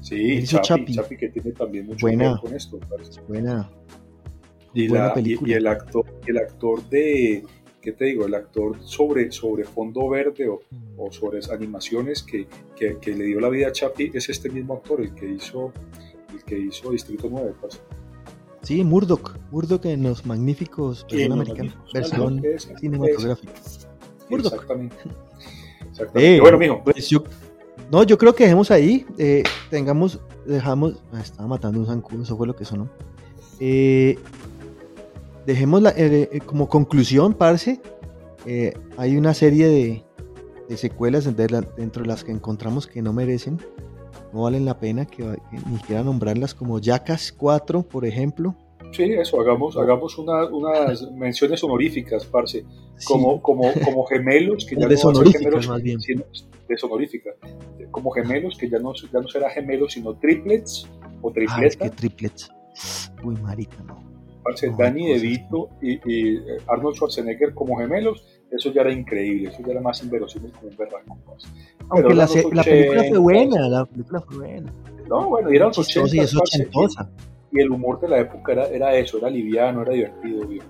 Sí, 0.00 0.44
Chapi, 0.44 0.94
Chapi, 0.94 1.16
que 1.16 1.28
tiene 1.28 1.52
también 1.52 1.86
mucho 1.86 2.06
que 2.06 2.16
ver 2.16 2.36
con 2.40 2.54
esto. 2.54 2.78
Parce. 2.78 3.20
Buena. 3.26 3.68
Y, 4.74 4.88
la, 4.88 5.14
y, 5.16 5.52
el 5.52 5.66
actor, 5.66 6.04
el 6.26 6.38
actor 6.38 6.88
de, 6.88 7.42
¿qué 7.80 7.92
te 7.92 8.04
digo? 8.04 8.26
El 8.26 8.34
actor 8.34 8.76
sobre, 8.82 9.32
sobre 9.32 9.64
fondo 9.64 10.08
verde 10.08 10.48
o, 10.48 10.60
o 10.98 11.10
sobre 11.10 11.40
animaciones 11.50 12.22
que, 12.22 12.46
que, 12.76 12.98
que, 13.00 13.14
le 13.14 13.24
dio 13.24 13.40
la 13.40 13.48
vida 13.48 13.68
a 13.68 13.72
Chapi 13.72 14.10
es 14.12 14.28
este 14.28 14.50
mismo 14.50 14.74
actor, 14.74 15.00
el 15.00 15.14
que 15.14 15.26
hizo 15.26 15.72
que 16.48 16.58
hizo 16.58 16.90
Distrito 16.90 17.28
9, 17.30 17.54
pues. 17.60 17.80
Sí, 18.62 18.82
Murdoch, 18.82 19.36
Murdoch 19.50 19.84
en 19.86 20.02
los 20.02 20.26
magníficos 20.26 21.06
versión 21.10 21.32
americana, 21.32 21.84
versión 21.92 22.42
cinematográfica. 22.78 23.52
Murdoch. 24.28 24.52
Exactamente. 24.52 24.96
Exactamente. 25.90 26.36
Eh, 26.36 26.40
bueno, 26.40 26.58
mijo. 26.58 26.82
Pues 26.84 27.08
yo, 27.08 27.22
no, 27.90 28.02
yo 28.02 28.18
creo 28.18 28.34
que 28.34 28.44
dejemos 28.44 28.70
ahí, 28.70 29.06
eh, 29.16 29.42
tengamos, 29.70 30.20
dejamos, 30.44 30.96
ah, 31.12 31.20
estaba 31.20 31.48
matando 31.48 31.80
un 31.80 31.86
zancudo, 31.86 32.22
eso 32.22 32.36
fue 32.36 32.46
lo 32.46 32.54
que 32.54 32.64
sonó. 32.64 32.88
Eh, 33.60 34.18
dejemos 35.46 35.80
la, 35.80 35.94
eh, 35.96 36.40
como 36.44 36.68
conclusión, 36.68 37.32
parce, 37.34 37.80
hay 38.96 39.16
una 39.16 39.34
serie 39.34 39.68
de, 39.68 40.04
de 40.68 40.76
secuelas 40.76 41.24
dentro 41.24 42.02
de 42.02 42.08
las 42.08 42.24
que 42.24 42.32
encontramos 42.32 42.86
que 42.86 43.02
no 43.02 43.12
merecen 43.12 43.58
no 44.32 44.42
valen 44.42 44.64
la 44.64 44.78
pena 44.78 45.06
que, 45.06 45.22
ni 45.66 45.78
siquiera 45.78 46.02
nombrarlas 46.02 46.54
como 46.54 46.78
Jackass 46.78 47.32
4, 47.32 47.82
por 47.82 48.04
ejemplo. 48.04 48.54
Sí, 48.92 49.04
eso, 49.04 49.40
hagamos, 49.40 49.76
hagamos 49.76 50.16
unas 50.18 51.10
menciones 51.12 51.62
honoríficas, 51.62 52.24
parce, 52.24 52.64
como, 53.04 53.42
como, 53.42 53.72
como 53.84 54.04
gemelos, 54.06 54.64
que 54.64 54.76
ya 54.80 54.88
no 54.88 55.24
gemelos, 55.24 55.68
más 55.68 55.82
bien. 55.82 56.00
Sino, 56.00 56.24
como 57.90 58.10
gemelos, 58.10 58.56
que 58.56 58.68
ya 58.68 58.78
no, 58.78 58.92
ya 58.94 59.20
no 59.20 59.28
será 59.28 59.50
gemelos, 59.50 59.92
sino 59.92 60.14
triplets 60.14 60.88
o 61.22 61.30
tripletas. 61.30 61.62
Ah, 61.62 61.66
es 61.66 61.76
que 61.76 61.90
triplets. 61.90 62.50
Uy, 63.24 63.36
marica, 63.36 63.76
no. 63.86 64.02
Parce, 64.42 64.70
Danny 64.78 65.08
DeVito 65.08 65.68
y, 65.82 66.00
y 66.10 66.36
eh, 66.36 66.58
Arnold 66.68 66.96
Schwarzenegger 66.96 67.52
como 67.52 67.76
gemelos, 67.76 68.24
eso 68.50 68.72
ya 68.72 68.82
era 68.82 68.92
increíble, 68.92 69.48
eso 69.48 69.62
ya 69.64 69.72
era 69.72 69.80
más 69.80 70.02
inverosímil 70.02 70.52
como 70.52 70.68
un 70.68 70.76
berraco. 70.76 71.18
Aunque 71.90 72.14
la, 72.14 72.26
la, 72.52 72.64
película 72.64 73.04
fue 73.04 73.18
buena, 73.18 73.68
la 73.68 73.84
película 73.84 74.20
fue 74.20 74.36
buena. 74.36 74.72
No, 75.08 75.28
bueno, 75.28 75.52
y 75.52 75.56
eran 75.56 75.68
los 75.68 75.78
80 75.78 76.16
y, 76.16 77.56
y, 77.56 77.60
el 77.60 77.70
humor 77.70 78.00
de 78.00 78.08
la 78.08 78.18
época 78.18 78.52
era, 78.52 78.68
era 78.68 78.94
eso, 78.94 79.18
era 79.18 79.30
liviano, 79.30 79.82
era 79.82 79.92
divertido, 79.92 80.46
bien. 80.46 80.62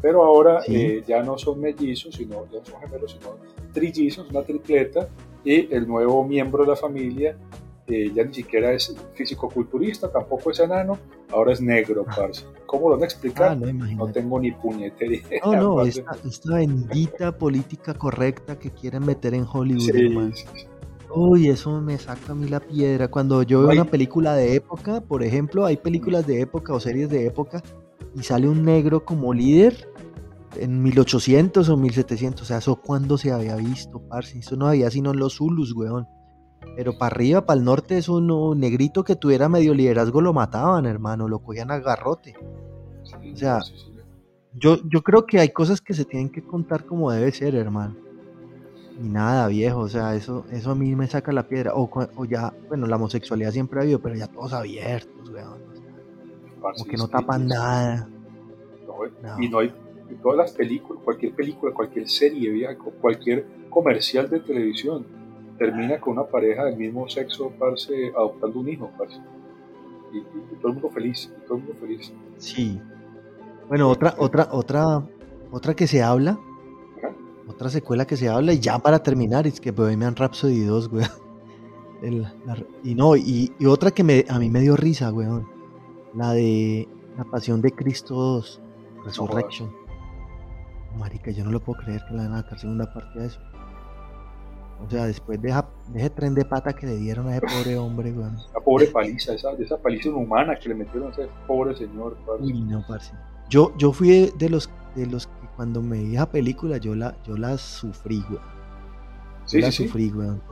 Pero 0.00 0.24
ahora 0.24 0.62
eh, 0.66 1.02
ya 1.06 1.22
no 1.22 1.38
son 1.38 1.60
mellizos, 1.60 2.14
sino, 2.14 2.46
ya 2.50 2.58
no 2.58 2.64
son 2.64 2.80
gemelos, 2.80 3.12
sino 3.12 3.36
trillizos, 3.72 4.28
una 4.30 4.42
tripleta, 4.42 5.08
y 5.44 5.72
el 5.74 5.86
nuevo 5.86 6.24
miembro 6.24 6.64
de 6.64 6.70
la 6.70 6.76
familia 6.76 7.36
ya 7.86 8.24
ni 8.24 8.34
siquiera 8.34 8.72
es 8.72 8.94
físico-culturista, 9.14 10.10
tampoco 10.10 10.50
es 10.50 10.60
enano, 10.60 10.98
ahora 11.30 11.52
es 11.52 11.60
negro, 11.60 12.04
ah. 12.08 12.14
parce. 12.16 12.44
¿Cómo 12.66 12.88
lo 12.88 12.94
van 12.94 13.02
a 13.02 13.06
explicar? 13.06 13.52
Ah, 13.52 13.54
no, 13.54 14.06
tengo 14.12 14.40
ni 14.40 14.50
puñetera 14.52 15.18
No, 15.44 15.52
no, 15.52 15.82
esta, 15.82 16.54
bendita 16.54 17.36
política 17.36 17.92
correcta 17.92 18.58
que 18.58 18.70
quieren 18.70 19.04
meter 19.04 19.34
en 19.34 19.44
Hollywood, 19.50 20.32
Uy, 21.14 21.48
eso 21.48 21.78
me 21.82 21.98
saca 21.98 22.32
a 22.32 22.34
mí 22.34 22.48
la 22.48 22.60
piedra. 22.60 23.08
Cuando 23.08 23.42
yo 23.42 23.60
veo 23.60 23.72
una 23.72 23.90
película 23.90 24.34
de 24.34 24.54
época, 24.54 25.02
por 25.02 25.22
ejemplo, 25.22 25.66
hay 25.66 25.76
películas 25.76 26.26
de 26.26 26.40
época 26.40 26.72
o 26.72 26.80
series 26.80 27.10
de 27.10 27.26
época 27.26 27.62
y 28.14 28.22
sale 28.22 28.48
un 28.48 28.64
negro 28.64 29.04
como 29.04 29.34
líder 29.34 29.90
en 30.56 30.82
1800 30.82 31.68
o 31.68 31.76
1700. 31.76 32.40
O 32.40 32.44
sea, 32.46 32.58
¿eso 32.58 32.76
cuándo 32.76 33.18
se 33.18 33.30
había 33.30 33.56
visto, 33.56 34.00
parce? 34.08 34.38
Eso 34.38 34.56
no 34.56 34.66
había 34.66 34.90
sino 34.90 35.10
en 35.10 35.18
los 35.18 35.36
Zulus, 35.36 35.74
weón. 35.74 36.06
Pero 36.76 36.96
para 36.96 37.14
arriba, 37.14 37.44
para 37.44 37.58
el 37.58 37.64
norte, 37.64 37.98
es 37.98 38.08
un 38.08 38.58
negrito 38.58 39.04
que 39.04 39.16
tuviera 39.16 39.48
medio 39.48 39.74
liderazgo 39.74 40.20
lo 40.20 40.32
mataban, 40.32 40.86
hermano, 40.86 41.28
lo 41.28 41.40
cogían 41.40 41.70
a 41.70 41.78
garrote. 41.78 42.34
o 42.38 43.36
sea, 43.36 43.60
yo, 44.54 44.78
yo 44.88 45.02
creo 45.02 45.26
que 45.26 45.40
hay 45.40 45.50
cosas 45.50 45.80
que 45.80 45.94
se 45.94 46.04
tienen 46.04 46.30
que 46.30 46.42
contar 46.42 46.84
como 46.84 47.10
debe 47.10 47.30
ser, 47.32 47.54
hermano. 47.54 47.96
Y 49.02 49.08
nada, 49.08 49.48
viejo, 49.48 49.80
o 49.80 49.88
sea, 49.88 50.14
eso, 50.14 50.44
eso 50.50 50.70
a 50.70 50.74
mí 50.74 50.94
me 50.94 51.06
saca 51.06 51.32
la 51.32 51.48
piedra. 51.48 51.74
O, 51.74 51.90
o 52.16 52.24
ya, 52.24 52.52
bueno, 52.68 52.86
la 52.86 52.96
homosexualidad 52.96 53.50
siempre 53.50 53.78
ha 53.78 53.82
habido, 53.82 54.00
pero 54.00 54.14
ya 54.14 54.26
todos 54.26 54.52
abiertos, 54.52 55.30
weón. 55.30 55.60
Como 56.60 56.84
que 56.84 56.96
no 56.96 57.08
tapan 57.08 57.46
nada. 57.46 58.08
Y 59.38 59.48
no 59.48 59.58
hay, 59.58 59.74
todas 60.22 60.36
las 60.36 60.52
películas, 60.52 61.02
cualquier 61.02 61.34
película, 61.34 61.72
cualquier 61.72 62.08
serie, 62.08 62.50
viejo, 62.50 62.92
cualquier 63.00 63.46
comercial 63.70 64.28
de 64.28 64.40
televisión, 64.40 65.06
termina 65.62 66.00
con 66.00 66.14
una 66.14 66.24
pareja 66.24 66.64
del 66.64 66.76
mismo 66.76 67.08
sexo, 67.08 67.52
parce, 67.56 68.12
adoptando 68.16 68.58
un 68.58 68.68
hijo, 68.68 68.90
parce. 68.98 69.16
Y, 70.12 70.20
todo 70.56 70.68
el 70.68 70.74
mundo 70.74 70.90
feliz, 70.90 71.32
todo 71.46 71.58
el 71.58 71.64
mundo 71.64 71.78
feliz. 71.80 72.12
Sí. 72.38 72.80
Bueno, 73.68 73.88
otra, 73.88 74.14
otra, 74.18 74.48
otra, 74.50 75.02
otra 75.52 75.74
que 75.74 75.86
se 75.86 76.02
habla, 76.02 76.36
otra 77.46 77.70
secuela 77.70 78.04
que 78.06 78.16
se 78.16 78.28
habla, 78.28 78.52
y 78.52 78.58
ya 78.58 78.78
para 78.80 79.04
terminar, 79.04 79.46
es 79.46 79.60
que 79.60 79.70
Bohemian 79.70 80.16
Rhapsody 80.16 80.64
2, 80.64 80.88
güey. 80.88 81.06
y 82.82 82.94
no, 82.96 83.14
y, 83.14 83.52
otra 83.64 83.92
que 83.92 84.02
me, 84.02 84.24
a 84.28 84.40
mí 84.40 84.50
me 84.50 84.60
dio 84.60 84.74
risa, 84.76 85.10
güey. 85.10 85.28
La 86.14 86.32
de 86.32 86.88
La 87.16 87.24
Pasión 87.24 87.62
de 87.62 87.70
Cristo 87.70 88.14
2, 88.14 88.60
Resurrection. 89.04 89.72
Marica, 90.98 91.30
yo 91.30 91.44
no 91.44 91.52
lo 91.52 91.60
puedo 91.60 91.80
creer 91.80 92.02
que 92.06 92.14
la 92.14 92.24
van 92.24 92.34
a 92.34 92.42
sacar 92.42 92.58
segunda 92.58 92.92
parte 92.92 93.20
de 93.20 93.26
eso. 93.26 93.40
O 94.80 94.90
sea, 94.90 95.06
después 95.06 95.40
de, 95.40 95.54
ese 95.94 96.10
tren 96.10 96.34
de 96.34 96.44
pata 96.44 96.72
que 96.72 96.86
le 96.86 96.96
dieron 96.96 97.28
a 97.28 97.36
ese 97.36 97.46
pobre 97.46 97.78
hombre, 97.78 98.12
weón. 98.12 98.36
Esa 98.36 98.60
pobre 98.60 98.86
paliza, 98.86 99.34
esa, 99.34 99.52
esa 99.52 99.78
paliza 99.78 100.08
inhumana 100.08 100.56
que 100.56 100.68
le 100.68 100.74
metieron 100.74 101.08
a 101.08 101.12
ese 101.12 101.28
pobre 101.46 101.76
señor, 101.76 102.16
parce. 102.26 102.44
Uy, 102.44 102.60
no, 102.62 102.84
parce. 102.88 103.12
Yo, 103.48 103.72
yo 103.76 103.92
fui 103.92 104.32
de 104.36 104.48
los, 104.48 104.70
de 104.96 105.06
los 105.06 105.26
que 105.26 105.46
cuando 105.56 105.82
me 105.82 106.02
vi 106.02 106.14
esa 106.14 106.30
película, 106.30 106.78
yo 106.78 106.94
la, 106.94 107.16
yo 107.22 107.36
la 107.36 107.56
sufrí, 107.58 108.24
weón. 108.28 108.42
Sí, 109.44 109.60
la 109.60 109.70
sí, 109.70 109.84
sufrí, 109.84 110.10
weón. 110.10 110.42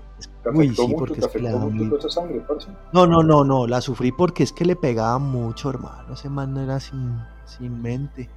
Uy, 0.55 0.75
sí, 0.75 0.83
mucho, 0.83 0.97
porque 0.97 1.21
es 1.21 1.29
que 1.29 1.39
le 1.39 1.51
daba 1.51 1.67
muy... 1.67 1.93
esa 1.99 2.09
sangre, 2.09 2.41
parce? 2.47 2.69
No, 2.93 3.07
no, 3.07 3.23
no, 3.23 3.45
no, 3.45 3.67
la 3.67 3.81
sufrí 3.81 4.13
porque 4.13 4.43
es 4.43 4.53
que 4.53 4.65
le 4.65 4.77
pegaba 4.77 5.19
mucho, 5.19 5.71
hermano. 5.71 6.15
Ese 6.15 6.29
man 6.29 6.55
no 6.55 6.61
era 6.61 6.79
sin, 6.79 7.19
sin 7.47 7.81
mente. 7.83 8.29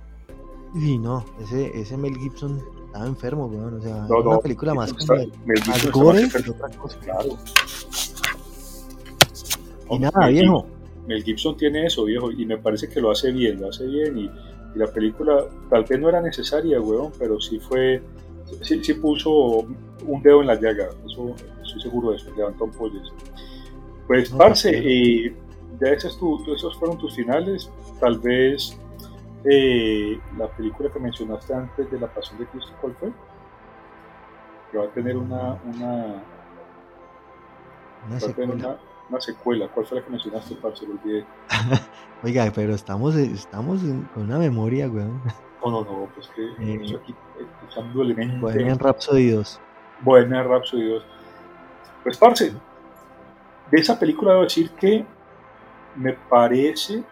Y 0.75 0.97
no, 0.97 1.23
ese, 1.41 1.77
ese 1.79 1.97
Mel 1.97 2.17
Gibson 2.17 2.59
estaba 2.93 3.07
enfermo, 3.07 3.47
weón. 3.47 3.79
O 3.79 3.81
sea, 3.81 4.05
no, 4.07 4.19
una 4.19 4.37
película 4.37 4.73
más 4.75 4.93
como 4.93 5.23
más 5.67 5.91
gore 5.91 6.29
que 6.29 6.51
otra 6.51 6.69
cosa. 6.77 6.99
Claro. 6.99 7.37
Y 9.89 9.99
nada, 9.99 10.27
viejo. 10.27 10.65
Mel 11.07 11.23
Gibson 11.23 11.57
tiene 11.57 11.87
eso, 11.87 12.05
viejo, 12.05 12.31
y 12.31 12.45
me 12.45 12.57
parece 12.57 12.87
que 12.87 13.01
lo 13.01 13.11
hace 13.11 13.31
bien, 13.31 13.59
lo 13.59 13.69
hace 13.69 13.87
bien. 13.87 14.17
Y, 14.17 14.23
y 14.25 14.77
la 14.77 14.87
película 14.87 15.43
tal 15.69 15.83
vez 15.83 15.99
no 15.99 16.09
era 16.09 16.21
necesaria, 16.21 16.79
weón, 16.79 17.11
pero 17.17 17.41
sí 17.41 17.59
fue. 17.59 18.01
Sí, 18.61 18.83
sí, 18.83 18.93
puso 18.93 19.31
un 20.05 20.21
dedo 20.21 20.41
en 20.41 20.47
la 20.47 20.55
llaga, 20.55 20.89
eso, 21.05 21.33
estoy 21.63 21.81
seguro 21.81 22.11
de 22.11 22.17
eso, 22.17 22.29
levantó 22.37 22.69
pollos. 22.69 23.11
Pues, 24.05 24.29
Parce, 24.29 24.69
y 24.71 25.29
ya 25.81 25.87
esos, 25.93 26.19
tu, 26.19 26.53
esos 26.53 26.77
fueron 26.77 26.97
tus 26.99 27.15
finales, 27.15 27.69
tal 27.99 28.19
vez 28.19 28.77
eh, 29.45 30.19
la 30.37 30.47
película 30.47 30.89
que 30.91 30.99
mencionaste 30.99 31.53
antes 31.53 31.89
de 31.91 31.99
La 31.99 32.07
Pasión 32.07 32.39
de 32.39 32.47
Cristo, 32.47 32.71
¿cuál 32.79 32.95
fue? 32.95 33.11
Que 34.71 34.77
va 34.77 34.85
a 34.85 34.89
tener 34.89 35.17
una. 35.17 35.59
Una, 35.63 36.23
una 38.07 38.19
secuela. 38.19 38.79
Una, 39.09 39.21
secuela. 39.21 39.67
¿Cuál 39.67 39.85
fue 39.85 39.99
la 39.99 40.05
que 40.05 40.11
mencionaste, 40.11 40.55
para 40.55 40.75
Se 40.75 40.87
lo 40.87 40.93
olvidé. 40.93 41.25
Oiga, 42.23 42.51
pero 42.55 42.73
estamos, 42.73 43.15
estamos 43.15 43.81
con 44.13 44.23
una 44.23 44.37
memoria, 44.37 44.87
weón. 44.87 45.21
No, 45.63 45.71
no, 45.71 45.81
no, 45.83 46.09
pues 46.13 46.27
que 46.29 46.43
eh, 46.43 46.97
aquí 47.01 47.15
usando 47.67 48.01
elementos. 48.01 48.41
Bohemian 48.41 48.79
Rhapsody 48.79 49.31
2. 49.31 49.61
Bohemian 50.01 50.47
Rhapsody 50.47 50.89
2. 50.89 51.05
Pues, 52.03 52.17
parce, 52.17 52.53
de 53.71 53.79
esa 53.79 53.97
película 53.97 54.31
debo 54.31 54.43
decir 54.43 54.71
que 54.71 55.05
me 55.95 56.13
parece 56.13 57.03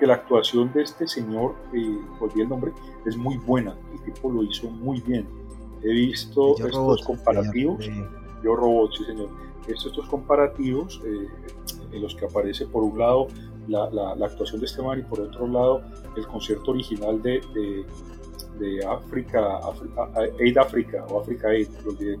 que 0.00 0.06
la 0.06 0.14
actuación 0.14 0.72
de 0.72 0.82
este 0.82 1.06
señor, 1.06 1.54
eh, 1.74 1.98
olvidé 2.18 2.44
el 2.44 2.48
nombre, 2.48 2.72
es 3.04 3.16
muy 3.16 3.36
buena. 3.36 3.76
El 3.92 4.00
tipo 4.00 4.32
lo 4.32 4.42
hizo 4.42 4.70
muy 4.70 5.00
bien. 5.02 5.28
He 5.82 5.92
visto 5.92 6.56
estos 6.56 7.02
comparativos. 7.02 7.86
Yo 8.42 8.56
robot, 8.56 8.92
sí 8.96 9.04
señor. 9.04 9.28
Visto 9.68 9.88
estos 9.88 10.08
comparativos 10.08 11.00
eh, 11.04 11.28
en 11.92 12.02
los 12.02 12.14
que 12.14 12.24
aparece 12.24 12.66
por 12.66 12.82
un 12.82 12.98
lado 12.98 13.28
la, 13.68 13.90
la, 13.90 14.26
actuación 14.26 14.60
de 14.60 14.66
este 14.66 14.82
man 14.82 14.98
y 14.98 15.02
por 15.02 15.20
otro 15.20 15.46
lado 15.46 15.82
el 16.16 16.26
concierto 16.26 16.72
original 16.72 17.22
de, 17.22 17.40
de, 17.54 17.84
de 18.58 18.84
África, 18.84 19.60
Aid 20.40 20.56
Africa 20.56 21.04
o 21.10 21.20
Africa 21.20 21.48
Aid, 21.48 21.68
lo 21.84 21.90
olvidé. 21.90 22.18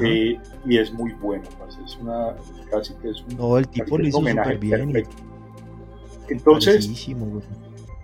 Eh, 0.00 0.38
y 0.66 0.78
es 0.78 0.92
muy 0.92 1.12
bueno, 1.14 1.44
es 1.84 1.96
una 1.96 2.36
casi 2.70 2.94
que 2.96 3.10
es 3.10 3.22
un, 3.22 3.36
no, 3.38 3.56
el 3.56 3.66
tipo 3.66 3.96
lo 3.96 4.06
hizo 4.06 4.18
homenaje 4.18 4.56
bien. 4.58 4.92
Entonces, 6.28 7.08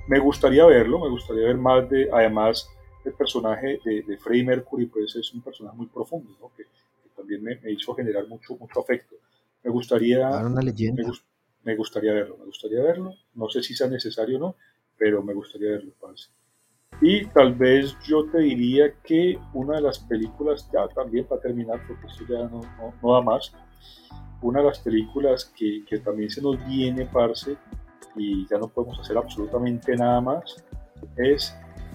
me 0.08 0.18
gustaría 0.18 0.66
verlo, 0.66 0.98
me 0.98 1.08
gustaría 1.08 1.46
ver 1.46 1.56
más 1.56 1.88
de, 1.88 2.08
además, 2.12 2.68
el 3.04 3.12
personaje 3.14 3.80
de, 3.84 4.02
de 4.02 4.18
Freddie 4.18 4.44
Mercury, 4.44 4.86
pues 4.86 5.16
es 5.16 5.32
un 5.32 5.40
personaje 5.40 5.76
muy 5.76 5.86
profundo, 5.86 6.30
¿no? 6.40 6.50
que, 6.56 6.64
también 7.16 7.42
me, 7.42 7.58
hizo 7.70 7.94
generar 7.94 8.26
mucho, 8.26 8.56
mucho 8.56 8.80
afecto. 8.80 9.16
Me 9.62 9.70
gustaría, 9.70 10.28
una 10.28 10.60
leyenda. 10.60 11.04
Me, 11.62 11.76
gustaría 11.76 12.12
verlo, 12.12 12.36
me 12.38 12.46
gustaría 12.46 12.82
verlo. 12.82 13.14
No 13.34 13.48
sé 13.48 13.62
si 13.62 13.74
sea 13.74 13.86
necesario 13.86 14.38
o 14.38 14.40
no, 14.40 14.56
pero 14.98 15.22
me 15.22 15.32
gustaría 15.34 15.70
verlo. 15.70 15.92
Y 17.00 17.26
tal 17.26 17.54
vez 17.54 17.96
yo 18.06 18.24
te 18.30 18.38
diría 18.38 18.94
que 19.04 19.38
una 19.54 19.76
de 19.76 19.82
las 19.82 19.98
películas, 20.00 20.68
ya 20.72 20.88
también 20.88 21.26
para 21.26 21.40
terminar, 21.40 21.80
porque 21.86 22.06
esto 22.06 22.24
ya 22.28 22.48
no, 22.48 22.60
no, 23.02 23.12
da 23.12 23.20
más, 23.20 23.52
una 24.40 24.60
de 24.60 24.66
las 24.66 24.80
películas 24.80 25.52
que, 25.56 25.84
que 25.88 25.98
también 25.98 26.30
se 26.30 26.42
nos 26.42 26.64
viene, 26.66 27.06
parce, 27.06 27.56
y 28.16 28.46
ya 28.48 28.58
no 28.58 28.68
podemos 28.68 28.98
hacer 29.00 29.16
absolutamente 29.16 29.96
nada 29.96 30.20
más, 30.20 30.64
es 31.16 31.54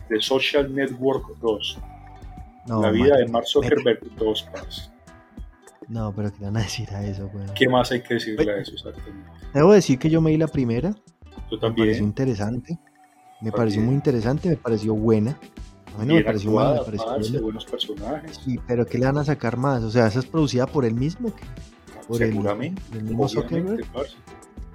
The 0.10 0.22
Social 0.22 0.74
Network 0.74 1.38
2. 1.40 1.80
la 2.68 2.92
vida 2.92 3.18
de 3.18 3.28
Mark 3.28 3.48
Zuckerberg 3.48 4.00
2, 4.16 4.50
No, 5.88 6.14
pero 6.16 6.32
¿qué 6.32 6.44
van 6.44 6.58
a 6.58 6.62
decir 6.62 6.90
a 6.92 7.06
eso, 7.06 7.30
güey? 7.30 7.46
¿Qué 7.56 7.68
más 7.70 7.92
hay 7.92 8.02
que 8.02 8.16
decirle 8.16 8.52
a 8.52 8.58
eso 8.58 8.74
exactamente? 8.74 9.30
Debo 9.54 9.74
decir 9.74 10.00
que 10.00 10.10
yo 10.10 10.22
me 10.22 10.32
di 10.32 10.38
la 10.38 10.48
primera. 10.48 10.94
Yo 11.50 11.60
también. 11.60 11.88
Me 11.88 11.94
pareció 11.94 12.04
interesante. 12.04 12.80
Me 13.42 13.52
pareció 13.52 13.82
muy 13.82 13.94
interesante, 13.94 14.50
me 14.50 14.58
pareció 14.58 14.96
buena. 14.96 15.38
A 15.96 16.02
mí 16.02 16.08
no 16.08 16.16
me 16.16 16.24
pareció 16.24 16.52
buena, 16.52 16.74
me 16.74 16.80
pareció 16.80 17.42
buenos 17.42 17.66
personajes. 17.66 18.40
Sí, 18.44 18.60
pero 18.68 18.86
¿qué 18.86 18.98
le 18.98 19.06
van 19.06 19.18
a 19.18 19.24
sacar 19.24 19.58
más? 19.58 19.84
O 19.84 19.92
sea, 19.92 20.08
¿esa 20.08 20.20
es 20.20 20.26
producida 20.26 20.66
por 20.66 20.86
él 20.86 20.96
mismo? 20.96 21.32
Por 22.08 22.18
Seguramente. 22.18 22.82
El, 22.94 23.04
mismo 23.04 23.28
Zuckerberg. 23.28 23.86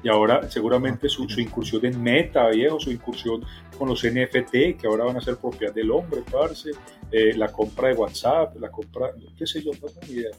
Y 0.02 0.08
ahora 0.08 0.50
seguramente 0.50 1.08
su, 1.08 1.28
su, 1.28 1.40
incursión 1.40 1.84
en 1.86 2.02
Meta, 2.02 2.48
viejo, 2.48 2.80
su 2.80 2.90
incursión 2.90 3.44
con 3.78 3.88
los 3.88 4.02
NFT, 4.04 4.78
que 4.78 4.86
ahora 4.86 5.04
van 5.04 5.16
a 5.16 5.20
ser 5.20 5.36
propiedad 5.36 5.72
del 5.72 5.90
hombre, 5.90 6.22
parce, 6.30 6.70
eh, 7.10 7.34
la 7.36 7.48
compra 7.48 7.88
de 7.88 7.94
WhatsApp, 7.94 8.56
la 8.58 8.70
compra, 8.70 9.10
qué 9.36 9.46
sé 9.46 9.62
yo, 9.62 9.70
no 9.72 9.88
tengo 9.88 10.00
ni 10.08 10.14
idea, 10.14 10.30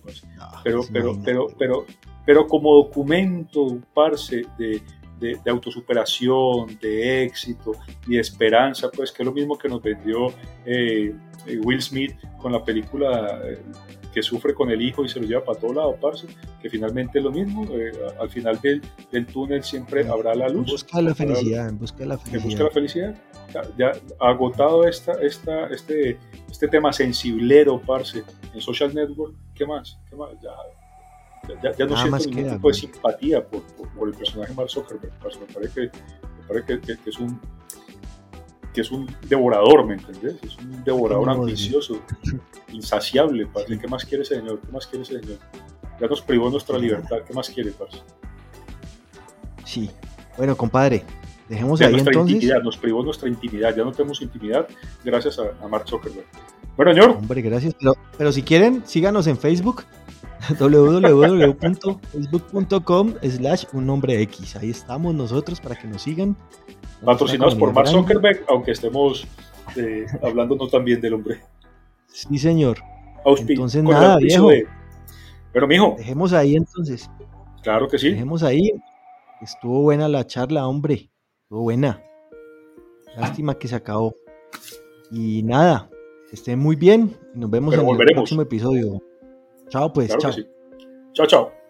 pero, 0.64 0.82
pero, 0.92 1.20
pero, 1.24 1.48
pero, 1.58 1.86
pero 2.26 2.48
como 2.48 2.76
documento, 2.76 3.80
parce, 3.94 4.44
de, 4.58 4.82
de, 5.20 5.40
de, 5.44 5.52
autosuperación, 5.52 6.78
de 6.82 7.24
éxito 7.24 7.74
y 8.08 8.16
de 8.16 8.22
esperanza, 8.22 8.90
pues 8.92 9.12
que 9.12 9.24
es 9.24 9.26
lo 9.26 9.34
mismo 9.34 9.58
que 9.58 9.70
nos 9.70 9.82
vendió 9.82 10.28
eh, 10.66 11.16
eh, 11.48 11.60
Will 11.64 11.82
Smith 11.82 12.16
con 12.38 12.52
la 12.52 12.64
película 12.64 13.42
que 14.14 14.22
sufre 14.22 14.54
con 14.54 14.70
el 14.70 14.82
hijo 14.82 15.04
y 15.04 15.10
se 15.10 15.20
lo 15.20 15.26
lleva 15.26 15.44
para 15.44 15.60
todo 15.60 15.74
lado, 15.74 15.98
parce, 16.00 16.28
que 16.62 16.70
finalmente 16.70 17.18
es 17.18 17.24
lo 17.24 17.32
mismo, 17.32 17.66
eh, 17.72 17.92
al 18.20 18.30
final 18.30 18.60
del, 18.62 18.82
del, 19.12 19.26
túnel 19.26 19.64
siempre 19.64 20.08
habrá 20.08 20.36
la 20.36 20.48
luz. 20.50 20.72
Busca 20.72 21.02
la 21.02 21.16
felicidad, 21.16 21.70
en 21.70 21.80
busca 21.80 22.06
la 22.06 22.18
felicidad. 22.18 22.44
busca 22.44 22.64
la 22.64 22.70
felicidad. 22.70 23.16
Ya, 23.78 23.92
agotado 24.20 24.88
esta, 24.88 25.14
esta, 25.14 25.68
este, 25.68 26.18
este 26.50 26.68
tema 26.68 26.94
sensiblero, 26.94 27.82
parce, 27.82 28.24
en 28.54 28.62
social 28.62 28.94
network, 28.94 29.36
¿qué 29.56 29.66
más? 29.66 30.00
¿Qué 30.10 30.16
más? 30.16 30.30
Ya, 30.42 30.52
ya, 31.62 31.76
ya 31.76 31.86
no 31.86 31.98
siento 31.98 32.30
ningún 32.30 32.54
tipo 32.54 32.68
de 32.70 32.74
simpatía 32.74 33.46
por, 33.46 33.64
por, 33.98 34.08
el 34.08 34.16
personaje 34.16 34.54
Mark 34.54 34.70
Zuckerberg, 34.70 35.14
parce. 35.20 35.40
me 35.40 35.46
parece, 35.48 35.90
que, 35.90 35.98
me 36.42 36.48
parece 36.48 36.80
que, 36.80 36.98
que 36.98 37.10
es 37.10 37.20
un 37.20 37.40
que 38.74 38.82
es 38.82 38.92
un 38.92 39.08
devorador, 39.28 39.86
¿me 39.86 39.96
entendés? 39.96 40.36
Es 40.44 40.58
un 40.58 40.84
devorador 40.84 41.30
ambicioso, 41.30 42.00
insaciable, 42.72 43.46
parce. 43.46 43.78
¿Qué 43.78 43.88
más 43.88 44.06
quiere 44.06 44.24
ese 44.24 44.36
señor? 44.36 44.60
¿Qué 44.60 44.72
más 44.72 44.88
quiere 44.88 45.04
ese 45.04 45.20
señor? 45.20 45.38
Ya 46.00 46.08
nos 46.08 46.22
privó 46.22 46.50
nuestra 46.50 46.78
libertad, 46.78 47.18
¿qué 47.26 47.34
más 47.34 47.50
quiere, 47.50 47.72
parce? 47.72 48.02
Sí. 49.64 49.90
Bueno, 50.38 50.58
compadre, 50.58 51.04
dejemos 51.48 51.80
ahí 51.82 51.92
nuestra 51.92 52.12
entonces. 52.12 52.36
Intimidad, 52.36 52.64
nos 52.64 52.78
privó 52.78 53.04
nuestra 53.04 53.30
intimidad, 53.30 53.76
ya 53.76 53.84
no 53.84 53.92
tenemos 53.92 54.22
intimidad 54.22 54.68
gracias 55.04 55.40
a, 55.40 55.44
a 55.64 55.68
Mark 55.68 55.88
Zuckerberg. 55.88 56.26
Bueno, 56.76 56.94
señor. 56.94 57.12
Hombre, 57.12 57.42
gracias. 57.42 57.76
Pero, 57.80 57.96
pero 58.18 58.32
si 58.32 58.42
quieren, 58.42 58.82
síganos 58.86 59.28
en 59.28 59.38
Facebook 59.38 59.84
www.facebook.com 60.60 63.14
slash 63.22 63.66
un 63.74 63.86
nombre 63.86 64.20
X. 64.24 64.56
Ahí 64.56 64.72
estamos 64.72 65.14
nosotros 65.14 65.62
para 65.62 65.76
que 65.76 65.88
nos 65.88 66.02
sigan. 66.02 66.36
Patrocinados 67.06 67.56
por 67.56 67.74
Mark 67.74 67.88
Zuckerberg, 67.88 68.44
aunque 68.48 68.72
estemos 68.72 69.28
eh, 69.76 70.06
hablando 70.22 70.56
no 70.56 70.68
tan 70.68 70.84
bien 70.86 71.02
del 71.02 71.16
hombre. 71.16 71.42
Sí, 72.08 72.38
señor. 72.38 72.78
entonces, 73.26 73.84
nada, 73.84 74.18
viejo. 74.18 74.50
Pero, 75.52 75.68
mijo. 75.68 75.96
Dejemos 75.98 76.34
ahí 76.34 76.56
entonces. 76.56 77.10
Claro 77.62 77.88
que 77.88 77.98
sí. 77.98 78.12
Dejemos 78.12 78.44
ahí. 78.44 78.72
Estuvo 79.42 79.82
buena 79.82 80.08
la 80.08 80.26
charla, 80.26 80.68
hombre. 80.68 81.10
Estuvo 81.44 81.62
buena. 81.64 82.02
Lástima 83.18 83.58
que 83.58 83.68
se 83.68 83.76
acabó. 83.76 84.16
Y 85.12 85.44
nada, 85.44 85.90
estén 86.32 86.60
muy 86.60 86.76
bien. 86.76 87.16
Nos 87.34 87.50
vemos 87.50 87.74
en 87.76 87.88
el 87.88 88.14
próximo 88.14 88.42
episodio. 88.42 89.02
Chao, 89.70 89.92
pues. 89.92 90.16
chao. 90.18 90.32
Chao, 91.14 91.28
chao. 91.28 91.63